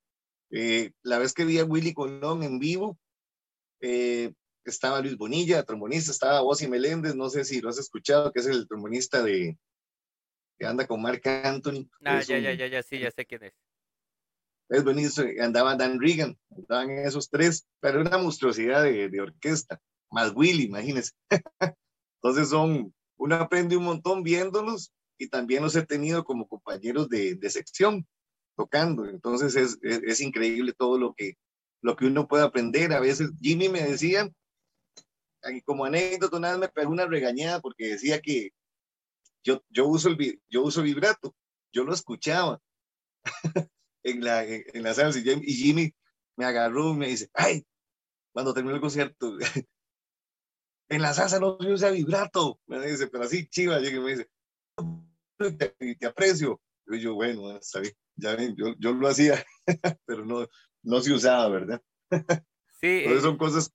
Eh, 0.51 0.91
la 1.03 1.19
vez 1.19 1.33
que 1.33 1.43
vi 1.45 1.59
a 1.59 1.65
Willy 1.65 1.93
Colón 1.93 2.43
en 2.43 2.59
vivo, 2.59 2.97
eh, 3.81 4.33
estaba 4.63 5.01
Luis 5.01 5.17
Bonilla, 5.17 5.63
trombonista, 5.63 6.11
estaba 6.11 6.41
Ozzy 6.41 6.67
Meléndez, 6.67 7.15
no 7.15 7.29
sé 7.29 7.43
si 7.45 7.61
lo 7.61 7.69
has 7.69 7.77
escuchado, 7.77 8.31
que 8.31 8.39
es 8.39 8.45
el 8.47 8.67
trombonista 8.67 9.23
de 9.23 9.57
que 10.57 10.65
anda 10.65 10.87
con 10.87 11.01
Mark 11.01 11.21
Anthony. 11.43 11.87
Ah, 12.03 12.19
es 12.19 12.27
ya, 12.27 12.37
un- 12.37 12.43
ya, 12.43 12.53
ya, 12.53 12.67
ya, 12.67 12.83
sí, 12.83 12.99
ya 12.99 13.11
sé 13.11 13.25
quién 13.25 13.43
es. 13.43 13.53
Es 14.69 14.83
buenísimo, 14.83 15.27
andaba 15.41 15.75
Dan 15.75 15.99
Regan, 15.99 16.37
andaban 16.55 16.91
esos 16.91 17.29
tres, 17.29 17.67
pero 17.79 18.01
una 18.01 18.17
monstruosidad 18.17 18.83
de, 18.83 19.09
de 19.09 19.21
orquesta, 19.21 19.79
más 20.11 20.33
Willy, 20.35 20.63
imagínense. 20.65 21.11
Entonces 22.21 22.49
son, 22.49 22.93
uno 23.17 23.35
aprende 23.35 23.77
un 23.77 23.85
montón 23.85 24.23
viéndolos 24.23 24.91
y 25.17 25.29
también 25.29 25.63
los 25.63 25.75
he 25.75 25.85
tenido 25.85 26.23
como 26.23 26.47
compañeros 26.47 27.09
de, 27.09 27.35
de 27.35 27.49
sección 27.49 28.05
tocando, 28.55 29.05
entonces 29.05 29.55
es, 29.55 29.77
es, 29.83 30.01
es 30.03 30.19
increíble 30.19 30.73
todo 30.73 30.97
lo 30.97 31.13
que, 31.13 31.37
lo 31.81 31.95
que 31.95 32.07
uno 32.07 32.27
puede 32.27 32.43
aprender. 32.43 32.91
A 32.91 32.99
veces 32.99 33.29
Jimmy 33.39 33.69
me 33.69 33.83
decía, 33.83 34.29
como 35.63 35.85
anécdota, 35.85 36.37
una 36.37 36.51
vez 36.51 36.59
me 36.59 36.69
pegó 36.69 36.91
una 36.91 37.05
regañada 37.05 37.61
porque 37.61 37.87
decía 37.87 38.19
que 38.19 38.51
yo, 39.43 39.63
yo, 39.69 39.87
uso, 39.87 40.09
el, 40.09 40.41
yo 40.49 40.63
uso 40.63 40.81
vibrato, 40.81 41.35
yo 41.71 41.83
lo 41.83 41.93
escuchaba 41.93 42.59
en 44.11 44.23
la, 44.23 44.43
en, 44.45 44.63
en 44.73 44.83
la 44.83 44.93
salsa 44.93 45.19
y 45.19 45.23
Jim- 45.23 45.41
y 45.43 45.53
Jimmy 45.53 45.93
me 46.37 46.45
agarró 46.45 46.93
y 46.93 46.97
me 46.97 47.07
dice, 47.07 47.29
ay, 47.33 47.65
cuando 48.33 48.53
terminó 48.53 48.75
el 48.75 48.81
concierto, 48.81 49.37
en 50.89 51.01
la 51.01 51.13
salsa 51.13 51.39
no 51.39 51.57
se 51.59 51.71
usa 51.71 51.91
vibrato, 51.91 52.59
me 52.67 52.85
dice, 52.85 53.07
pero 53.07 53.23
así 53.25 53.47
chiva, 53.47 53.79
llega 53.79 53.97
y 53.97 53.99
me 54.01 54.11
dice, 54.11 54.29
te, 55.57 55.95
te 55.95 56.05
aprecio. 56.05 56.61
Y 56.89 56.99
yo, 57.01 57.15
bueno, 57.15 57.57
está 57.57 57.79
bien, 57.81 57.93
ya 58.15 58.35
ven, 58.35 58.55
yo, 58.55 58.73
yo 58.79 58.93
lo 58.93 59.07
hacía, 59.09 59.43
pero 60.05 60.25
no, 60.25 60.47
no 60.83 61.01
se 61.01 61.13
usaba, 61.13 61.49
¿verdad? 61.49 61.81
Sí, 62.79 62.87
Entonces 62.87 63.19
eh, 63.19 63.21
son 63.23 63.37
cosas 63.37 63.73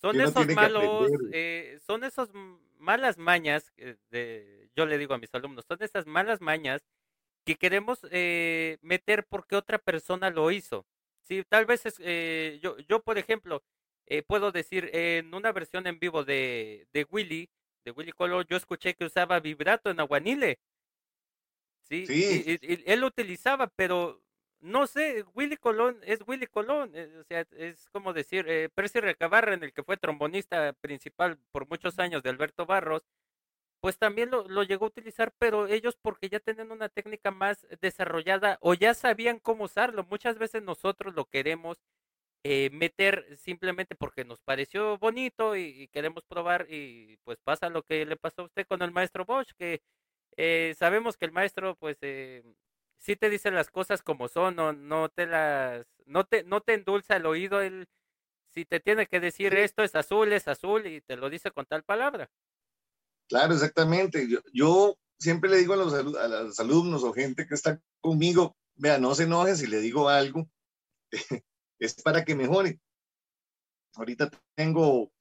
son 0.00 0.20
esos 0.20 0.46
malos, 0.54 1.10
eh, 1.32 1.78
son 1.86 2.04
esos 2.04 2.30
m- 2.30 2.58
malas 2.78 3.18
mañas, 3.18 3.70
que 3.72 3.98
de, 4.10 4.70
yo 4.76 4.86
le 4.86 4.96
digo 4.98 5.14
a 5.14 5.18
mis 5.18 5.34
alumnos, 5.34 5.64
son 5.66 5.82
esas 5.82 6.06
malas 6.06 6.40
mañas 6.40 6.82
que 7.44 7.56
queremos 7.56 8.00
eh, 8.10 8.78
meter 8.82 9.26
porque 9.28 9.56
otra 9.56 9.78
persona 9.78 10.30
lo 10.30 10.50
hizo. 10.50 10.86
Sí, 11.22 11.44
tal 11.48 11.66
vez 11.66 11.86
es, 11.86 11.96
eh, 12.00 12.58
yo, 12.62 12.78
yo, 12.88 13.02
por 13.02 13.18
ejemplo, 13.18 13.64
eh, 14.06 14.22
puedo 14.22 14.52
decir, 14.52 14.90
en 14.92 15.34
una 15.34 15.52
versión 15.52 15.86
en 15.86 15.98
vivo 15.98 16.24
de, 16.24 16.86
de 16.92 17.06
Willy, 17.10 17.50
de 17.84 17.90
Willy 17.92 18.12
Colón, 18.12 18.46
yo 18.48 18.56
escuché 18.56 18.94
que 18.94 19.04
usaba 19.06 19.40
vibrato 19.40 19.90
en 19.90 20.00
Aguanile. 20.00 20.60
Sí, 21.84 22.08
Sí, 22.08 22.14
y, 22.26 22.52
y- 22.52 22.58
y 22.62 22.82
él 22.86 23.00
lo 23.00 23.08
utilizaba, 23.08 23.68
pero 23.68 24.22
no 24.60 24.86
sé, 24.86 25.24
Willy 25.34 25.56
Colón 25.56 25.98
es 26.04 26.20
Willy 26.26 26.46
Colón, 26.46 26.92
eh, 26.94 27.18
o 27.20 27.24
sea, 27.24 27.40
es 27.56 27.88
como 27.90 28.12
decir, 28.12 28.46
eh, 28.48 28.68
Percy 28.74 29.00
Recabarren, 29.00 29.62
el 29.64 29.72
que 29.72 29.82
fue 29.82 29.96
trombonista 29.96 30.72
principal 30.74 31.38
por 31.50 31.68
muchos 31.68 31.98
años 31.98 32.22
de 32.22 32.30
Alberto 32.30 32.64
Barros, 32.66 33.02
pues 33.82 33.98
también 33.98 34.30
lo, 34.30 34.48
lo 34.48 34.64
llegó 34.64 34.86
a 34.86 34.88
utilizar, 34.90 35.34
pero 35.38 35.68
ellos 35.68 35.98
porque 36.02 36.30
ya 36.30 36.40
tienen 36.40 36.72
una 36.72 36.88
técnica 36.90 37.32
más 37.32 37.66
desarrollada 37.82 38.58
o 38.62 38.74
ya 38.74 38.94
sabían 38.94 39.40
cómo 39.40 39.64
usarlo. 39.66 40.04
Muchas 40.10 40.38
veces 40.38 40.62
nosotros 40.64 41.14
lo 41.16 41.26
queremos 41.26 41.78
eh, 42.44 42.70
meter 42.72 43.36
simplemente 43.38 43.94
porque 43.96 44.24
nos 44.24 44.40
pareció 44.42 44.98
bonito 44.98 45.56
y, 45.56 45.62
y 45.84 45.88
queremos 45.88 46.24
probar 46.26 46.66
y 46.70 47.18
pues 47.24 47.38
pasa 47.44 47.70
lo 47.70 47.82
que 47.84 48.04
le 48.06 48.16
pasó 48.16 48.42
a 48.42 48.44
usted 48.46 48.66
con 48.66 48.82
el 48.82 48.92
maestro 48.92 49.24
Bosch, 49.24 49.52
que 49.58 49.82
eh, 50.36 50.74
sabemos 50.78 51.16
que 51.16 51.26
el 51.26 51.32
maestro 51.32 51.76
pues 51.76 51.98
eh, 52.02 52.42
sí 52.98 53.16
te 53.16 53.30
dice 53.30 53.50
las 53.52 53.70
cosas 53.70 54.02
como 54.02 54.28
son, 54.28 54.56
no, 54.56 54.72
no 54.72 55.08
te 55.10 55.26
las, 55.26 55.86
no 56.06 56.24
te, 56.24 56.44
no 56.44 56.60
te 56.62 56.74
endulza 56.74 57.16
el 57.16 57.26
oído, 57.26 57.60
él 57.62 57.86
si 58.50 58.64
te 58.66 58.80
tiene 58.80 59.06
que 59.06 59.20
decir 59.20 59.52
sí, 59.52 59.58
esto 59.58 59.82
es 59.84 59.94
azul, 59.96 60.32
es 60.32 60.48
azul 60.48 60.86
y 60.86 61.00
te 61.02 61.16
lo 61.16 61.30
dice 61.30 61.50
con 61.52 61.66
tal 61.66 61.84
palabra. 61.84 62.30
Claro, 63.28 63.54
exactamente. 63.54 64.28
Yo, 64.52 64.96
siempre 65.18 65.48
le 65.50 65.58
digo 65.58 65.74
a 65.74 65.76
los, 65.76 65.92
a 65.94 66.28
los 66.28 66.58
alumnos 66.60 67.04
o 67.04 67.12
gente 67.12 67.46
que 67.46 67.54
está 67.54 67.80
conmigo, 68.00 68.56
vea, 68.74 68.98
no 68.98 69.14
se 69.14 69.24
enoje 69.24 69.54
si 69.56 69.66
le 69.66 69.80
digo 69.80 70.08
algo, 70.08 70.48
es 71.78 71.94
para 72.02 72.24
que 72.24 72.34
mejore. 72.34 72.80
Ahorita 73.94 74.30
tengo 74.54 75.12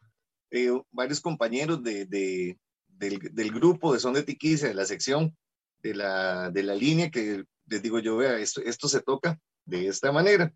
eh, 0.49 0.71
varios 0.91 1.21
compañeros 1.21 1.83
de, 1.83 2.05
de- 2.05 2.57
del, 2.87 3.19
del 3.33 3.51
grupo 3.51 3.93
de 3.93 3.99
Son 3.99 4.13
de 4.13 4.23
Tiquicia, 4.23 4.67
de 4.67 4.75
la 4.75 4.85
sección, 4.85 5.35
de 5.81 5.95
la, 5.95 6.51
de 6.51 6.63
la 6.63 6.75
línea, 6.75 7.09
que 7.09 7.43
les 7.65 7.81
digo 7.81 7.99
yo, 7.99 8.17
vea, 8.17 8.37
esto, 8.37 8.61
esto 8.61 8.87
se 8.87 9.01
toca 9.01 9.39
de 9.65 9.87
esta 9.87 10.11
manera. 10.11 10.53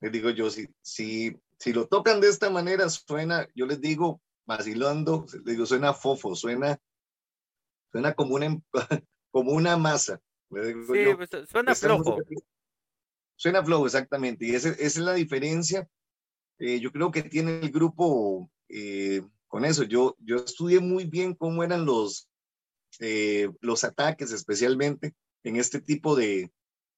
Les 0.00 0.12
digo 0.12 0.30
yo, 0.30 0.48
si, 0.50 0.68
si, 0.82 1.36
si 1.58 1.72
lo 1.72 1.88
tocan 1.88 2.20
de 2.20 2.28
esta 2.28 2.50
manera, 2.50 2.88
suena, 2.88 3.48
yo 3.54 3.66
les 3.66 3.80
digo, 3.80 4.20
vacilando, 4.46 5.26
les 5.32 5.44
digo, 5.44 5.66
suena 5.66 5.92
fofo, 5.92 6.34
suena, 6.34 6.78
suena 7.92 8.14
como 8.14 8.34
una, 8.34 8.46
em- 8.46 8.62
como 9.30 9.52
una 9.52 9.76
masa. 9.76 10.20
Digo 10.48 10.94
Sí, 10.94 11.04
yo, 11.04 11.16
pues, 11.16 11.30
suena 11.48 11.74
flojo. 11.74 12.16
música 12.18 12.46
suena 13.36 13.62
flow, 13.62 13.84
exactamente. 13.86 14.46
Y 14.46 14.54
esa 14.54 14.70
es 14.70 14.96
la 14.96 15.14
diferencia. 15.14 15.88
Eh, 16.58 16.80
yo 16.80 16.90
creo 16.90 17.10
que 17.10 17.22
tiene 17.22 17.60
el 17.60 17.70
grupo 17.70 18.50
eh, 18.68 19.22
con 19.46 19.64
eso. 19.64 19.84
Yo, 19.84 20.16
yo 20.20 20.36
estudié 20.36 20.80
muy 20.80 21.04
bien 21.04 21.34
cómo 21.34 21.62
eran 21.62 21.84
los, 21.84 22.28
eh, 22.98 23.50
los 23.60 23.84
ataques, 23.84 24.32
especialmente 24.32 25.14
en 25.44 25.56
este 25.56 25.80
tipo 25.80 26.16
de, 26.16 26.50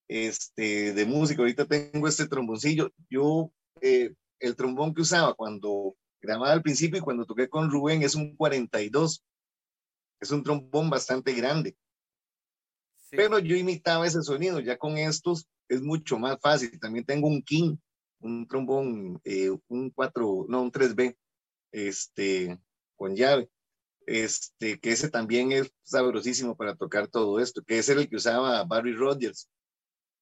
este, 0.08 0.94
de 0.94 1.06
música. 1.06 1.42
Ahorita 1.42 1.66
tengo 1.66 2.08
este 2.08 2.28
tromboncillo. 2.28 2.92
Yo, 3.10 3.52
el 3.80 4.56
trombón 4.56 4.94
que 4.94 5.02
usaba 5.02 5.34
cuando 5.34 5.96
grababa 6.20 6.52
al 6.52 6.62
principio 6.62 6.98
y 6.98 7.02
cuando 7.02 7.26
toqué 7.26 7.48
con 7.48 7.70
Rubén 7.70 8.02
es 8.02 8.14
un 8.14 8.36
42. 8.36 9.24
Es 10.20 10.30
un 10.30 10.42
trombón 10.42 10.90
bastante 10.90 11.32
grande. 11.32 11.76
Sí. 13.10 13.16
Pero 13.16 13.38
yo 13.38 13.56
imitaba 13.56 14.06
ese 14.06 14.22
sonido. 14.22 14.60
Ya 14.60 14.76
con 14.76 14.98
estos 14.98 15.48
es 15.68 15.80
mucho 15.82 16.18
más 16.18 16.38
fácil. 16.40 16.78
También 16.80 17.04
tengo 17.04 17.28
un 17.28 17.42
king 17.42 17.76
un 18.20 18.46
trombón, 18.46 19.20
eh, 19.24 19.50
un 19.68 19.90
4, 19.90 20.46
no, 20.48 20.62
un 20.62 20.72
3B, 20.72 21.16
este, 21.72 22.58
con 22.96 23.14
llave, 23.14 23.48
este, 24.06 24.78
que 24.80 24.92
ese 24.92 25.10
también 25.10 25.52
es 25.52 25.72
sabrosísimo 25.82 26.56
para 26.56 26.74
tocar 26.74 27.08
todo 27.08 27.40
esto, 27.40 27.62
que 27.62 27.78
ese 27.78 27.92
era 27.92 28.00
el 28.02 28.08
que 28.08 28.16
usaba 28.16 28.64
Barry 28.64 28.94
Rogers. 28.94 29.48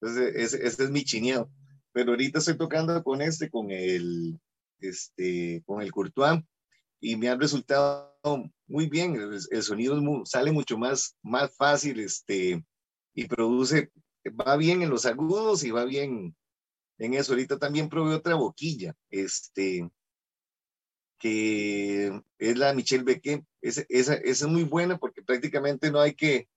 Entonces, 0.01 0.35
ese, 0.37 0.67
ese 0.67 0.85
es 0.85 0.91
mi 0.91 1.05
chineado. 1.05 1.51
Pero 1.93 2.11
ahorita 2.11 2.41
estoy 2.41 2.59
tocando 2.59 3.03
con 3.03 3.23
este, 3.23 3.49
con 3.49 3.71
el, 3.71 4.39
este, 4.81 5.63
con 5.67 5.83
el 5.83 5.93
Courtois, 5.93 6.43
y 7.01 7.17
me 7.17 7.29
ha 7.29 7.37
resultado 7.37 8.17
muy 8.67 8.89
bien. 8.89 9.17
El, 9.17 9.63
sonido 9.63 10.01
sale 10.25 10.53
mucho 10.53 10.79
más, 10.79 11.17
más 11.23 11.55
fácil, 11.57 12.01
este, 12.01 12.65
y 13.15 13.27
produce, 13.27 13.91
va 14.29 14.57
bien 14.57 14.83
en 14.83 14.91
los 14.91 15.07
agudos 15.07 15.65
y 15.65 15.71
va 15.71 15.85
bien 15.85 16.37
en 16.99 17.15
eso. 17.15 17.33
Ahorita 17.33 17.59
también 17.59 17.89
probé 17.89 18.15
otra 18.15 18.35
boquilla, 18.35 18.95
este, 19.11 19.89
que 21.19 22.23
es 22.39 22.59
la 22.59 22.75
Michelle 22.75 23.05
Beque. 23.05 23.45
Esa, 23.61 23.85
esa, 23.89 24.15
es 24.15 24.47
muy 24.47 24.65
buena 24.65 24.99
porque 24.99 25.23
prácticamente 25.23 25.91
no 25.91 26.01
hay 26.01 26.15
que, 26.15 26.49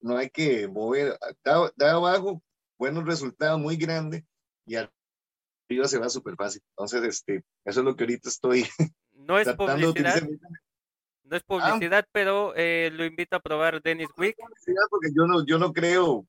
no 0.00 0.16
hay 0.16 0.30
que 0.30 0.68
mover, 0.68 1.18
da, 1.44 1.92
abajo, 1.92 2.42
buenos 2.78 3.04
resultados, 3.04 3.60
muy 3.60 3.76
grande, 3.76 4.26
y 4.66 4.76
arriba 5.68 5.88
se 5.88 5.98
va 5.98 6.08
súper 6.08 6.36
fácil. 6.36 6.62
Entonces, 6.70 7.02
este, 7.02 7.44
eso 7.64 7.80
es 7.80 7.84
lo 7.84 7.96
que 7.96 8.04
ahorita 8.04 8.28
estoy. 8.28 8.66
No 9.16 9.38
es 9.38 9.48
publicidad. 9.54 10.22
No 11.22 11.36
es 11.36 11.42
ah. 11.42 11.46
publicidad, 11.46 12.06
pero 12.12 12.52
eh, 12.56 12.90
lo 12.92 13.06
invito 13.06 13.36
a 13.36 13.40
probar 13.40 13.80
Dennis 13.80 14.08
Wick. 14.18 14.36
Porque 14.90 15.08
yo 15.16 15.26
no, 15.26 15.46
yo 15.46 15.58
no 15.58 15.72
creo, 15.72 16.26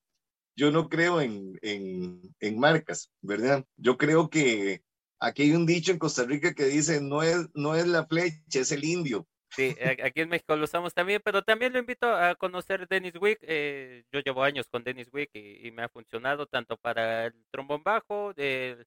yo 0.56 0.70
no 0.70 0.88
creo 0.88 1.20
en, 1.20 1.58
en, 1.60 2.22
en, 2.40 2.58
marcas, 2.58 3.10
¿verdad? 3.20 3.64
Yo 3.76 3.98
creo 3.98 4.30
que 4.30 4.82
aquí 5.20 5.42
hay 5.42 5.52
un 5.52 5.66
dicho 5.66 5.92
en 5.92 5.98
Costa 5.98 6.24
Rica 6.24 6.54
que 6.54 6.64
dice, 6.64 7.02
no 7.02 7.22
es, 7.22 7.48
no 7.54 7.74
es 7.74 7.86
la 7.86 8.06
flecha, 8.06 8.60
es 8.60 8.72
el 8.72 8.84
indio. 8.84 9.26
Sí, 9.50 9.74
aquí 10.02 10.20
en 10.20 10.28
México 10.28 10.56
lo 10.56 10.64
usamos 10.64 10.92
también, 10.92 11.20
pero 11.24 11.42
también 11.42 11.72
lo 11.72 11.78
invito 11.78 12.12
a 12.12 12.34
conocer 12.34 12.86
Dennis 12.88 13.14
Wick. 13.20 13.38
Eh, 13.42 14.04
yo 14.12 14.20
llevo 14.20 14.42
años 14.42 14.66
con 14.68 14.82
Dennis 14.84 15.08
Wick 15.12 15.30
y, 15.34 15.70
me 15.70 15.82
ha 15.82 15.88
funcionado 15.88 16.46
tanto 16.46 16.76
para 16.76 17.26
el 17.26 17.34
trombón 17.50 17.82
bajo, 17.82 18.32
el, 18.36 18.86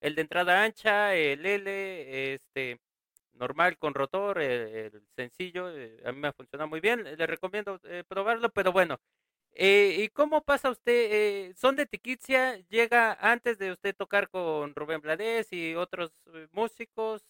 el 0.00 0.14
de 0.14 0.22
entrada 0.22 0.62
ancha, 0.64 1.14
el 1.14 1.44
L, 1.44 2.34
este, 2.34 2.80
normal 3.34 3.78
con 3.78 3.94
rotor, 3.94 4.40
el, 4.40 5.02
sencillo, 5.16 5.70
eh, 5.76 6.00
a 6.04 6.12
mí 6.12 6.20
me 6.20 6.28
ha 6.28 6.32
funcionado 6.32 6.68
muy 6.68 6.80
bien, 6.80 7.04
le 7.04 7.26
recomiendo 7.26 7.80
eh, 7.84 8.04
probarlo, 8.06 8.50
pero 8.50 8.72
bueno, 8.72 8.98
eh, 9.52 9.96
¿y 9.98 10.08
cómo 10.10 10.42
pasa 10.42 10.70
usted? 10.70 11.54
¿Son 11.56 11.74
de 11.74 11.84
Tiquicia? 11.84 12.56
¿Llega 12.68 13.14
antes 13.14 13.58
de 13.58 13.72
usted 13.72 13.96
tocar 13.96 14.30
con 14.30 14.74
Rubén 14.76 15.00
Blades 15.00 15.52
y 15.52 15.74
otros 15.74 16.12
músicos? 16.52 17.24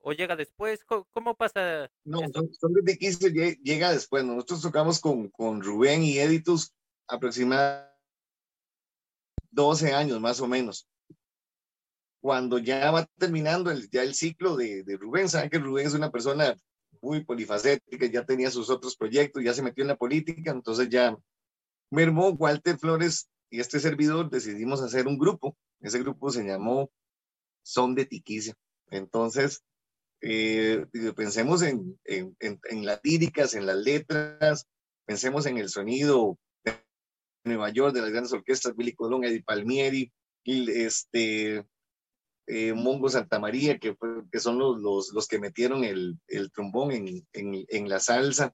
¿O 0.00 0.12
llega 0.12 0.36
después? 0.36 0.84
¿Cómo, 0.84 1.34
pasa? 1.34 1.90
No, 2.04 2.20
son, 2.52 2.72
de 2.72 2.82
Tiquicia, 2.92 3.28
llega 3.62 3.92
después. 3.92 4.24
Nosotros 4.24 4.62
tocamos 4.62 5.00
con, 5.00 5.28
con 5.30 5.60
Rubén 5.60 6.04
y 6.04 6.18
Editus 6.18 6.72
aproximadamente 7.08 7.90
12 9.50 9.92
años 9.92 10.20
más 10.20 10.40
o 10.40 10.46
menos 10.46 10.88
cuando 12.20 12.58
ya 12.58 12.90
va 12.90 13.06
terminando 13.18 13.70
el, 13.70 13.88
ya 13.90 14.02
el 14.02 14.14
ciclo 14.14 14.56
de, 14.56 14.82
de 14.84 14.96
Rubén, 14.96 15.28
saben 15.28 15.50
que 15.50 15.58
Rubén 15.58 15.86
es 15.86 15.94
una 15.94 16.10
persona 16.10 16.54
muy 17.00 17.24
polifacética, 17.24 18.06
ya 18.06 18.24
tenía 18.24 18.50
sus 18.50 18.68
otros 18.70 18.96
proyectos, 18.96 19.42
ya 19.42 19.54
se 19.54 19.62
metió 19.62 19.82
en 19.82 19.88
la 19.88 19.96
política, 19.96 20.50
entonces 20.50 20.88
ya 20.90 21.16
mermó 21.90 22.30
Walter 22.30 22.78
Flores 22.78 23.28
y 23.50 23.60
este 23.60 23.80
servidor 23.80 24.30
decidimos 24.30 24.82
hacer 24.82 25.06
un 25.06 25.18
grupo. 25.18 25.56
Ese 25.80 25.98
grupo 25.98 26.30
se 26.30 26.44
llamó 26.44 26.90
Son 27.62 27.94
de 27.94 28.04
Tiquicia. 28.04 28.54
Entonces, 28.90 29.62
eh, 30.20 30.86
pensemos 31.16 31.62
en, 31.62 31.98
en, 32.04 32.36
en, 32.38 32.86
las 32.86 33.00
líricas, 33.02 33.54
en 33.54 33.66
las 33.66 33.76
letras, 33.76 34.66
pensemos 35.06 35.46
en 35.46 35.56
el 35.58 35.68
sonido 35.68 36.38
de 36.64 36.74
Nueva 37.44 37.70
York, 37.70 37.94
de 37.94 38.02
las 38.02 38.10
grandes 38.10 38.32
orquestas, 38.32 38.76
Billy 38.76 38.92
Colón, 38.92 39.24
Eddie 39.24 39.42
Palmieri, 39.42 40.12
y 40.44 40.70
este, 40.70 41.64
eh, 42.52 42.72
Mongo 42.74 43.08
Santa 43.08 43.38
María, 43.38 43.78
que, 43.78 43.96
que 44.32 44.40
son 44.40 44.58
los, 44.58 44.80
los, 44.80 45.12
los, 45.12 45.28
que 45.28 45.38
metieron 45.38 45.84
el, 45.84 46.18
el 46.26 46.50
trombón 46.50 46.90
en, 46.90 47.06
en, 47.32 47.64
en, 47.68 47.88
la 47.88 48.00
salsa. 48.00 48.52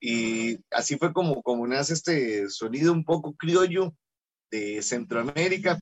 Y 0.00 0.58
así 0.72 0.98
fue 0.98 1.12
como, 1.12 1.40
como 1.42 1.68
nace 1.68 1.94
este 1.94 2.48
sonido 2.48 2.92
un 2.92 3.04
poco 3.04 3.34
criollo 3.34 3.94
de 4.50 4.82
Centroamérica, 4.82 5.78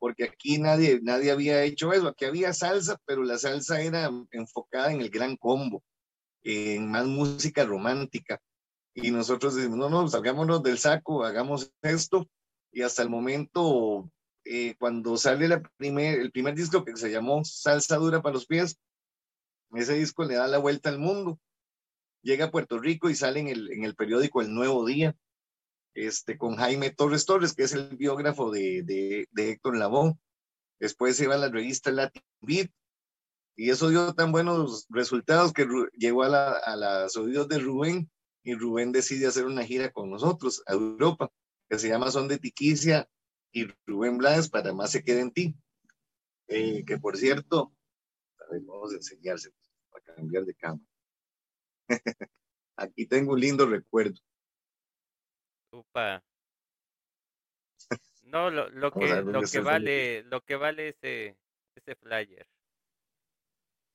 porque 0.00 0.24
aquí 0.24 0.58
nadie, 0.58 0.98
nadie 1.02 1.30
había 1.30 1.62
hecho 1.62 1.92
eso. 1.92 2.08
Aquí 2.08 2.24
había 2.24 2.52
salsa, 2.52 2.98
pero 3.04 3.22
la 3.22 3.38
salsa 3.38 3.80
era 3.80 4.10
enfocada 4.32 4.92
en 4.92 5.02
el 5.02 5.10
gran 5.10 5.36
combo, 5.36 5.84
en 6.42 6.90
más 6.90 7.06
música 7.06 7.64
romántica. 7.64 8.40
Y 8.92 9.12
nosotros 9.12 9.54
decimos, 9.54 9.78
no, 9.78 9.88
no, 9.88 10.08
salgámonos 10.08 10.64
del 10.64 10.78
saco, 10.78 11.22
hagamos 11.24 11.72
esto. 11.82 12.26
Y 12.72 12.82
hasta 12.82 13.02
el 13.02 13.10
momento 13.10 14.10
eh, 14.44 14.74
cuando 14.78 15.16
sale 15.16 15.46
el 15.46 16.32
primer 16.32 16.54
disco 16.54 16.84
que 16.84 16.96
se 16.96 17.10
llamó 17.10 17.44
Salsa 17.44 17.96
Dura 17.96 18.22
para 18.22 18.34
los 18.34 18.46
Pies, 18.46 18.78
ese 19.72 19.94
disco 19.94 20.24
le 20.24 20.34
da 20.34 20.48
la 20.48 20.58
vuelta 20.58 20.88
al 20.88 20.98
mundo. 20.98 21.38
Llega 22.22 22.46
a 22.46 22.50
Puerto 22.50 22.78
Rico 22.78 23.08
y 23.08 23.14
sale 23.14 23.40
en 23.40 23.84
el, 23.84 23.94
periódico 23.94 24.42
El 24.42 24.52
Nuevo 24.52 24.84
Día, 24.84 25.16
este, 25.94 26.36
con 26.36 26.56
Jaime 26.56 26.90
Torres 26.90 27.24
Torres, 27.24 27.54
que 27.54 27.62
es 27.62 27.72
el 27.72 27.96
biógrafo 27.96 28.50
de, 28.50 28.82
de, 28.82 29.26
de 29.30 29.50
Héctor 29.50 29.76
Lavoe. 29.76 30.18
Después 30.78 31.16
se 31.16 31.26
va 31.26 31.34
a 31.34 31.38
la 31.38 31.48
revista 31.48 31.90
Latin 31.90 32.22
Beat, 32.40 32.70
y 33.56 33.70
eso 33.70 33.88
dio 33.90 34.14
tan 34.14 34.32
buenos 34.32 34.86
resultados 34.88 35.52
que 35.52 35.66
llegó 35.94 36.22
a, 36.22 36.28
la, 36.28 36.52
a 36.52 36.76
los 36.76 37.16
oídos 37.16 37.48
de 37.48 37.58
Rubén, 37.58 38.10
y 38.42 38.54
Rubén 38.54 38.92
decide 38.92 39.26
hacer 39.26 39.44
una 39.44 39.64
gira 39.64 39.92
con 39.92 40.10
nosotros 40.10 40.62
a 40.66 40.72
Europa, 40.72 41.30
que 41.68 41.78
se 41.78 41.88
llama 41.88 42.10
Son 42.10 42.28
de 42.28 42.38
Tiquicia 42.38 43.08
y 43.52 43.66
Rubén 43.86 44.18
Blas 44.18 44.48
para 44.48 44.72
más 44.72 44.92
se 44.92 45.02
quede 45.02 45.20
en 45.20 45.32
ti. 45.32 45.56
Eh, 46.48 46.84
que 46.84 46.98
por 46.98 47.16
cierto, 47.16 47.72
vamos 48.66 48.92
a 48.92 48.96
enseñarse 48.96 49.52
para 49.90 50.04
cambiar 50.16 50.44
de 50.44 50.54
cama. 50.54 50.80
Aquí 52.76 53.06
tengo 53.06 53.34
un 53.34 53.40
lindo 53.40 53.66
recuerdo. 53.66 54.18
Upa. 55.72 56.22
No, 58.22 58.50
lo, 58.50 58.70
lo 58.70 58.92
que, 58.92 59.22
lo 59.22 59.42
que 59.42 59.60
vale, 59.60 60.22
lo 60.24 60.40
que 60.42 60.56
vale 60.56 60.88
ese, 60.88 61.36
ese 61.74 61.94
flyer. 61.96 62.46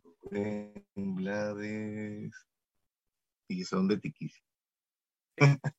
Rubén 0.03 0.85
Blades 0.95 2.33
y 3.47 3.63
son 3.63 3.87
de 3.87 3.97
tiquis. 3.97 4.43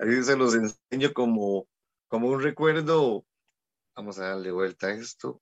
Ahí 0.00 0.22
se 0.22 0.36
los 0.36 0.54
enseño 0.54 1.12
como 1.12 1.68
como 2.08 2.28
un 2.28 2.42
recuerdo, 2.42 3.24
vamos 3.94 4.18
a 4.18 4.30
darle 4.30 4.50
vuelta 4.50 4.88
a 4.88 4.94
esto, 4.94 5.40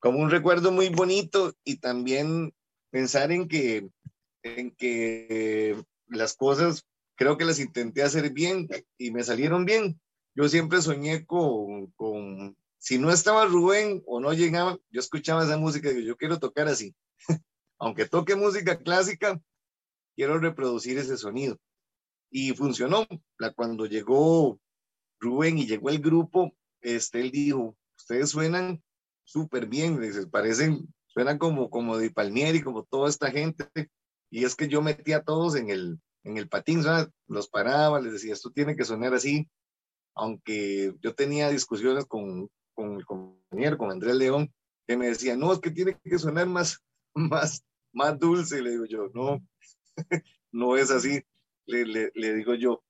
como 0.00 0.18
un 0.18 0.30
recuerdo 0.30 0.72
muy 0.72 0.88
bonito 0.88 1.54
y 1.64 1.78
también 1.78 2.54
pensar 2.90 3.32
en 3.32 3.48
que, 3.48 3.88
en 4.42 4.74
que 4.74 5.82
las 6.08 6.34
cosas 6.34 6.86
creo 7.16 7.36
que 7.36 7.44
las 7.44 7.60
intenté 7.60 8.02
hacer 8.02 8.30
bien 8.30 8.68
y 8.98 9.10
me 9.10 9.22
salieron 9.22 9.64
bien. 9.64 10.00
Yo 10.34 10.48
siempre 10.48 10.82
soñé 10.82 11.24
con, 11.24 11.90
con 11.92 12.56
si 12.78 12.98
no 12.98 13.10
estaba 13.10 13.46
Rubén 13.46 14.02
o 14.06 14.20
no 14.20 14.32
llegaba, 14.32 14.78
yo 14.90 15.00
escuchaba 15.00 15.44
esa 15.44 15.56
música 15.56 15.90
y 15.90 16.04
yo 16.04 16.16
quiero 16.16 16.38
tocar 16.38 16.68
así. 16.68 16.94
Aunque 17.78 18.06
toque 18.06 18.36
música 18.36 18.78
clásica, 18.78 19.40
quiero 20.14 20.38
reproducir 20.38 20.98
ese 20.98 21.16
sonido. 21.16 21.58
Y 22.30 22.52
funcionó. 22.52 23.06
La, 23.38 23.52
cuando 23.52 23.86
llegó 23.86 24.60
Rubén 25.20 25.58
y 25.58 25.66
llegó 25.66 25.90
el 25.90 25.98
grupo, 25.98 26.54
este, 26.80 27.20
él 27.20 27.30
dijo, 27.30 27.76
ustedes 27.96 28.30
suenan 28.30 28.82
súper 29.24 29.66
bien, 29.66 30.00
les 30.00 30.26
parecen, 30.26 30.92
suenan 31.06 31.38
como, 31.38 31.70
como 31.70 31.98
de 31.98 32.10
Palmieri, 32.10 32.62
como 32.62 32.84
toda 32.84 33.08
esta 33.08 33.30
gente, 33.30 33.68
y 34.30 34.44
es 34.44 34.54
que 34.54 34.68
yo 34.68 34.82
metí 34.82 35.12
a 35.12 35.22
todos 35.22 35.56
en 35.56 35.70
el, 35.70 35.98
en 36.24 36.36
el 36.36 36.48
patín, 36.48 36.82
los 37.26 37.48
paraba, 37.48 38.00
les 38.00 38.12
decía, 38.12 38.32
esto 38.32 38.50
tiene 38.50 38.76
que 38.76 38.84
sonar 38.84 39.14
así, 39.14 39.48
aunque 40.14 40.94
yo 41.00 41.14
tenía 41.14 41.50
discusiones 41.50 42.06
con, 42.06 42.48
con 42.74 43.00
compañero, 43.02 43.78
con 43.78 43.90
Andrés 43.90 44.16
León, 44.16 44.52
que 44.86 44.96
me 44.96 45.08
decía, 45.08 45.36
no, 45.36 45.52
es 45.52 45.58
que 45.58 45.70
tiene 45.70 45.98
que 46.02 46.18
sonar 46.18 46.46
más, 46.46 46.82
más, 47.14 47.64
más 47.92 48.18
dulce, 48.18 48.62
le 48.62 48.70
digo 48.70 48.84
yo, 48.86 49.08
no, 49.14 49.44
no 50.52 50.76
es 50.76 50.90
así, 50.90 51.22
le, 51.66 51.84
le, 51.84 52.10
le 52.14 52.34
digo 52.34 52.54
yo, 52.54 52.82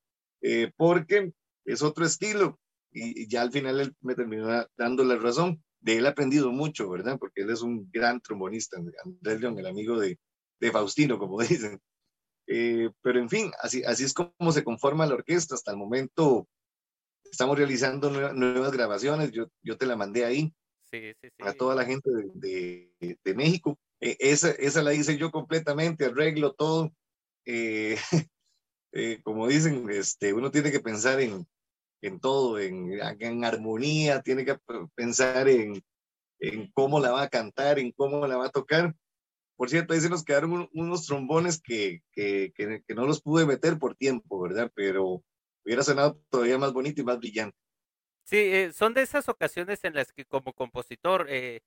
eh, 0.43 0.71
porque 0.77 1.33
es 1.67 1.83
otro 1.83 2.07
estilo. 2.07 2.59
Y, 2.91 3.29
ya 3.29 3.43
al 3.43 3.53
final 3.53 3.81
él 3.81 3.95
me 4.01 4.15
terminó 4.15 4.67
dando 4.77 5.05
la 5.05 5.17
razón. 5.17 5.63
De 5.81 5.99
él 5.99 6.07
he 6.07 6.09
aprendido 6.09 6.51
mucho, 6.51 6.89
¿verdad? 6.89 7.19
Porque 7.19 7.43
él 7.43 7.51
es 7.51 7.61
un 7.61 7.91
gran 7.93 8.21
trombonista, 8.21 8.79
Andrés 9.05 9.41
León, 9.41 9.59
el 9.59 9.67
amigo 9.67 10.01
de, 10.01 10.19
de 10.61 10.73
Faustino, 10.73 11.19
como 11.19 11.39
dicen. 11.43 11.81
Eh, 12.49 12.91
pero 13.03 13.19
en 13.19 13.29
fin, 13.29 13.51
así, 13.61 13.83
así 13.85 14.05
es 14.05 14.15
como 14.15 14.53
se 14.53 14.65
conforma 14.65 15.07
la 15.07 15.15
orquesta. 15.15 15.55
Hasta 15.55 15.73
el 15.73 15.77
momento 15.77 16.49
estamos 17.31 17.59
realizando 17.59 18.11
nuevas 18.11 18.73
grabaciones. 18.73 19.33
Yo, 19.33 19.49
yo 19.63 19.77
te 19.77 19.87
la 19.87 19.97
mandé 19.97 20.25
ahí. 20.25 20.55
Sí, 20.91 21.13
sí, 21.21 21.29
sí. 21.37 21.47
A 21.47 21.53
toda 21.53 21.75
la 21.75 21.85
gente 21.85 22.09
de, 22.35 22.91
de, 23.01 23.35
México. 23.35 23.79
Eh, 24.01 24.17
esa, 24.21 24.51
esa 24.51 24.83
la 24.83 24.95
hice 24.95 25.19
yo 25.19 25.31
completamente, 25.31 26.07
arreglo 26.07 26.55
todo. 26.55 26.93
Eh, 27.45 27.97
eh, 28.93 29.21
como 29.23 29.49
dicen, 29.49 29.89
este, 29.91 30.33
uno 30.33 30.51
tiene 30.51 30.71
que 30.71 30.81
pensar 30.81 31.21
en, 31.21 31.47
en 32.03 32.21
todo, 32.21 32.59
en, 32.59 32.93
en 33.19 33.45
armonía, 33.45 34.23
tiene 34.23 34.45
que 34.45 34.59
pensar 34.95 35.49
en, 35.49 35.83
en 36.41 36.71
cómo 36.73 37.01
la 37.01 37.13
va 37.13 37.23
a 37.23 37.29
cantar, 37.29 37.79
en 37.79 37.93
cómo 37.93 38.27
la 38.27 38.37
va 38.37 38.47
a 38.47 38.51
tocar. 38.51 38.95
Por 39.57 39.71
cierto, 39.71 39.95
ahí 39.95 40.01
se 40.01 40.11
nos 40.11 40.25
quedaron 40.25 40.69
unos 40.73 41.07
trombones 41.07 41.61
que, 41.63 42.03
que, 42.13 42.53
que, 42.55 42.95
no 42.95 43.07
los 43.07 43.23
pude 43.23 43.47
meter 43.47 43.79
por 43.79 43.97
tiempo, 43.97 44.41
¿verdad? 44.41 44.71
Pero 44.75 45.25
hubiera 45.65 45.83
sonado 45.83 46.21
todavía 46.29 46.59
más 46.59 46.73
bonito 46.73 47.01
y 47.01 47.05
más 47.05 47.19
brillante. 47.19 47.57
Sí, 48.25 48.37
eh, 48.37 48.73
son 48.73 48.93
de 48.93 49.03
esas 49.03 49.29
ocasiones 49.29 49.83
en 49.85 49.95
las 49.95 50.13
que 50.13 50.27
como 50.27 50.53
compositor 50.53 51.27
eh, 51.31 51.61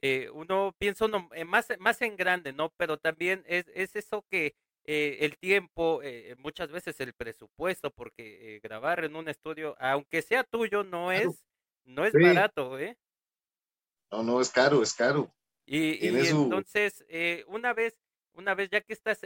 eh, 0.00 0.30
uno 0.32 0.74
piensa 0.78 1.06
más, 1.46 1.68
más 1.78 2.00
en 2.00 2.16
grande, 2.16 2.52
¿no? 2.52 2.72
Pero 2.76 2.96
también 2.96 3.44
es, 3.46 3.66
es 3.74 3.96
eso 3.96 4.24
que 4.30 4.54
el 4.86 5.36
tiempo, 5.38 6.00
muchas 6.38 6.70
veces 6.70 6.98
el 7.00 7.12
presupuesto, 7.12 7.90
porque 7.90 8.60
grabar 8.62 9.04
en 9.04 9.16
un 9.16 9.28
estudio, 9.28 9.76
aunque 9.78 10.22
sea 10.22 10.44
tuyo, 10.44 10.84
no 10.84 11.12
es, 11.12 11.44
no 11.84 12.04
es 12.04 12.12
barato, 12.12 12.78
¿eh? 12.78 12.96
No, 14.10 14.22
no, 14.22 14.40
es 14.40 14.50
caro, 14.50 14.82
es 14.82 14.94
caro. 14.94 15.34
Y, 15.66 16.06
entonces, 16.06 17.04
una 17.48 17.72
vez, 17.74 17.96
una 18.32 18.54
vez 18.54 18.70
ya 18.70 18.80
que 18.80 18.92
estás, 18.92 19.18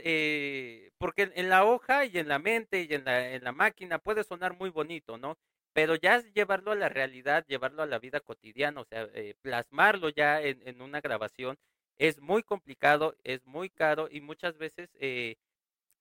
porque 0.98 1.30
en 1.34 1.48
la 1.48 1.64
hoja 1.64 2.06
y 2.06 2.18
en 2.18 2.28
la 2.28 2.38
mente 2.38 2.86
y 2.88 2.94
en 2.94 3.04
la, 3.04 3.32
en 3.32 3.44
la 3.44 3.52
máquina 3.52 3.98
puede 3.98 4.24
sonar 4.24 4.56
muy 4.56 4.70
bonito, 4.70 5.18
¿no? 5.18 5.36
pero 5.72 5.94
ya 5.94 6.22
llevarlo 6.34 6.72
a 6.72 6.76
la 6.76 6.88
realidad, 6.88 7.46
llevarlo 7.46 7.82
a 7.82 7.86
la 7.86 7.98
vida 7.98 8.20
cotidiana, 8.20 8.80
o 8.80 8.84
sea, 8.84 9.08
eh, 9.14 9.34
plasmarlo 9.40 10.08
ya 10.08 10.40
en, 10.42 10.60
en, 10.66 10.82
una 10.82 11.00
grabación 11.00 11.58
es 11.98 12.20
muy 12.20 12.42
complicado, 12.42 13.16
es 13.24 13.44
muy 13.46 13.70
caro 13.70 14.08
y 14.10 14.20
muchas 14.20 14.56
veces 14.58 14.90
eh, 15.00 15.36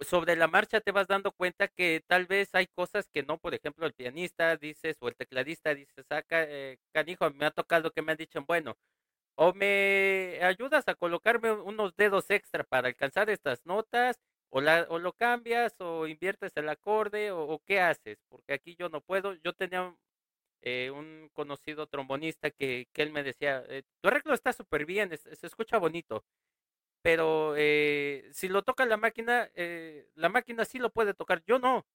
sobre 0.02 0.36
la 0.36 0.48
marcha 0.48 0.82
te 0.82 0.92
vas 0.92 1.08
dando 1.08 1.32
cuenta 1.32 1.68
que 1.68 2.04
tal 2.08 2.26
vez 2.26 2.50
hay 2.56 2.68
cosas 2.68 3.08
que 3.10 3.24
no, 3.24 3.38
por 3.38 3.54
ejemplo, 3.54 3.86
el 3.86 3.94
pianista 3.94 4.56
dices 4.58 4.98
o 5.02 5.08
el 5.10 5.16
tecladista 5.16 5.74
dice, 5.76 6.04
saca, 6.04 6.44
eh, 6.44 6.80
canijo, 6.94 7.30
me 7.32 7.46
ha 7.46 7.52
tocado 7.52 7.92
que 7.92 8.02
me 8.02 8.12
han 8.14 8.18
dicho, 8.18 8.44
bueno, 8.46 8.78
o 9.36 9.54
me 9.54 10.40
ayudas 10.44 10.88
a 10.88 10.96
colocarme 10.96 11.52
unos 11.52 11.96
dedos 11.96 12.30
extra 12.32 12.64
para 12.64 12.90
alcanzar 12.90 13.30
estas 13.30 13.66
notas, 13.66 14.20
o, 14.50 14.62
la, 14.62 14.88
o 14.90 15.00
lo 15.00 15.14
cambias 15.14 15.76
o 15.80 16.08
inviertes 16.08 16.54
el 16.56 16.70
acorde 16.70 17.32
o, 17.32 17.62
qué 17.66 17.80
haces, 17.82 18.20
porque 18.30 18.54
aquí 18.54 18.76
yo 18.78 18.90
no 18.90 19.02
puedo. 19.02 19.34
Yo 19.36 19.54
tenía 19.54 19.96
eh, 20.62 20.92
un 20.92 21.30
conocido 21.34 21.88
trombonista 21.88 22.52
que, 22.52 22.88
que 22.94 23.02
él 23.04 23.12
me 23.12 23.24
decía, 23.24 23.64
eh, 23.70 23.84
tu 24.02 24.10
arreglo 24.10 24.34
está 24.34 24.54
súper 24.54 24.86
bien, 24.86 25.12
se 25.18 25.48
escucha 25.48 25.78
bonito, 25.78 26.26
pero 27.02 27.56
eh, 27.58 28.30
si 28.34 28.48
lo 28.48 28.64
toca 28.64 28.86
la 28.86 28.98
máquina, 28.98 29.50
la 30.16 30.30
máquina 30.30 30.66
sí 30.66 30.80
lo 30.80 30.92
puede 30.92 31.14
tocar, 31.14 31.44
yo 31.46 31.60
no, 31.60 31.86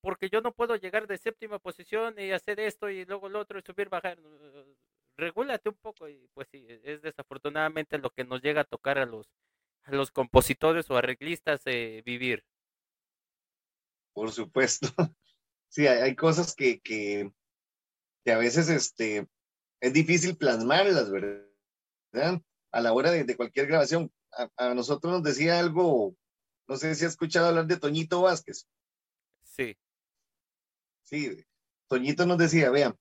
porque 0.00 0.28
yo 0.30 0.40
no 0.40 0.52
puedo 0.52 0.76
llegar 0.76 1.06
de 1.06 1.18
séptima 1.18 1.58
posición 1.58 2.18
y 2.18 2.32
hacer 2.32 2.60
esto 2.60 2.90
y 2.90 3.04
luego 3.04 3.28
lo 3.28 3.40
otro 3.40 3.58
y 3.58 3.62
subir, 3.62 3.88
bajar. 3.88 4.18
Regúlate 5.16 5.68
un 5.68 5.76
poco 5.76 6.08
y 6.08 6.28
pues 6.34 6.48
sí, 6.50 6.66
es 6.68 7.02
desafortunadamente 7.02 7.98
lo 7.98 8.10
que 8.10 8.24
nos 8.24 8.42
llega 8.42 8.62
a 8.62 8.64
tocar 8.64 8.98
a 8.98 9.06
los 9.06 9.30
a 9.84 9.92
los 9.92 10.10
compositores 10.10 10.90
o 10.90 10.96
arreglistas 10.96 11.60
eh, 11.66 12.02
vivir. 12.04 12.44
Por 14.12 14.32
supuesto. 14.32 14.88
Sí, 15.68 15.88
hay, 15.88 16.14
cosas 16.14 16.54
que, 16.54 16.80
que, 16.80 17.32
a 18.26 18.36
veces 18.36 18.68
este, 18.68 19.26
es 19.80 19.92
difícil 19.92 20.36
plasmarlas, 20.36 21.10
¿verdad? 21.10 22.40
A 22.70 22.80
la 22.80 22.92
hora 22.92 23.10
de, 23.10 23.36
cualquier 23.36 23.66
grabación. 23.66 24.12
A, 24.56 24.74
nosotros 24.74 25.12
nos 25.12 25.22
decía 25.22 25.58
algo, 25.58 26.16
no 26.66 26.76
sé 26.76 26.94
si 26.94 27.04
ha 27.04 27.08
escuchado 27.08 27.48
hablar 27.48 27.66
de 27.66 27.76
Toñito 27.76 28.22
Vázquez. 28.22 28.66
Sí. 29.42 29.76
Sí, 31.02 31.44
Toñito 31.88 32.26
nos 32.26 32.38
decía, 32.38 32.70
vean, 32.70 32.98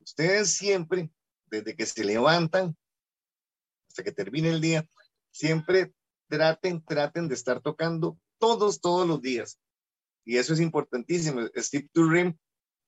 ustedes 0.00 0.52
siempre, 0.52 1.10
desde 1.46 1.74
que 1.74 1.86
se 1.86 2.04
levantan 2.04 2.76
hasta 3.88 4.04
que 4.04 4.12
termine 4.12 4.50
el 4.50 4.60
día, 4.60 4.86
siempre 5.30 5.92
traten, 6.28 6.84
traten 6.84 7.28
de 7.28 7.34
estar 7.34 7.60
tocando 7.60 8.18
todos, 8.38 8.80
todos 8.80 9.06
los 9.08 9.20
días. 9.20 9.58
Y 10.24 10.36
eso 10.36 10.52
es 10.52 10.60
importantísimo. 10.60 11.40
Steve 11.56 11.88
Turin, 11.92 12.38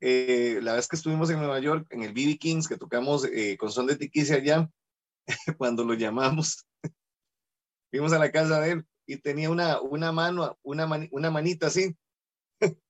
eh, 0.00 0.60
la 0.62 0.74
vez 0.74 0.86
que 0.86 0.96
estuvimos 0.96 1.30
en 1.30 1.38
Nueva 1.38 1.58
York, 1.58 1.86
en 1.90 2.02
el 2.02 2.12
BB 2.12 2.38
Kings, 2.38 2.68
que 2.68 2.76
tocamos 2.76 3.24
eh, 3.24 3.56
con 3.56 3.72
Son 3.72 3.86
de 3.86 3.96
Tiquicia 3.96 4.36
allá, 4.36 4.70
cuando 5.58 5.84
lo 5.84 5.94
llamamos, 5.94 6.66
fuimos 7.90 8.12
a 8.12 8.18
la 8.18 8.30
casa 8.30 8.60
de 8.60 8.72
él 8.72 8.86
y 9.06 9.16
tenía 9.16 9.50
una, 9.50 9.80
una 9.80 10.12
mano, 10.12 10.58
una, 10.62 10.88
una 11.10 11.30
manita 11.30 11.66
así. 11.66 11.96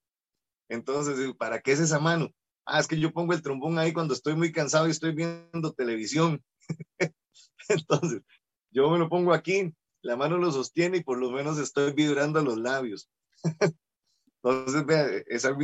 Entonces, 0.68 1.34
¿para 1.36 1.60
qué 1.60 1.72
es 1.72 1.80
esa 1.80 1.98
mano? 1.98 2.32
Ah, 2.66 2.80
es 2.80 2.86
que 2.86 3.00
yo 3.00 3.12
pongo 3.12 3.32
el 3.32 3.42
trombón 3.42 3.78
ahí 3.78 3.92
cuando 3.92 4.14
estoy 4.14 4.36
muy 4.36 4.52
cansado 4.52 4.86
y 4.86 4.90
estoy 4.90 5.14
viendo 5.14 5.72
televisión. 5.72 6.42
Entonces, 7.68 8.22
yo 8.70 8.90
me 8.90 8.98
lo 8.98 9.08
pongo 9.08 9.32
aquí 9.32 9.74
la 10.02 10.16
mano 10.16 10.38
lo 10.38 10.50
sostiene 10.50 10.98
y 10.98 11.04
por 11.04 11.18
lo 11.18 11.30
menos 11.30 11.58
estoy 11.58 11.92
vibrando 11.92 12.42
los 12.42 12.58
labios. 12.58 13.10
Entonces, 14.42 14.86
vea, 14.86 15.06
es 15.26 15.44
algo 15.44 15.60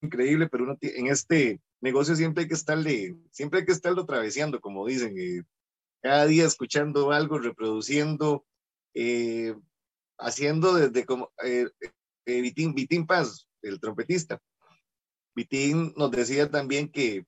increíble, 0.00 0.48
pero 0.48 0.64
uno 0.64 0.76
en 0.80 1.06
este 1.08 1.60
negocio 1.80 2.14
siempre 2.14 2.42
hay 2.42 2.48
que 2.48 2.54
estarle, 2.54 3.16
siempre 3.30 3.60
hay 3.60 3.66
que 3.66 3.72
estarlo 3.72 4.02
atravesando, 4.02 4.60
como 4.60 4.86
dicen, 4.86 5.18
eh, 5.18 5.42
cada 6.02 6.26
día 6.26 6.46
escuchando 6.46 7.10
algo, 7.10 7.38
reproduciendo, 7.38 8.44
eh, 8.98 9.54
haciendo 10.18 10.74
desde 10.74 11.04
como 11.04 11.30
eh, 11.44 11.68
eh, 12.24 12.40
Vitín, 12.40 13.06
Paz, 13.06 13.46
el 13.60 13.78
trompetista. 13.78 14.40
Vitín 15.34 15.92
nos 15.96 16.10
decía 16.10 16.50
también 16.50 16.90
que 16.90 17.26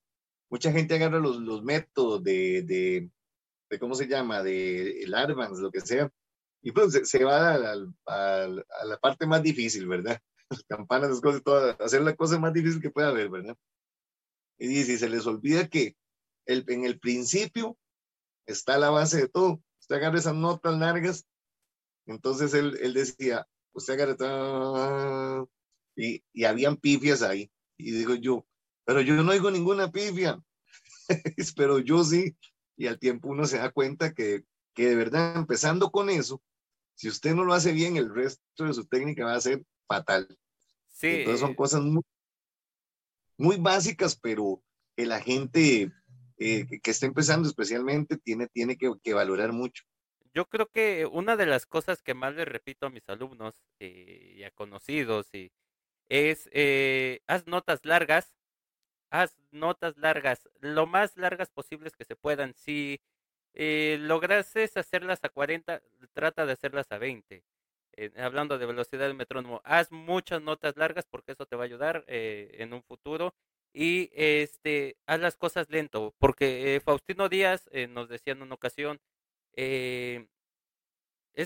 mucha 0.51 0.73
gente 0.73 0.95
agarra 0.95 1.19
los, 1.19 1.37
los 1.37 1.62
métodos 1.62 2.25
de, 2.25 2.62
de, 2.62 3.11
de, 3.69 3.79
¿cómo 3.79 3.95
se 3.95 4.09
llama? 4.09 4.43
De 4.43 5.03
el 5.03 5.14
Armans, 5.14 5.59
lo 5.59 5.71
que 5.71 5.83
sea, 5.83 6.11
y 6.62 6.73
pues 6.73 6.99
se, 7.05 7.23
va 7.23 7.55
a 7.55 7.77
la, 7.77 8.99
parte 9.01 9.27
más 9.27 9.43
difícil, 9.43 9.87
¿verdad? 9.87 10.19
Las 10.51 10.64
campanas, 10.64 11.11
las 11.11 11.21
cosas, 11.21 11.43
todas, 11.43 11.79
hacer 11.79 12.01
la 12.01 12.16
cosa 12.16 12.39
más 12.39 12.55
difícil 12.55 12.81
que 12.81 12.91
pueda 12.91 13.09
haber, 13.09 13.29
¿verdad? 13.29 13.55
Y 14.59 14.69
dice, 14.69 14.97
se 14.97 15.11
les 15.11 15.27
olvida 15.27 15.69
que 15.69 15.95
el, 16.47 16.64
en 16.69 16.87
el 16.87 16.99
principio 16.99 17.77
está 18.47 18.79
la 18.79 18.89
base 18.89 19.19
de 19.19 19.29
todo. 19.29 19.62
Usted 19.79 19.97
agarra 19.97 20.19
esas 20.19 20.35
notas 20.35 20.79
largas, 20.79 21.27
entonces 22.09 22.54
él, 22.54 22.76
él 22.80 22.94
decía, 22.94 23.46
usted 23.72 24.00
agarra, 24.00 25.44
y, 25.94 26.24
y 26.32 26.44
habían 26.44 26.76
pifias 26.76 27.22
ahí. 27.22 27.50
Y 27.76 27.92
digo 27.92 28.14
yo, 28.14 28.46
pero 28.84 29.00
yo 29.00 29.14
no 29.22 29.32
oigo 29.32 29.50
ninguna 29.50 29.92
pifia, 29.92 30.42
pero 31.56 31.78
yo 31.78 32.02
sí. 32.02 32.36
Y 32.76 32.86
al 32.86 32.98
tiempo 32.98 33.28
uno 33.28 33.44
se 33.46 33.59
da 33.59 33.70
cuenta 33.70 34.14
que, 34.14 34.44
que 34.74 34.88
de 34.88 34.96
verdad, 34.96 35.36
empezando 35.36 35.90
con 35.90 36.11
eso, 36.11 36.42
si 36.94 37.09
usted 37.09 37.34
no 37.34 37.44
lo 37.44 37.52
hace 37.52 37.72
bien, 37.72 37.96
el 37.96 38.12
resto 38.12 38.64
de 38.64 38.74
su 38.74 38.86
técnica 38.86 39.24
va 39.24 39.34
a 39.34 39.40
ser 39.40 39.62
fatal. 39.86 40.26
Sí. 40.88 41.09
Entonces 41.09 41.40
son 41.40 41.54
cosas 41.54 41.82
muy, 41.82 42.02
muy 43.36 43.56
básicas, 43.56 44.16
pero 44.16 44.62
que 44.96 45.06
la 45.06 45.20
gente 45.20 45.92
eh, 46.38 46.66
que, 46.82 46.90
está 46.90 47.06
empezando 47.06 47.48
especialmente 47.48 48.16
tiene, 48.16 48.46
tiene 48.48 48.76
que, 48.76 48.92
que, 49.02 49.14
valorar 49.14 49.52
mucho. 49.52 49.84
Yo 50.35 50.47
creo 50.49 50.66
que 50.70 51.07
una 51.07 51.37
de 51.37 51.47
las 51.47 51.66
cosas 51.66 52.03
que 52.03 52.14
más 52.14 52.35
le 52.35 52.45
repito 52.45 52.87
a 52.87 52.91
mis 52.91 53.09
alumnos 53.09 53.55
eh, 53.81 54.35
y 54.37 54.45
a 54.45 54.51
conocidos 54.51 55.35
y, 55.35 55.53
es 56.09 56.49
eh, 56.53 57.20
haz 57.26 57.47
notas 57.47 57.85
largas, 57.85 58.35
haz 59.11 59.37
notas 59.51 59.97
largas, 59.99 60.49
lo 60.61 60.87
más 60.87 61.16
largas 61.16 61.51
posibles 61.51 61.97
que 61.97 62.05
se 62.05 62.16
puedan. 62.16 62.55
Si 62.55 63.01
eh, 63.55 63.99
lograses 64.01 64.76
hacerlas 64.76 65.20
a 65.24 65.29
40, 65.31 65.83
trata 66.14 66.47
de 66.47 66.53
hacerlas 66.53 66.91
a 66.93 66.99
20. 66.99 67.45
Eh, 68.01 68.12
hablando 68.16 68.59
de 68.59 68.66
velocidad 68.66 69.07
del 69.07 69.16
metrónomo, 69.16 69.61
haz 69.64 69.91
muchas 69.91 70.41
notas 70.41 70.76
largas 70.76 71.07
porque 71.11 71.33
eso 71.33 71.47
te 71.47 71.57
va 71.57 71.64
a 71.64 71.66
ayudar 71.66 72.05
eh, 72.07 72.57
en 72.59 72.72
un 72.72 72.83
futuro. 72.83 73.35
Y 73.72 74.11
este, 74.14 74.97
haz 75.07 75.20
las 75.20 75.37
cosas 75.37 75.68
lento, 75.70 76.14
porque 76.18 76.76
eh, 76.76 76.81
Faustino 76.81 77.29
Díaz 77.29 77.68
nos 77.91 78.09
decía 78.09 78.33
en 78.33 78.43
una 78.43 78.55
ocasión, 78.55 79.01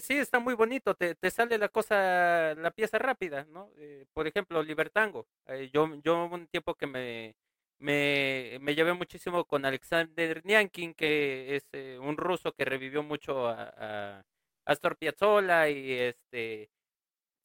sí, 0.01 0.15
está 0.19 0.39
muy 0.41 0.55
bonito, 0.55 0.95
te, 0.95 1.15
te, 1.15 1.31
sale 1.31 1.59
la 1.59 1.69
cosa, 1.69 2.55
la 2.55 2.71
pieza 2.71 2.99
rápida, 2.99 3.45
¿no? 3.51 3.71
por 4.13 4.27
ejemplo, 4.27 4.63
Libertango. 4.63 5.27
yo, 5.73 5.89
yo 6.03 6.27
un 6.27 6.47
tiempo 6.49 6.75
que 6.75 6.87
me, 6.87 7.35
me, 7.83 8.59
me 8.61 8.75
llevé 8.75 8.95
muchísimo 8.95 9.45
con 9.45 9.65
Alexander 9.65 10.41
Niankin, 10.45 10.95
que 10.95 11.57
es 11.57 11.65
eh, 11.73 11.99
un 12.01 12.17
ruso 12.17 12.53
que 12.53 12.65
revivió 12.65 13.03
mucho 13.03 13.49
a, 13.49 14.25
Astor 14.65 14.97
Piazzolla 14.97 15.69
y 15.69 15.93
este 15.93 16.71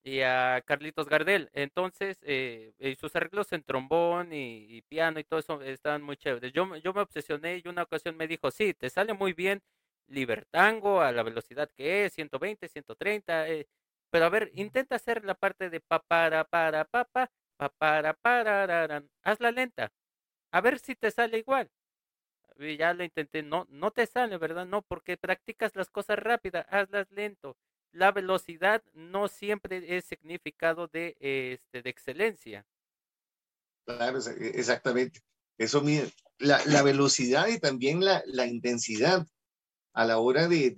y 0.04 0.22
a 0.22 0.62
Carlitos 0.66 1.10
Gardel. 1.10 1.50
Entonces, 1.54 2.18
eh, 2.24 2.74
sus 3.00 3.16
arreglos 3.16 3.52
en 3.54 3.64
trombón 3.64 4.34
y, 4.34 4.82
piano 4.84 5.20
y 5.20 5.24
todo 5.26 5.40
eso 5.40 5.62
estaban 5.62 6.04
muy 6.04 6.18
chéveres. 6.18 6.54
Yo, 6.54 6.76
yo 6.78 6.94
me 6.94 7.02
obsesioné 7.02 7.62
y 7.64 7.68
una 7.68 7.84
ocasión 7.84 8.16
me 8.18 8.28
dijo, 8.28 8.52
sí, 8.52 8.74
te 8.74 8.90
sale 8.90 9.14
muy 9.14 9.34
bien 9.34 9.62
Libertango 10.08 11.02
a 11.02 11.12
la 11.12 11.24
velocidad 11.24 11.70
que 11.76 12.06
es, 12.06 12.14
120, 12.14 12.68
130, 12.70 13.50
eh, 13.50 13.68
pero 14.10 14.26
a 14.26 14.30
ver, 14.30 14.52
intenta 14.54 14.96
hacer 14.96 15.26
la 15.26 15.36
parte 15.36 15.70
de 15.70 15.82
pa 15.82 16.00
para 16.02 16.44
para 16.46 16.86
pa 16.86 17.08
para 17.80 18.14
para 18.14 19.04
hazla 19.24 19.52
lenta. 19.52 19.92
A 20.52 20.62
ver 20.62 20.80
si 20.80 20.96
te 20.96 21.12
sale 21.12 21.40
igual. 21.40 21.70
ya 22.78 22.94
lo 22.94 23.04
intenté, 23.04 23.44
no 23.44 23.66
no 23.70 23.92
te 23.92 24.06
sale, 24.06 24.38
¿verdad? 24.38 24.66
No, 24.66 24.82
porque 24.82 25.18
practicas 25.18 25.76
las 25.76 25.90
cosas 25.90 26.20
rápidas, 26.20 26.66
hazlas 26.70 27.10
lento. 27.12 27.58
La 27.92 28.12
velocidad 28.12 28.84
no 28.94 29.28
siempre 29.28 29.98
es 29.98 30.06
significado 30.06 30.88
de 30.88 31.16
este 31.20 31.82
de 31.82 31.90
excelencia. 31.90 32.66
Claro, 33.86 34.20
exactamente. 34.40 35.22
Eso 35.58 35.82
mide 35.82 36.12
la, 36.40 36.62
la 36.66 36.82
velocidad 36.84 37.48
y 37.48 37.60
también 37.60 38.04
la, 38.04 38.22
la 38.26 38.46
intensidad 38.46 39.26
a 39.98 40.06
la 40.06 40.20
hora 40.20 40.48
de, 40.48 40.70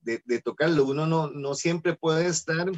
de, 0.00 0.40
tocarlo. 0.42 0.84
Uno 0.84 1.08
no, 1.08 1.28
no 1.28 1.54
siempre 1.54 1.96
puede 1.96 2.28
estar 2.28 2.70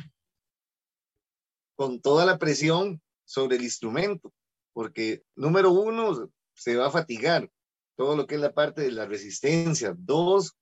con 1.77 2.01
toda 2.01 2.25
la 2.25 2.39
presión 2.39 3.03
sobre 3.27 3.57
el 3.57 3.63
instrumento, 3.63 4.33
porque 4.73 5.23
número 5.35 5.73
uno, 5.73 6.33
se 6.55 6.77
va 6.77 6.87
a 6.87 6.91
fatigar 6.91 7.51
todo 7.95 8.17
lo 8.17 8.27
que 8.27 8.37
es 8.37 8.41
la 8.41 8.55
parte 8.55 8.81
de 8.81 8.91
la 8.91 9.05
resistencia. 9.05 9.95
Dos, 9.99 10.57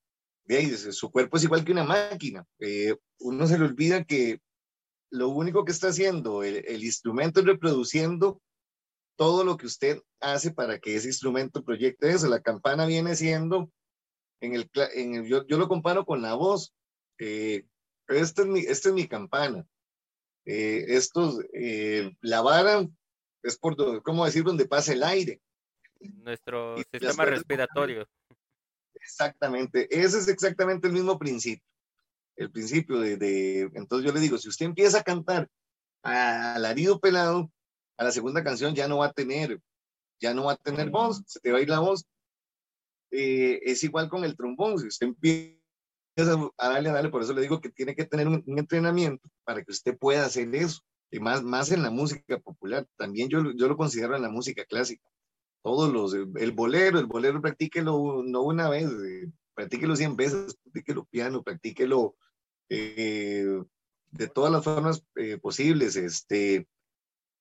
su 0.91 1.09
cuerpo 1.11 1.37
es 1.37 1.45
igual 1.45 1.63
que 1.63 1.71
una 1.71 1.85
máquina. 1.85 2.45
Eh, 2.59 2.97
uno 3.19 3.47
se 3.47 3.57
le 3.57 3.63
olvida 3.63 4.03
que 4.03 4.41
lo 5.11 5.29
único 5.29 5.63
que 5.63 5.71
está 5.71 5.87
haciendo 5.87 6.43
el, 6.43 6.57
el, 6.67 6.83
instrumento 6.83 7.39
es 7.39 7.45
reproduciendo 7.45 8.41
todo 9.15 9.45
lo 9.45 9.55
que 9.55 9.67
usted 9.67 10.01
hace 10.19 10.51
para 10.51 10.77
que 10.77 10.97
ese 10.97 11.07
instrumento 11.07 11.63
proyecte 11.63 12.09
eso. 12.09 12.27
La 12.27 12.41
campana 12.41 12.85
viene 12.85 13.15
siendo 13.15 13.71
en 14.45 14.55
el, 14.55 14.71
en 14.93 15.15
el 15.15 15.25
yo, 15.27 15.45
yo, 15.47 15.57
lo 15.57 15.67
comparo 15.67 16.05
con 16.05 16.21
la 16.21 16.35
voz. 16.35 16.73
Eh, 17.19 17.65
esta, 18.07 18.43
es 18.43 18.47
mi, 18.47 18.59
esta 18.59 18.89
es 18.89 18.95
mi 18.95 19.07
campana. 19.07 19.65
Eh, 20.45 20.85
estos, 20.89 21.39
eh, 21.53 22.15
la 22.21 22.41
vara 22.41 22.87
es 23.43 23.57
por, 23.57 24.03
¿cómo 24.03 24.25
decir?, 24.25 24.43
donde 24.43 24.67
pasa 24.67 24.93
el 24.93 25.03
aire. 25.03 25.41
Nuestro 25.99 26.77
sistema 26.77 27.25
respiratorio. 27.25 28.07
Exactamente, 28.93 29.87
ese 29.91 30.17
es 30.17 30.27
exactamente 30.27 30.87
el 30.87 30.93
mismo 30.93 31.17
principio. 31.19 31.65
El 32.35 32.51
principio 32.51 32.99
de, 32.99 33.17
de, 33.17 33.61
entonces 33.73 34.05
yo 34.05 34.13
le 34.13 34.19
digo, 34.19 34.37
si 34.37 34.49
usted 34.49 34.65
empieza 34.65 34.99
a 34.99 35.03
cantar 35.03 35.47
alarido 36.01 36.99
pelado, 36.99 37.51
a 37.97 38.03
la 38.03 38.11
segunda 38.11 38.43
canción 38.43 38.75
ya 38.75 38.87
no 38.87 38.97
va 38.97 39.07
a 39.07 39.13
tener, 39.13 39.59
ya 40.19 40.33
no 40.33 40.45
va 40.45 40.53
a 40.53 40.57
tener 40.57 40.89
voz, 40.89 41.23
se 41.25 41.39
te 41.39 41.51
va 41.51 41.59
a 41.59 41.61
ir 41.61 41.69
la 41.69 41.79
voz, 41.79 42.05
eh, 43.15 43.61
es 43.63 43.83
igual 43.83 44.09
con 44.09 44.23
el 44.23 44.35
trombón. 44.35 44.79
Si 44.79 44.87
usted 44.87 45.07
empieza 45.07 45.59
a 46.57 46.69
darle, 46.69 46.89
a 46.89 46.93
darle, 46.93 47.09
por 47.09 47.21
eso 47.21 47.33
le 47.33 47.41
digo 47.41 47.61
que 47.61 47.69
tiene 47.69 47.95
que 47.95 48.05
tener 48.05 48.27
un, 48.27 48.43
entrenamiento 48.45 49.29
para 49.43 49.63
que 49.63 49.71
usted 49.71 49.97
pueda 49.97 50.25
hacer 50.25 50.53
eso. 50.55 50.81
Y 51.11 51.19
más, 51.19 51.43
más 51.43 51.71
en 51.71 51.83
la 51.83 51.91
música 51.91 52.39
popular. 52.39 52.87
También 52.97 53.29
yo, 53.29 53.39
yo 53.55 53.67
lo 53.67 53.77
considero 53.77 54.15
en 54.15 54.21
la 54.21 54.29
música 54.29 54.65
clásica. 54.65 55.05
Todos 55.63 55.91
los, 55.91 56.13
el 56.13 56.51
bolero, 56.51 56.99
el 56.99 57.05
bolero 57.05 57.41
practíquelo 57.41 58.23
no 58.23 58.41
una 58.43 58.69
vez, 58.69 58.85
eh, 58.85 59.31
practíquelo 59.53 59.95
100 59.95 60.15
veces, 60.15 60.55
practíquelo 60.63 61.05
piano, 61.05 61.43
practíquelo 61.43 62.15
eh, 62.69 63.61
de 64.11 64.27
todas 64.27 64.51
las 64.51 64.63
formas 64.63 65.03
posibles. 65.41 65.95
Este, 65.95 66.67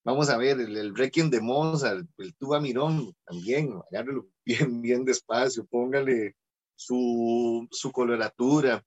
Vamos 0.04 0.28
a 0.28 0.36
ver, 0.36 0.60
el, 0.60 0.76
el 0.76 0.94
Requiem 0.94 1.30
de 1.30 1.40
Mozart, 1.40 2.06
el 2.18 2.34
Tuba 2.36 2.60
Mirón, 2.60 3.14
también, 3.24 3.72
agárrelo 3.90 4.28
bien, 4.44 4.82
bien 4.82 5.04
despacio, 5.04 5.64
póngale 5.64 6.36
su, 6.76 7.66
su 7.70 7.90
coloratura. 7.90 8.84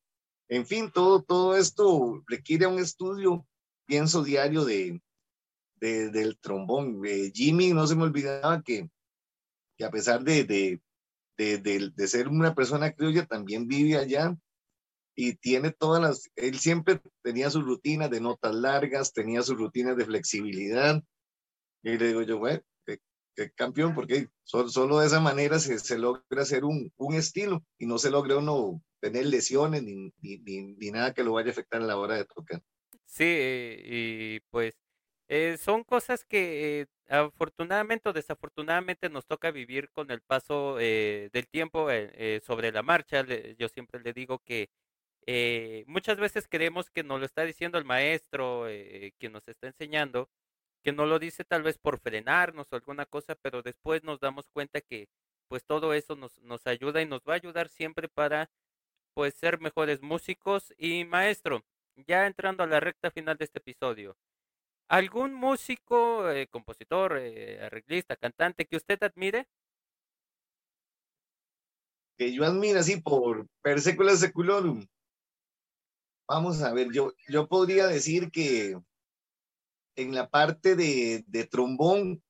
En 0.47 0.65
fin, 0.65 0.91
todo, 0.91 1.23
todo 1.23 1.57
esto 1.57 2.23
requiere 2.27 2.67
un 2.67 2.79
estudio, 2.79 3.45
pienso, 3.85 4.23
diario 4.23 4.63
de, 4.63 5.01
de 5.79 6.09
del 6.11 6.37
trombón. 6.39 7.01
Eh, 7.05 7.31
Jimmy, 7.33 7.73
no 7.73 7.87
se 7.87 7.95
me 7.95 8.03
olvidaba 8.03 8.61
que, 8.61 8.89
que 9.75 9.85
a 9.85 9.89
pesar 9.89 10.23
de, 10.23 10.43
de, 10.43 10.81
de, 11.37 11.91
de, 11.93 12.07
ser 12.07 12.27
una 12.27 12.53
persona 12.53 12.91
criolla, 12.91 13.25
también 13.25 13.67
vive 13.67 13.97
allá 13.97 14.37
y 15.19 15.33
tiene 15.33 15.71
todas 15.71 15.99
las, 15.99 16.29
él 16.35 16.59
siempre 16.59 17.01
tenía 17.23 17.49
su 17.49 17.61
rutina 17.63 18.07
de 18.07 18.21
notas 18.21 18.53
largas, 18.53 19.13
tenía 19.13 19.41
su 19.41 19.55
rutina 19.55 19.95
de 19.95 20.05
flexibilidad. 20.05 21.03
Y 21.81 21.97
le 21.97 22.07
digo 22.09 22.21
yo, 22.21 22.37
bueno, 22.37 22.61
qué, 22.85 22.99
campeón, 23.55 23.95
porque 23.95 24.29
solo, 24.43 24.99
de 24.99 25.07
esa 25.07 25.19
manera 25.19 25.57
se, 25.57 25.79
se 25.79 25.97
logra 25.97 26.43
hacer 26.43 26.63
un, 26.65 26.93
un, 26.97 27.15
estilo 27.15 27.63
y 27.79 27.87
no 27.87 27.97
se 27.97 28.11
logra 28.11 28.37
uno 28.37 28.79
tener 28.99 29.25
lesiones 29.25 29.81
ni, 29.81 30.13
ni, 30.21 30.37
ni, 30.37 30.91
nada 30.91 31.15
que 31.15 31.23
lo 31.23 31.33
vaya 31.33 31.49
a 31.49 31.51
afectar 31.51 31.81
a 31.81 31.85
la 31.85 31.97
hora 31.97 32.15
de 32.15 32.25
tocar. 32.25 32.61
Sí, 33.07 33.25
y 33.25 34.39
pues 34.51 34.75
eh, 35.29 35.57
son 35.57 35.83
cosas 35.83 36.25
que 36.25 36.81
eh, 36.81 36.87
afortunadamente 37.09 38.09
o 38.09 38.13
desafortunadamente 38.13 39.09
nos 39.09 39.25
toca 39.25 39.49
vivir 39.49 39.89
con 39.89 40.11
el 40.11 40.21
paso 40.21 40.77
eh, 40.79 41.31
del 41.33 41.47
tiempo 41.47 41.89
eh, 41.89 42.39
sobre 42.45 42.71
la 42.71 42.83
marcha. 42.83 43.25
yo 43.57 43.67
siempre 43.67 43.99
le 44.01 44.13
digo 44.13 44.39
que 44.45 44.69
eh, 45.27 45.83
muchas 45.87 46.17
veces 46.17 46.47
creemos 46.49 46.89
que 46.89 47.03
nos 47.03 47.19
lo 47.19 47.25
está 47.25 47.43
diciendo 47.43 47.77
el 47.77 47.83
maestro, 47.85 48.67
eh, 48.69 49.13
quien 49.19 49.33
nos 49.33 49.47
está 49.47 49.67
enseñando, 49.67 50.29
que 50.83 50.93
no 50.93 51.05
lo 51.05 51.19
dice 51.19 51.43
tal 51.43 51.63
vez 51.63 51.77
por 51.77 51.99
frenarnos 51.99 52.71
o 52.71 52.75
alguna 52.77 53.05
cosa, 53.05 53.35
pero 53.35 53.61
después 53.61 54.03
nos 54.03 54.21
damos 54.21 54.47
cuenta 54.49 54.79
que 54.81 55.09
pues 55.49 55.65
todo 55.65 55.93
eso 55.93 56.15
nos, 56.15 56.39
nos 56.43 56.65
ayuda 56.65 57.01
y 57.01 57.05
nos 57.05 57.21
va 57.23 57.33
a 57.33 57.35
ayudar 57.35 57.67
siempre 57.67 58.07
para 58.07 58.49
pues 59.13 59.33
ser 59.35 59.59
mejores 59.59 60.01
músicos 60.01 60.73
y 60.77 61.03
maestro. 61.05 61.65
Ya 62.07 62.25
entrando 62.27 62.63
a 62.63 62.67
la 62.67 62.79
recta 62.79 63.11
final 63.11 63.37
de 63.37 63.45
este 63.45 63.59
episodio, 63.59 64.15
¿algún 64.87 65.33
músico, 65.33 66.29
eh, 66.29 66.47
compositor, 66.47 67.17
eh, 67.17 67.59
arreglista, 67.61 68.15
cantante 68.15 68.65
que 68.65 68.77
usted 68.77 69.01
admire? 69.03 69.47
Que 72.17 72.31
yo 72.31 72.45
admiro 72.45 72.79
así 72.79 73.01
por 73.01 73.45
per 73.61 73.81
secula 73.81 74.15
seculorum. 74.15 74.85
Vamos 76.29 76.61
a 76.61 76.73
ver, 76.73 76.91
yo, 76.91 77.13
yo 77.29 77.47
podría 77.47 77.87
decir 77.87 78.31
que 78.31 78.77
en 79.95 80.13
la 80.13 80.29
parte 80.29 80.75
de, 80.75 81.47
trombón, 81.49 82.21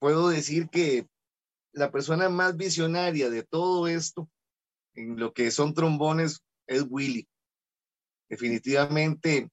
puedo 0.00 0.28
decir 0.28 0.68
que 0.68 1.08
la 1.72 1.92
persona 1.92 2.28
más 2.28 2.56
visionaria 2.56 3.30
de 3.30 3.44
todo 3.44 3.86
esto, 3.86 4.28
en 4.94 5.18
lo 5.18 5.32
que 5.32 5.52
son 5.52 5.74
trombones, 5.74 6.42
es 6.66 6.84
Willy. 6.88 7.28
Definitivamente, 8.28 9.48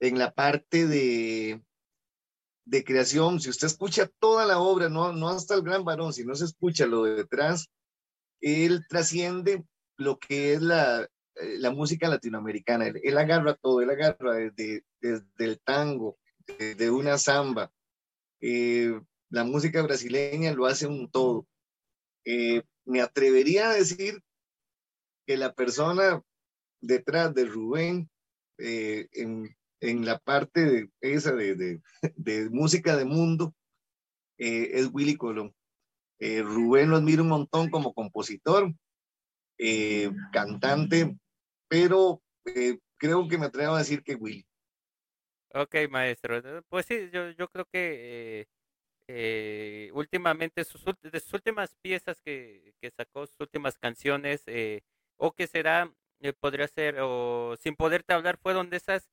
en 0.00 0.18
la 0.18 0.34
parte 0.34 0.88
de, 0.88 1.62
de 2.64 2.84
creación, 2.84 3.40
si 3.40 3.50
usted 3.50 3.68
escucha 3.68 4.10
toda 4.18 4.44
la 4.44 4.58
obra, 4.58 4.88
no, 4.88 5.12
no 5.12 5.28
hasta 5.28 5.54
el 5.54 5.62
gran 5.62 5.84
varón, 5.84 6.12
si 6.12 6.24
no 6.24 6.34
se 6.34 6.46
escucha 6.46 6.84
lo 6.86 7.04
de 7.04 7.14
detrás, 7.14 7.68
él 8.40 8.84
trasciende 8.88 9.64
lo 9.96 10.18
que 10.18 10.54
es 10.54 10.62
la, 10.62 11.08
la 11.58 11.70
música 11.70 12.08
latinoamericana. 12.08 12.86
Él, 12.86 13.18
agarra 13.18 13.54
todo, 13.54 13.80
él 13.80 13.90
agarra 13.90 14.34
desde, 14.34 14.84
desde 15.00 15.44
el 15.44 15.60
tango, 15.60 16.18
desde 16.58 16.90
una 16.90 17.18
samba. 17.18 17.70
Eh, 18.40 18.98
la 19.30 19.44
música 19.44 19.82
brasileña 19.82 20.52
lo 20.52 20.66
hace 20.66 20.86
un 20.86 21.10
todo. 21.10 21.46
Eh, 22.24 22.62
me 22.84 23.00
atrevería 23.00 23.70
a 23.70 23.74
decir 23.74 24.22
que 25.26 25.36
la 25.36 25.52
persona 25.52 26.22
detrás 26.80 27.34
de 27.34 27.44
Rubén, 27.44 28.08
en, 28.58 29.54
en, 29.80 30.06
la 30.06 30.18
parte 30.18 30.64
de, 30.64 30.90
esa 31.00 31.32
de, 31.32 31.80
de, 32.14 32.50
música 32.50 32.96
de 32.96 33.04
mundo, 33.04 33.54
es 34.38 34.88
Willy 34.92 35.16
Colón. 35.16 35.54
Rubén 36.20 36.90
lo 36.90 36.96
admira 36.96 37.22
un 37.22 37.28
montón 37.28 37.70
como 37.70 37.92
compositor, 37.92 38.72
cantante, 40.32 41.18
pero 41.68 42.22
eh, 42.44 42.78
creo 42.96 43.28
que 43.28 43.38
me 43.38 43.46
atrevo 43.46 43.74
a 43.74 43.78
decir 43.78 44.02
que 44.02 44.14
Willy. 44.14 44.46
Ok, 45.54 45.74
maestro. 45.90 46.36
Eh, 46.36 46.62
pues 46.68 46.86
sí, 46.86 47.08
yo, 47.12 47.30
yo 47.30 47.48
creo 47.48 47.64
que 47.66 48.40
eh, 48.40 48.46
eh, 49.08 49.90
últimamente 49.94 50.64
sus, 50.64 50.84
de 50.84 51.20
sus 51.20 51.34
últimas 51.34 51.74
piezas 51.82 52.20
que, 52.20 52.74
que, 52.80 52.90
sacó, 52.90 53.26
sus 53.26 53.40
últimas 53.40 53.78
canciones, 53.78 54.42
eh, 54.46 54.82
o 55.16 55.32
que 55.32 55.46
será, 55.46 55.90
podría 56.40 56.68
ser, 56.68 56.96
o 57.00 57.56
sin 57.58 57.76
poderte 57.76 58.12
hablar, 58.12 58.38
fueron 58.38 58.70
de 58.70 58.78
esas 58.78 59.08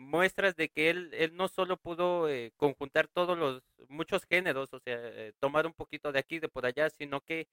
muestras 0.00 0.56
de 0.56 0.68
que 0.68 0.90
él, 0.90 1.10
él 1.14 1.36
no 1.36 1.46
solo 1.48 1.76
pudo 1.76 2.26
conjuntar 2.56 3.06
todos 3.08 3.38
los, 3.38 3.62
muchos 3.88 4.24
géneros, 4.24 4.72
o 4.72 4.80
sea, 4.80 4.98
tomar 5.38 5.66
un 5.66 5.74
poquito 5.74 6.10
de 6.10 6.18
aquí, 6.18 6.40
de 6.40 6.48
por 6.48 6.66
allá, 6.66 6.90
sino 6.90 7.20
que 7.20 7.46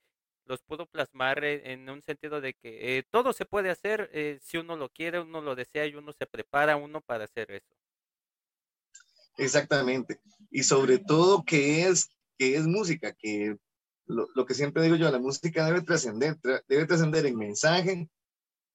los 0.46 0.62
pudo 0.62 0.86
plasmar 0.86 1.44
en 1.44 1.90
un 1.90 2.02
sentido 2.02 2.42
de 2.42 2.54
que 2.54 2.98
eh, 2.98 3.04
todo 3.10 3.34
se 3.34 3.46
puede 3.46 3.70
hacer 3.70 4.10
eh, 4.14 4.40
si 4.42 4.58
uno 4.58 4.76
lo 4.76 4.90
quiere, 4.90 5.20
uno 5.20 5.42
lo 5.42 5.56
desea 5.56 5.86
y 5.86 5.96
uno 5.96 6.12
se 6.14 6.26
prepara 6.26 6.76
uno 6.76 7.02
para 7.02 7.26
hacer 7.26 7.52
eso. 7.52 7.76
Exactamente. 9.38 10.20
Y 10.50 10.64
sobre 10.64 11.00
todo 11.00 11.44
que 11.44 11.88
es, 11.88 12.10
que 12.38 12.56
es 12.56 12.66
música, 12.66 13.14
que 13.14 13.58
lo, 14.06 14.28
lo 14.36 14.46
que 14.46 14.54
siempre 14.54 14.84
digo 14.84 14.96
yo, 14.96 15.10
la 15.10 15.20
música 15.20 15.66
debe 15.66 15.82
trascender, 15.82 16.38
debe 16.68 16.86
trascender 16.86 17.26
en 17.26 17.38
mensaje, 17.38 18.10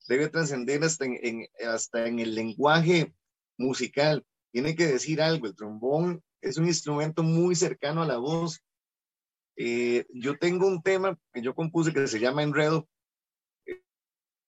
debe 0.09 0.29
trascender 0.29 0.83
hasta 0.85 1.05
en, 1.05 1.47
hasta 1.67 2.07
en 2.07 2.19
el 2.19 2.35
lenguaje 2.35 3.15
musical. 3.59 4.25
Tiene 4.53 4.75
que 4.75 4.87
decir 4.87 5.21
algo. 5.21 5.47
El 5.47 5.57
trombón 5.57 6.23
es 6.41 6.57
un 6.57 6.67
instrumento 6.67 7.23
muy 7.23 7.55
cercano 7.55 8.03
a 8.03 8.07
la 8.07 8.19
voz. 8.19 8.63
Eh, 9.57 10.07
yo 10.11 10.39
tengo 10.39 10.67
un 10.67 10.83
tema 10.83 11.19
que 11.33 11.43
yo 11.43 11.55
compuse 11.55 11.93
que 11.93 12.07
se 12.07 12.21
llama 12.21 12.43
Enredo. 12.43 12.89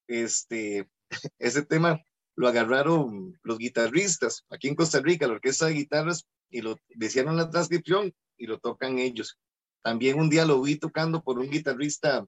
Este, 0.06 0.88
ese 1.38 1.62
tema 1.64 2.02
lo 2.36 2.48
agarraron 2.48 3.38
los 3.42 3.58
guitarristas 3.58 4.44
aquí 4.50 4.68
en 4.68 4.76
Costa 4.76 5.00
Rica, 5.00 5.26
la 5.26 5.34
orquesta 5.34 5.66
de 5.66 5.74
guitarras, 5.74 6.26
y 6.50 6.60
lo 6.60 6.76
hicieron 6.88 7.36
la 7.36 7.50
transcripción 7.50 8.14
y 8.36 8.46
lo 8.46 8.58
tocan 8.58 8.98
ellos. 8.98 9.38
También 9.82 10.18
un 10.18 10.30
día 10.30 10.44
lo 10.44 10.60
vi 10.62 10.76
tocando 10.76 11.22
por 11.22 11.38
un 11.38 11.50
guitarrista 11.50 12.24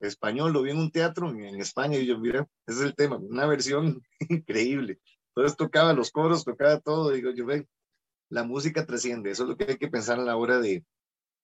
español, 0.00 0.52
lo 0.52 0.62
vi 0.62 0.70
en 0.70 0.78
un 0.78 0.90
teatro 0.90 1.28
en 1.28 1.60
España 1.60 1.98
y 1.98 2.06
yo, 2.06 2.18
mira, 2.18 2.48
ese 2.66 2.80
es 2.80 2.86
el 2.86 2.94
tema, 2.94 3.16
una 3.16 3.46
versión 3.46 4.02
increíble. 4.28 4.98
Entonces 5.34 5.56
tocaba 5.56 5.92
los 5.92 6.10
coros, 6.10 6.44
tocaba 6.44 6.80
todo, 6.80 7.10
digo 7.10 7.30
yo, 7.30 7.46
ve, 7.46 7.66
la 8.28 8.44
música 8.44 8.86
trasciende, 8.86 9.30
eso 9.30 9.44
es 9.44 9.50
lo 9.50 9.56
que 9.56 9.64
hay 9.64 9.76
que 9.76 9.88
pensar 9.88 10.18
a 10.18 10.24
la 10.24 10.36
hora 10.36 10.58
de, 10.58 10.84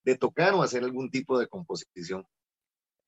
de 0.06 0.16
tocar 0.16 0.54
o 0.54 0.62
hacer 0.62 0.84
algún 0.84 1.10
tipo 1.10 1.38
de 1.38 1.48
composición. 1.48 2.26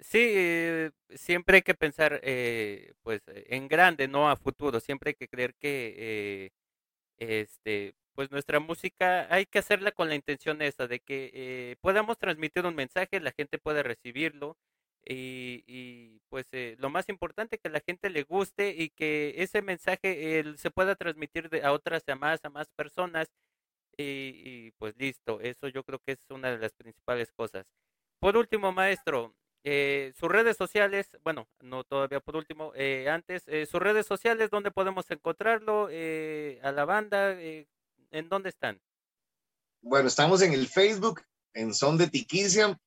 Sí, 0.00 0.18
eh, 0.20 0.90
siempre 1.10 1.56
hay 1.56 1.62
que 1.62 1.74
pensar 1.74 2.20
eh, 2.22 2.92
pues 3.02 3.22
en 3.26 3.68
grande, 3.68 4.06
no 4.08 4.28
a 4.28 4.36
futuro, 4.36 4.80
siempre 4.80 5.10
hay 5.10 5.14
que 5.14 5.28
creer 5.28 5.54
que 5.54 5.94
eh, 5.96 6.50
este 7.18 7.94
pues 8.14 8.30
nuestra 8.32 8.60
música 8.60 9.32
hay 9.32 9.46
que 9.46 9.60
hacerla 9.60 9.92
con 9.92 10.08
la 10.08 10.16
intención 10.16 10.60
esa 10.60 10.88
de 10.88 10.98
que 11.00 11.76
podamos 11.80 12.18
transmitir 12.18 12.66
un 12.66 12.74
mensaje, 12.74 13.20
la 13.20 13.32
gente 13.32 13.58
pueda 13.58 13.84
recibirlo 13.84 14.56
y, 15.10 16.20
pues 16.28 16.46
eh, 16.52 16.76
lo 16.78 16.90
más 16.90 17.08
importante 17.08 17.58
que 17.58 17.70
la 17.70 17.80
gente 17.80 18.10
le 18.10 18.24
guste 18.24 18.74
y 18.76 18.90
que 18.90 19.34
ese 19.38 19.62
mensaje 19.62 20.44
se 20.56 20.70
pueda 20.70 20.96
transmitir 20.96 21.48
a 21.64 21.72
otras, 21.72 22.02
a 22.08 22.14
más, 22.16 22.44
a 22.44 22.50
más 22.50 22.68
personas 22.76 23.28
y, 23.98 24.70
pues 24.78 24.94
listo, 24.96 25.40
eso 25.40 25.68
yo 25.68 25.82
creo 25.82 25.98
que 25.98 26.12
es 26.12 26.20
una 26.30 26.50
de 26.50 26.58
las 26.58 26.72
principales 26.72 27.32
cosas. 27.32 27.66
Por 28.20 28.36
último, 28.36 28.72
maestro, 28.72 29.34
eh, 29.64 30.12
sus 30.16 30.28
redes 30.28 30.56
sociales, 30.56 31.08
bueno, 31.24 31.48
no 31.60 31.84
todavía 31.84 32.20
por 32.20 32.36
último, 32.36 32.72
eh, 32.74 33.08
antes, 33.08 33.44
sus 33.68 33.80
redes 33.80 34.06
sociales, 34.06 34.50
¿dónde 34.50 34.70
podemos 34.70 35.10
encontrarlo? 35.10 35.86
a 35.86 36.72
la 36.72 36.84
banda, 36.84 37.36
¿en 37.40 38.28
dónde 38.28 38.50
están? 38.50 38.80
Bueno, 39.80 40.08
estamos 40.08 40.42
en 40.42 40.52
el 40.52 40.68
Facebook, 40.68 41.22
en 41.54 41.74
Son 41.74 41.98
de 41.98 42.08
Tiquicia, 42.08 42.78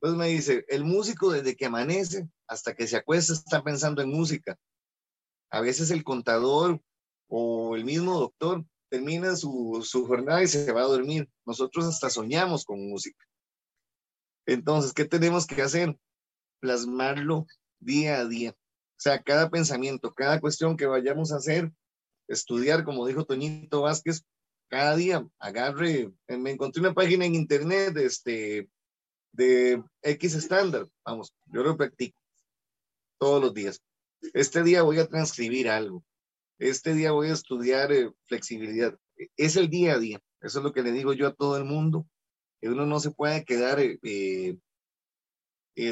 Pues 0.00 0.12
me 0.12 0.28
dice, 0.28 0.66
el 0.68 0.84
músico 0.84 1.32
desde 1.32 1.56
que 1.56 1.64
amanece 1.64 2.28
hasta 2.46 2.74
que 2.74 2.86
se 2.86 2.96
acuesta 2.96 3.32
está 3.32 3.64
pensando 3.64 4.02
en 4.02 4.10
música. 4.10 4.56
A 5.50 5.62
veces 5.62 5.90
el 5.90 6.04
contador 6.04 6.80
o 7.28 7.74
el 7.74 7.84
mismo 7.84 8.18
doctor 8.20 8.64
termina 8.88 9.36
su, 9.36 9.84
su 9.86 10.06
jornada 10.06 10.42
y 10.42 10.46
se 10.46 10.70
va 10.72 10.82
a 10.82 10.86
dormir. 10.86 11.28
Nosotros 11.46 11.86
hasta 11.86 12.10
soñamos 12.10 12.64
con 12.64 12.88
música. 12.88 13.24
Entonces, 14.46 14.92
¿qué 14.92 15.04
tenemos 15.04 15.46
que 15.46 15.62
hacer? 15.62 15.96
Plasmarlo 16.60 17.46
día 17.80 18.20
a 18.20 18.24
día. 18.24 18.50
O 18.52 19.00
sea, 19.00 19.22
cada 19.22 19.50
pensamiento, 19.50 20.12
cada 20.14 20.40
cuestión 20.40 20.76
que 20.76 20.86
vayamos 20.86 21.32
a 21.32 21.36
hacer, 21.36 21.72
estudiar, 22.26 22.84
como 22.84 23.06
dijo 23.06 23.24
Toñito 23.24 23.82
Vázquez, 23.82 24.24
cada 24.68 24.96
día 24.96 25.26
agarre, 25.38 26.12
eh, 26.26 26.36
me 26.36 26.50
encontré 26.50 26.80
una 26.80 26.94
página 26.94 27.24
en 27.24 27.34
internet 27.34 27.96
este, 27.96 28.68
de 29.32 29.82
X 30.02 30.34
estándar, 30.34 30.88
vamos, 31.04 31.34
yo 31.46 31.62
lo 31.62 31.76
practico 31.76 32.18
todos 33.18 33.42
los 33.42 33.54
días. 33.54 33.82
Este 34.34 34.62
día 34.62 34.82
voy 34.82 34.98
a 34.98 35.08
transcribir 35.08 35.68
algo, 35.68 36.04
este 36.58 36.94
día 36.94 37.12
voy 37.12 37.28
a 37.28 37.34
estudiar 37.34 37.92
eh, 37.92 38.10
flexibilidad. 38.26 38.98
Es 39.36 39.56
el 39.56 39.68
día 39.68 39.94
a 39.94 39.98
día, 39.98 40.20
eso 40.40 40.58
es 40.58 40.64
lo 40.64 40.72
que 40.72 40.82
le 40.82 40.92
digo 40.92 41.12
yo 41.12 41.26
a 41.26 41.34
todo 41.34 41.56
el 41.56 41.64
mundo, 41.64 42.06
que 42.60 42.68
uno 42.68 42.86
no 42.86 43.00
se 43.00 43.10
puede 43.10 43.44
quedar 43.44 43.78
eh, 43.80 44.58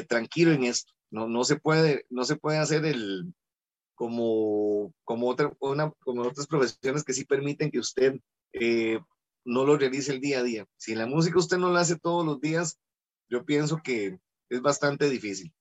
tranquilo 0.07 0.51
en 0.51 0.63
esto, 0.63 0.93
no, 1.09 1.27
no, 1.27 1.43
se 1.43 1.57
puede, 1.57 2.05
no 2.09 2.25
se 2.25 2.35
puede 2.35 2.57
hacer 2.57 2.85
el, 2.85 3.33
como, 3.97 4.93
como, 5.03 5.27
otra, 5.27 5.51
como 5.59 6.21
otras 6.21 6.45
profesiones 6.45 7.03
que 7.03 7.13
sí 7.13 7.25
permiten 7.25 7.71
que 7.71 7.79
usted 7.79 8.19
eh, 8.53 8.99
no 9.43 9.65
lo 9.65 9.75
realice 9.75 10.11
el 10.11 10.21
día 10.21 10.39
a 10.39 10.43
día. 10.43 10.67
Si 10.77 10.93
la 10.93 11.07
música 11.07 11.39
usted 11.39 11.57
no 11.57 11.71
la 11.71 11.79
hace 11.79 11.97
todos 11.97 12.23
los 12.23 12.39
días, 12.39 12.79
yo 13.27 13.43
pienso 13.43 13.81
que 13.83 14.19
es 14.49 14.61
bastante 14.61 15.09
difícil. 15.09 15.51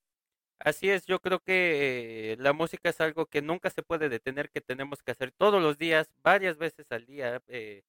Así 0.59 0.89
es, 0.91 1.07
yo 1.07 1.21
creo 1.21 1.41
que 1.41 2.33
eh, 2.33 2.37
la 2.39 2.53
música 2.53 2.89
es 2.89 3.01
algo 3.01 3.27
que 3.27 3.43
nunca 3.43 3.71
se 3.71 3.83
puede 3.83 4.09
detener, 4.09 4.51
que 4.51 4.61
tenemos 4.61 5.03
que 5.03 5.13
hacer 5.13 5.31
todos 5.33 5.63
los 5.63 5.79
días, 5.79 6.11
varias 6.23 6.59
veces 6.59 6.91
al 6.93 7.07
día. 7.07 7.43
Eh, 7.49 7.83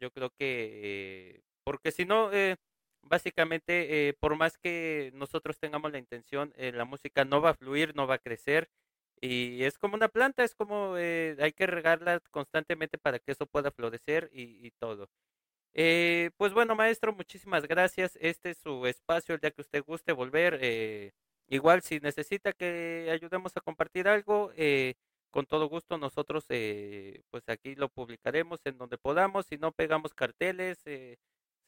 yo 0.00 0.10
creo 0.10 0.30
que, 0.30 1.42
porque 1.64 1.92
si 1.92 2.04
no, 2.04 2.30
básicamente, 3.02 4.14
por 4.20 4.36
más 4.36 4.58
que 4.58 5.12
nosotros 5.14 5.58
tengamos 5.58 5.92
la 5.92 5.98
intención, 5.98 6.52
la 6.56 6.84
música 6.84 7.24
no 7.24 7.40
va 7.40 7.50
a 7.50 7.54
fluir, 7.54 7.94
no 7.96 8.06
va 8.06 8.16
a 8.16 8.18
crecer 8.18 8.68
y 9.22 9.62
es 9.64 9.78
como 9.78 9.94
una 9.94 10.08
planta, 10.08 10.42
es 10.42 10.54
como 10.54 10.96
eh, 10.98 11.36
hay 11.40 11.52
que 11.52 11.66
regarla 11.68 12.20
constantemente 12.32 12.98
para 12.98 13.20
que 13.20 13.32
eso 13.32 13.46
pueda 13.46 13.70
florecer 13.70 14.28
y, 14.32 14.72
todo. 14.72 15.08
Eh, 15.74 16.30
pues 16.38 16.52
bueno, 16.54 16.74
maestro, 16.76 17.12
muchísimas 17.14 17.66
gracias. 17.68 18.18
Este 18.20 18.50
es 18.50 18.58
su 18.58 18.86
espacio, 18.86 19.34
el 19.34 19.40
día 19.40 19.52
que 19.52 19.62
usted 19.62 19.84
guste 19.84 20.12
volver. 20.12 20.58
Eh, 21.52 21.56
igual 21.56 21.82
si 21.82 22.00
necesita 22.00 22.52
que 22.52 23.08
ayudemos 23.12 23.52
a 23.56 23.60
compartir 23.60 24.08
algo, 24.08 24.52
con 25.30 25.46
todo 25.46 25.68
gusto 25.68 25.98
nosotros 25.98 26.44
pues 26.46 27.42
aquí 27.48 27.74
lo 27.74 27.88
publicaremos 27.88 28.60
en 28.64 28.78
donde 28.78 28.98
podamos. 28.98 29.46
Si 29.46 29.56
no 29.58 29.72
pegamos 29.72 30.14
carteles, 30.14 30.78
se 30.82 31.18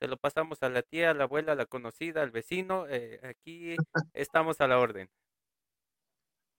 lo 0.00 0.16
pasamos 0.16 0.62
a 0.62 0.68
la 0.68 0.82
tía, 0.82 1.10
a 1.10 1.14
la 1.14 1.24
abuela, 1.24 1.52
a 1.52 1.56
la 1.56 1.66
conocida, 1.66 2.22
al 2.22 2.30
vecino. 2.30 2.86
aquí 3.22 3.76
estamos 4.12 4.60
a 4.60 4.68
la 4.68 4.78
orden. 4.78 5.08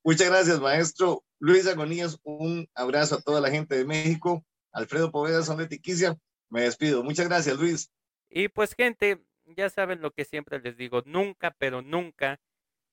Muchas 0.03 0.29
gracias, 0.29 0.59
maestro 0.59 1.23
Luis 1.39 1.67
Agonías. 1.67 2.19
Un 2.23 2.69
abrazo 2.75 3.15
a 3.15 3.21
toda 3.21 3.41
la 3.41 3.49
gente 3.49 3.75
de 3.75 3.85
México. 3.85 4.45
Alfredo 4.71 5.11
Poveda, 5.11 5.41
son 5.41 5.57
de 5.57 5.67
Tiquicia. 5.67 6.15
Me 6.49 6.61
despido. 6.61 7.03
Muchas 7.03 7.27
gracias, 7.27 7.57
Luis. 7.57 7.91
Y 8.29 8.49
pues, 8.49 8.75
gente, 8.75 9.23
ya 9.45 9.69
saben 9.69 10.01
lo 10.01 10.11
que 10.11 10.25
siempre 10.25 10.59
les 10.59 10.77
digo, 10.77 11.01
nunca, 11.05 11.55
pero 11.57 11.81
nunca, 11.81 12.39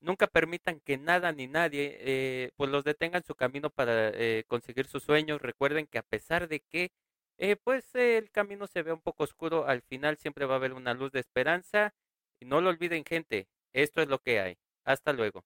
nunca 0.02 0.26
permitan 0.26 0.80
que 0.80 0.98
nada 0.98 1.32
ni 1.32 1.46
nadie 1.48 1.96
eh, 2.00 2.50
pues 2.56 2.70
los 2.70 2.84
detenga 2.84 3.18
en 3.18 3.24
su 3.24 3.34
camino 3.34 3.70
para 3.70 4.10
eh, 4.10 4.44
conseguir 4.48 4.86
sus 4.86 5.02
sueños. 5.04 5.40
Recuerden 5.42 5.86
que 5.86 5.98
a 5.98 6.02
pesar 6.02 6.48
de 6.48 6.60
que 6.60 6.92
eh, 7.38 7.56
pues 7.56 7.94
el 7.94 8.30
camino 8.30 8.66
se 8.66 8.82
ve 8.82 8.92
un 8.92 9.00
poco 9.00 9.24
oscuro, 9.24 9.66
al 9.66 9.82
final 9.82 10.16
siempre 10.18 10.46
va 10.46 10.54
a 10.54 10.56
haber 10.58 10.72
una 10.74 10.94
luz 10.94 11.12
de 11.12 11.20
esperanza. 11.20 11.94
Y 12.40 12.46
no 12.46 12.60
lo 12.60 12.70
olviden 12.70 13.04
gente, 13.04 13.48
esto 13.72 14.02
es 14.02 14.08
lo 14.08 14.18
que 14.20 14.40
hay. 14.40 14.58
Hasta 14.84 15.12
luego. 15.12 15.44